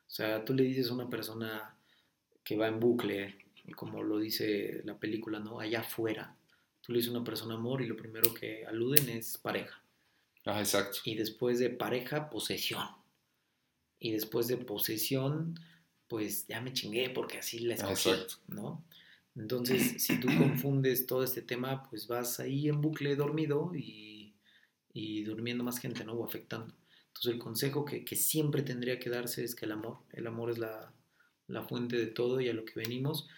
[0.06, 1.76] O sea, tú le dices a una persona
[2.42, 3.44] que va en bucle,
[3.76, 5.60] como lo dice la película, ¿no?
[5.60, 6.34] Allá afuera.
[6.80, 9.82] Tú le dices a una persona amor y lo primero que aluden es pareja.
[10.46, 11.00] Ah, exacto.
[11.04, 12.88] Y después de pareja, posesión.
[13.98, 15.60] Y después de posesión,
[16.06, 18.36] pues ya me chingué porque así la escogí, Exacto.
[18.48, 18.82] ¿no?
[19.38, 24.34] Entonces, si tú confundes todo este tema, pues vas ahí en bucle dormido y,
[24.92, 26.14] y durmiendo más gente, ¿no?
[26.14, 26.74] O afectando.
[27.08, 30.50] Entonces, el consejo que, que siempre tendría que darse es que el amor, el amor
[30.50, 30.92] es la,
[31.48, 33.28] la fuente de todo y a lo que venimos.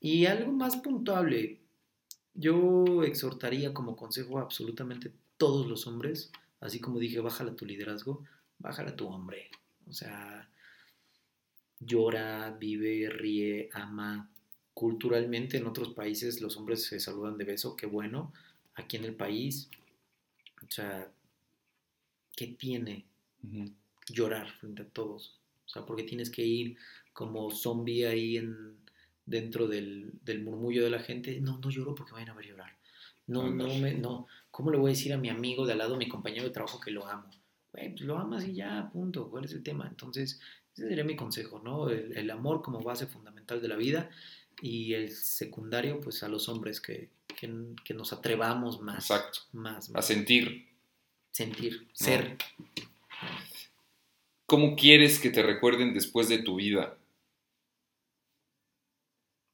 [0.00, 1.60] Y algo más puntuable,
[2.34, 8.24] yo exhortaría como consejo a absolutamente todos los hombres, así como dije, bájala tu liderazgo,
[8.58, 9.50] bájala tu hombre.
[9.88, 10.48] O sea,
[11.80, 14.30] llora, vive, ríe, ama.
[14.76, 18.34] Culturalmente en otros países los hombres se saludan de beso, qué bueno.
[18.74, 19.70] Aquí en el país,
[20.62, 21.10] o sea,
[22.36, 23.06] ¿qué tiene
[23.42, 23.72] Ujú.
[24.10, 25.40] llorar frente a todos?
[25.64, 26.76] O sea, porque tienes que ir
[27.14, 28.76] como zombie ahí en,
[29.24, 31.40] dentro del, del murmullo de la gente.
[31.40, 32.76] No, no lloro porque vayan a ver llorar.
[33.28, 34.26] No, no, me, no.
[34.50, 36.80] ¿Cómo le voy a decir a mi amigo de al lado, mi compañero de trabajo,
[36.80, 37.30] que lo amo?
[37.72, 39.30] Güey, pues lo amas y ya, punto.
[39.30, 39.88] ¿Cuál es el tema?
[39.88, 40.38] Entonces,
[40.74, 41.88] ese sería mi consejo, ¿no?
[41.88, 44.10] El, el amor como base fundamental de la vida
[44.60, 47.52] y el secundario, pues a los hombres que, que,
[47.84, 49.10] que nos atrevamos más.
[49.10, 49.40] Exacto.
[49.52, 50.06] Más, A más.
[50.06, 50.66] sentir.
[51.30, 52.38] Sentir, ser.
[54.46, 56.96] ¿Cómo quieres que te recuerden después de tu vida?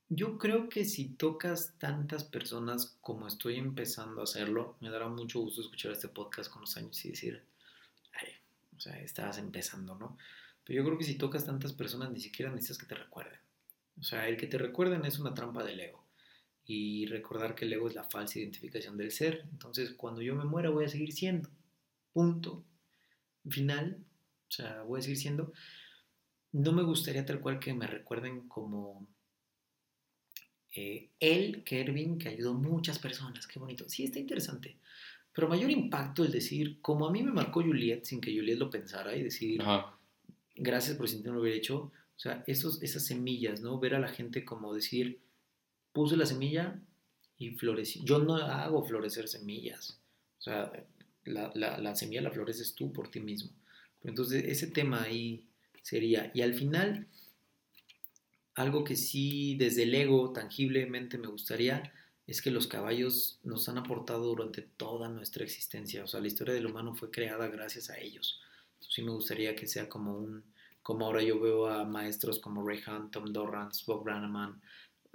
[0.08, 5.40] Yo creo que si tocas tantas personas como estoy empezando a hacerlo, me dará mucho
[5.40, 7.42] gusto escuchar este podcast con los años y decir,
[8.12, 8.28] ay,
[8.76, 10.18] o sea, estabas empezando, ¿no?
[10.64, 13.40] Pero yo creo que si tocas tantas personas, ni siquiera necesitas que te recuerden.
[13.98, 16.04] O sea, el que te recuerden es una trampa del ego.
[16.64, 19.44] Y recordar que el ego es la falsa identificación del ser.
[19.50, 21.48] Entonces, cuando yo me muera, voy a seguir siendo.
[22.12, 22.64] Punto.
[23.48, 23.98] Final.
[24.48, 25.52] O sea, voy a seguir siendo.
[26.52, 29.06] No me gustaría tal cual que me recuerden como
[30.74, 33.46] eh, él, Kervin, que ayudó muchas personas.
[33.46, 33.88] Qué bonito.
[33.88, 34.78] Sí, está interesante.
[35.32, 38.70] Pero mayor impacto el decir, como a mí me marcó Juliet, sin que Juliet lo
[38.70, 39.96] pensara, y decir, Ajá.
[40.54, 41.92] gracias por si no lo hubiera hecho.
[42.22, 43.80] Sea, esos, esas semillas, ¿no?
[43.80, 45.18] Ver a la gente como decir,
[45.92, 46.80] puse la semilla
[47.36, 48.00] y floreció.
[48.04, 49.98] Yo no hago florecer semillas.
[50.38, 50.72] O sea,
[51.24, 53.50] la, la, la semilla la floreces tú por ti mismo.
[54.04, 55.48] Entonces, ese tema ahí
[55.82, 56.30] sería.
[56.32, 57.08] Y al final,
[58.54, 61.92] algo que sí desde el ego tangiblemente me gustaría
[62.28, 66.04] es que los caballos nos han aportado durante toda nuestra existencia.
[66.04, 68.40] O sea, la historia del humano fue creada gracias a ellos.
[68.74, 70.51] Entonces, sí me gustaría que sea como un,
[70.82, 74.60] como ahora yo veo a maestros como Ray Hunt, Tom Dorrance, Bob Brannaman,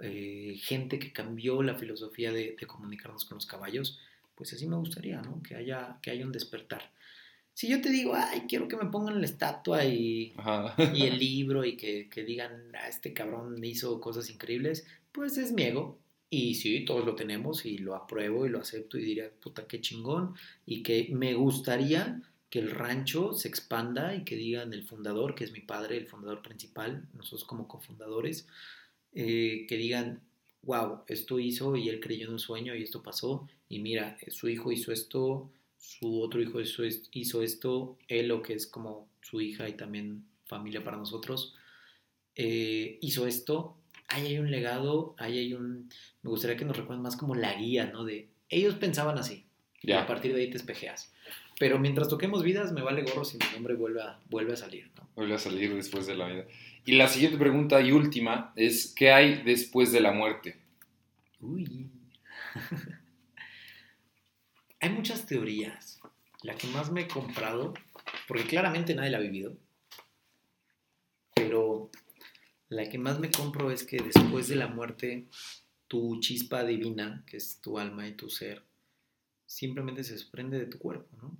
[0.00, 3.98] eh, gente que cambió la filosofía de, de, comunicarnos con los caballos,
[4.34, 5.42] pues así me gustaría, ¿no?
[5.42, 6.92] Que haya, que haya un despertar.
[7.52, 10.32] Si yo te digo, ay, quiero que me pongan la estatua y,
[10.94, 15.50] y el libro y que, que digan, ah, este cabrón hizo cosas increíbles, pues es
[15.50, 15.98] mi ego.
[16.30, 19.80] Y sí, todos lo tenemos y lo apruebo y lo acepto y diría, puta, qué
[19.80, 20.34] chingón.
[20.66, 25.44] Y que me gustaría que el rancho se expanda y que digan el fundador, que
[25.44, 28.46] es mi padre, el fundador principal, nosotros como cofundadores,
[29.12, 30.20] eh, que digan,
[30.62, 33.48] wow, esto hizo y él creyó en un sueño y esto pasó.
[33.68, 38.54] Y mira, su hijo hizo esto, su otro hijo hizo, hizo esto, él lo que
[38.54, 41.54] es como su hija y también familia para nosotros,
[42.34, 43.76] eh, hizo esto,
[44.08, 45.90] ahí hay un legado, ahí hay un...
[46.22, 48.04] Me gustaría que nos recuerden más como la guía, ¿no?
[48.04, 49.44] De ellos pensaban así.
[49.82, 50.02] Y Ya.
[50.02, 51.12] a partir de ahí te espejeas.
[51.58, 54.90] Pero mientras toquemos vidas, me vale gorro si mi nombre vuelve a, vuelve a salir,
[54.96, 55.08] ¿no?
[55.16, 56.44] Vuelve a salir después de la vida.
[56.84, 60.56] Y la siguiente pregunta y última es, ¿qué hay después de la muerte?
[61.40, 61.90] Uy.
[64.80, 66.00] Hay muchas teorías.
[66.42, 67.74] La que más me he comprado,
[68.28, 69.56] porque claramente nadie la ha vivido,
[71.34, 71.90] pero
[72.68, 75.26] la que más me compro es que después de la muerte,
[75.88, 78.62] tu chispa divina, que es tu alma y tu ser,
[79.46, 81.36] simplemente se desprende de tu cuerpo, ¿no?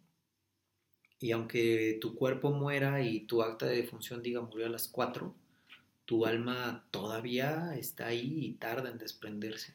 [1.20, 5.34] Y aunque tu cuerpo muera y tu acta de defunción diga murió a las 4,
[6.04, 9.74] tu alma todavía está ahí y tarda en desprenderse.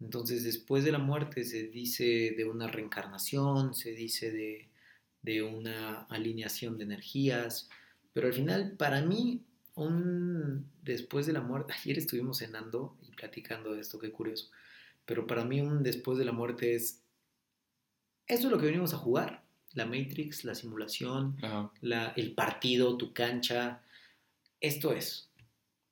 [0.00, 4.68] Entonces, después de la muerte se dice de una reencarnación, se dice de,
[5.22, 7.70] de una alineación de energías,
[8.12, 9.44] pero al final, para mí,
[9.74, 14.50] un después de la muerte, ayer estuvimos cenando y platicando de esto, qué curioso,
[15.04, 17.02] pero para mí un después de la muerte es,
[18.26, 19.45] esto es lo que venimos a jugar,
[19.76, 21.70] la Matrix, la simulación, Ajá.
[21.80, 23.82] la, el partido, tu cancha,
[24.60, 25.30] esto es.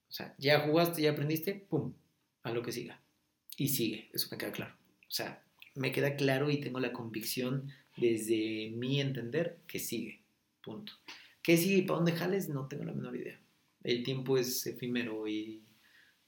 [0.08, 1.92] O sea, ya jugaste, ya aprendiste, pum,
[2.42, 3.00] a lo que siga.
[3.56, 4.74] Y sigue, eso me queda claro.
[5.02, 5.44] O sea,
[5.74, 10.22] me queda claro y tengo la convicción desde mi entender que sigue,
[10.62, 10.92] punto.
[11.42, 12.48] ¿Qué sigue y para dónde jales?
[12.48, 13.38] No tengo la menor idea.
[13.82, 15.62] El tiempo es efímero y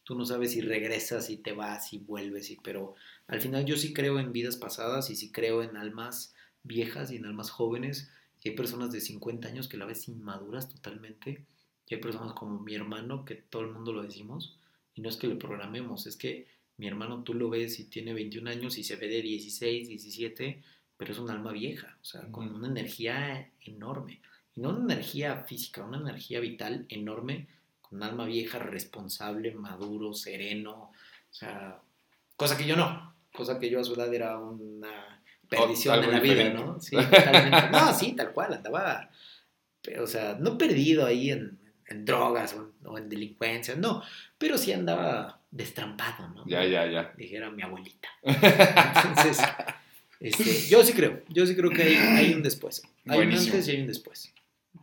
[0.04, 2.94] tú no sabes si regresas y te vas y vuelves, y, pero
[3.26, 6.34] al final yo sí creo en vidas pasadas y sí creo en almas
[6.66, 8.10] viejas y en almas jóvenes.
[8.43, 11.44] Y hay personas de 50 años que la ves inmaduras totalmente.
[11.88, 14.59] Y hay personas como mi hermano, que todo el mundo lo decimos.
[14.94, 16.47] Y no es que lo programemos, es que
[16.78, 20.62] mi hermano tú lo ves y tiene 21 años y se ve de 16, 17,
[20.97, 24.20] pero es un alma vieja, o sea, con una energía enorme.
[24.55, 27.48] Y no una energía física, una energía vital enorme,
[27.82, 30.72] con un alma vieja, responsable, maduro, sereno.
[30.72, 31.80] O sea,
[32.36, 33.14] cosa que yo no.
[33.32, 36.51] Cosa que yo a su edad era una perdición en la vida.
[36.51, 36.81] ¿no?
[36.81, 37.68] Sí, totalmente.
[37.73, 39.10] No, sí, tal cual, andaba,
[39.82, 44.02] pero, o sea, no perdido ahí en, en drogas o en, o en delincuencia, no,
[44.39, 46.44] pero sí andaba destrampado, ¿no?
[46.47, 47.12] Ya, ya, ya.
[47.16, 48.09] Dijera mi abuelita.
[48.23, 49.39] Entonces,
[50.20, 52.82] este, yo sí creo, yo sí creo que hay, hay un después.
[53.06, 54.32] Hay un antes y hay un después.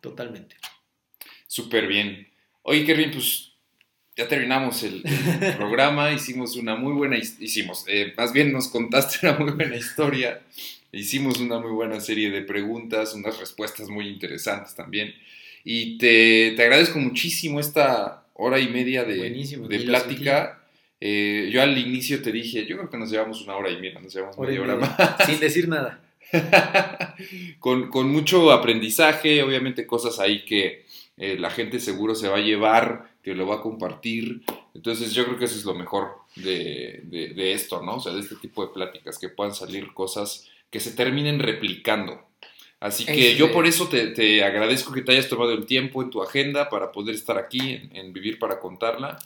[0.02, 0.56] Totalmente.
[1.48, 2.28] Súper bien.
[2.64, 3.53] Oye, Kevin, pues
[4.16, 5.04] ya terminamos el,
[5.42, 9.76] el programa, hicimos una muy buena, hicimos, eh, más bien nos contaste una muy buena
[9.76, 10.42] historia,
[10.92, 15.14] hicimos una muy buena serie de preguntas, unas respuestas muy interesantes también,
[15.64, 20.60] y te, te agradezco muchísimo esta hora y media de, plática.
[21.00, 24.00] Eh, yo al inicio te dije, yo creo que nos llevamos una hora y media,
[24.00, 25.26] nos llevamos Hora media hora más.
[25.26, 26.02] Sin decir nada.
[27.60, 30.86] con, con mucho aprendizaje, obviamente cosas ahí que
[31.18, 34.42] eh, la gente seguro se va a llevar, que lo va a compartir.
[34.74, 37.96] Entonces yo creo que eso es lo mejor de, de- de esto, ¿no?
[37.96, 42.22] O sea, de este tipo de pláticas, que puedan salir cosas que se terminen replicando.
[42.80, 43.52] Así que yo es.
[43.54, 46.92] por eso te, te agradezco que te hayas tomado el tiempo en tu agenda para
[46.92, 49.20] poder estar aquí en, en Vivir para Contarla.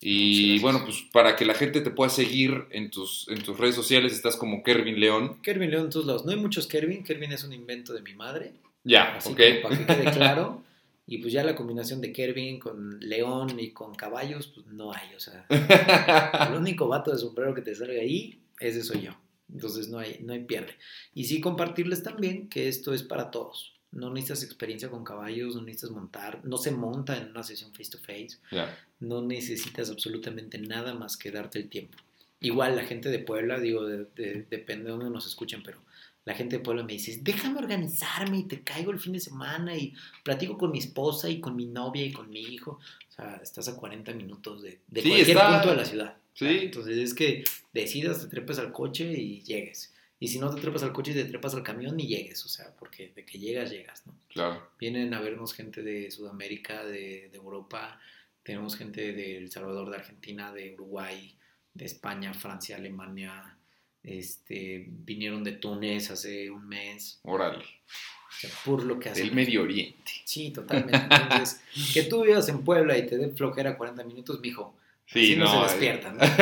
[0.00, 3.74] Y bueno, pues para que la gente te pueda seguir en tus, en tus redes
[3.76, 5.38] sociales, estás como Kervin León.
[5.42, 6.24] Kervin León en todos lados.
[6.24, 7.04] No hay muchos Kervin.
[7.04, 8.52] Kervin es un invento de mi madre.
[8.82, 9.40] Ya, ok.
[9.62, 10.62] para que quede claro.
[11.06, 15.14] Y pues ya la combinación de Kervin con león y con caballos, pues no hay.
[15.14, 15.46] O sea,
[16.48, 19.12] el único vato de sombrero que te salga ahí, ese soy yo.
[19.52, 20.76] Entonces no hay, no hay pierde.
[21.12, 23.74] Y sí compartirles también que esto es para todos.
[23.90, 27.90] No necesitas experiencia con caballos, no necesitas montar, no se monta en una sesión face
[27.90, 28.74] to face, Ya.
[29.00, 31.98] no necesitas absolutamente nada más que darte el tiempo.
[32.40, 35.78] Igual la gente de Puebla, digo, de- de- depende de dónde nos escuchen, pero
[36.24, 39.76] la gente de Puebla me dice, déjame organizarme y te caigo el fin de semana
[39.76, 39.92] y
[40.22, 42.72] platico con mi esposa y con mi novia y con mi hijo.
[43.08, 46.16] O sea, estás a 40 minutos de, de Sí, cualquier está- punto de la ciudad.
[46.34, 46.46] Sí.
[46.62, 49.92] Entonces es que decidas, te trepes al coche y llegues.
[50.20, 52.44] Y si no te trepas al coche, te trepas al camión y llegues.
[52.44, 54.14] O sea, porque de que llegas, llegas, ¿no?
[54.28, 54.70] Claro.
[54.78, 57.98] Vienen a vernos gente de Sudamérica, de, de Europa,
[58.44, 61.36] tenemos gente de El Salvador, de Argentina, de Uruguay,
[61.74, 63.56] de España, Francia, Alemania,
[64.02, 67.58] este, vinieron de Túnez hace un mes, Órale.
[67.58, 69.26] o sea, por lo que hacen.
[69.26, 70.12] Del Medio Oriente.
[70.24, 70.96] Sí, totalmente.
[71.10, 71.60] Entonces,
[71.92, 74.74] que tú vivas en Puebla y te dé flojera 40 minutos, mijo,
[75.06, 75.50] Sí, así no, no.
[75.50, 75.62] se eh.
[75.68, 76.16] despiertan.
[76.16, 76.24] ¿no?
[76.24, 76.32] Sí.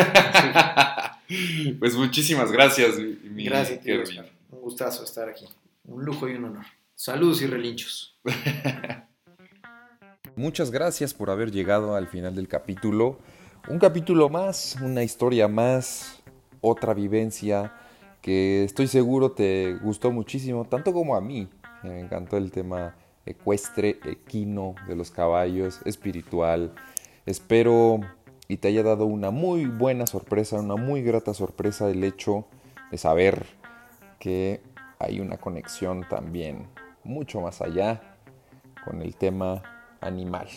[1.78, 4.02] Pues muchísimas gracias, mi, Gracias, tío.
[4.50, 5.46] Un gustazo estar aquí.
[5.84, 6.64] Un lujo y un honor.
[6.96, 8.18] Saludos y relinchos.
[10.34, 13.20] Muchas gracias por haber llegado al final del capítulo.
[13.68, 16.19] Un capítulo más, una historia más,
[16.60, 17.72] otra vivencia
[18.20, 21.48] que estoy seguro te gustó muchísimo, tanto como a mí.
[21.82, 26.72] Me encantó el tema ecuestre, equino de los caballos, espiritual.
[27.26, 28.00] Espero
[28.48, 32.46] y te haya dado una muy buena sorpresa, una muy grata sorpresa el hecho
[32.90, 33.46] de saber
[34.18, 34.60] que
[34.98, 36.66] hay una conexión también
[37.04, 38.16] mucho más allá
[38.84, 39.62] con el tema
[40.00, 40.48] animal.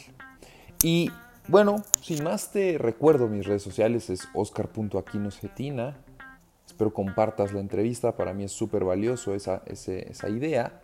[0.83, 1.11] Y
[1.49, 5.97] bueno, sin más te recuerdo mis redes sociales es oscar.aquinosetina.
[6.65, 10.79] Espero compartas la entrevista, para mí es súper valioso esa, esa idea,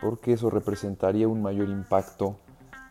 [0.00, 2.36] porque eso representaría un mayor impacto,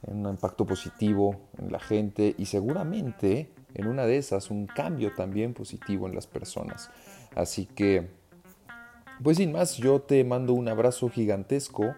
[0.01, 5.53] un impacto positivo en la gente y seguramente en una de esas un cambio también
[5.53, 6.89] positivo en las personas.
[7.35, 8.09] Así que,
[9.21, 11.95] pues sin más, yo te mando un abrazo gigantesco,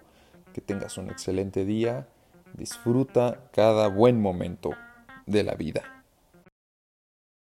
[0.54, 2.08] que tengas un excelente día,
[2.58, 4.72] disfruta cada buen momento
[5.28, 5.97] de la vida.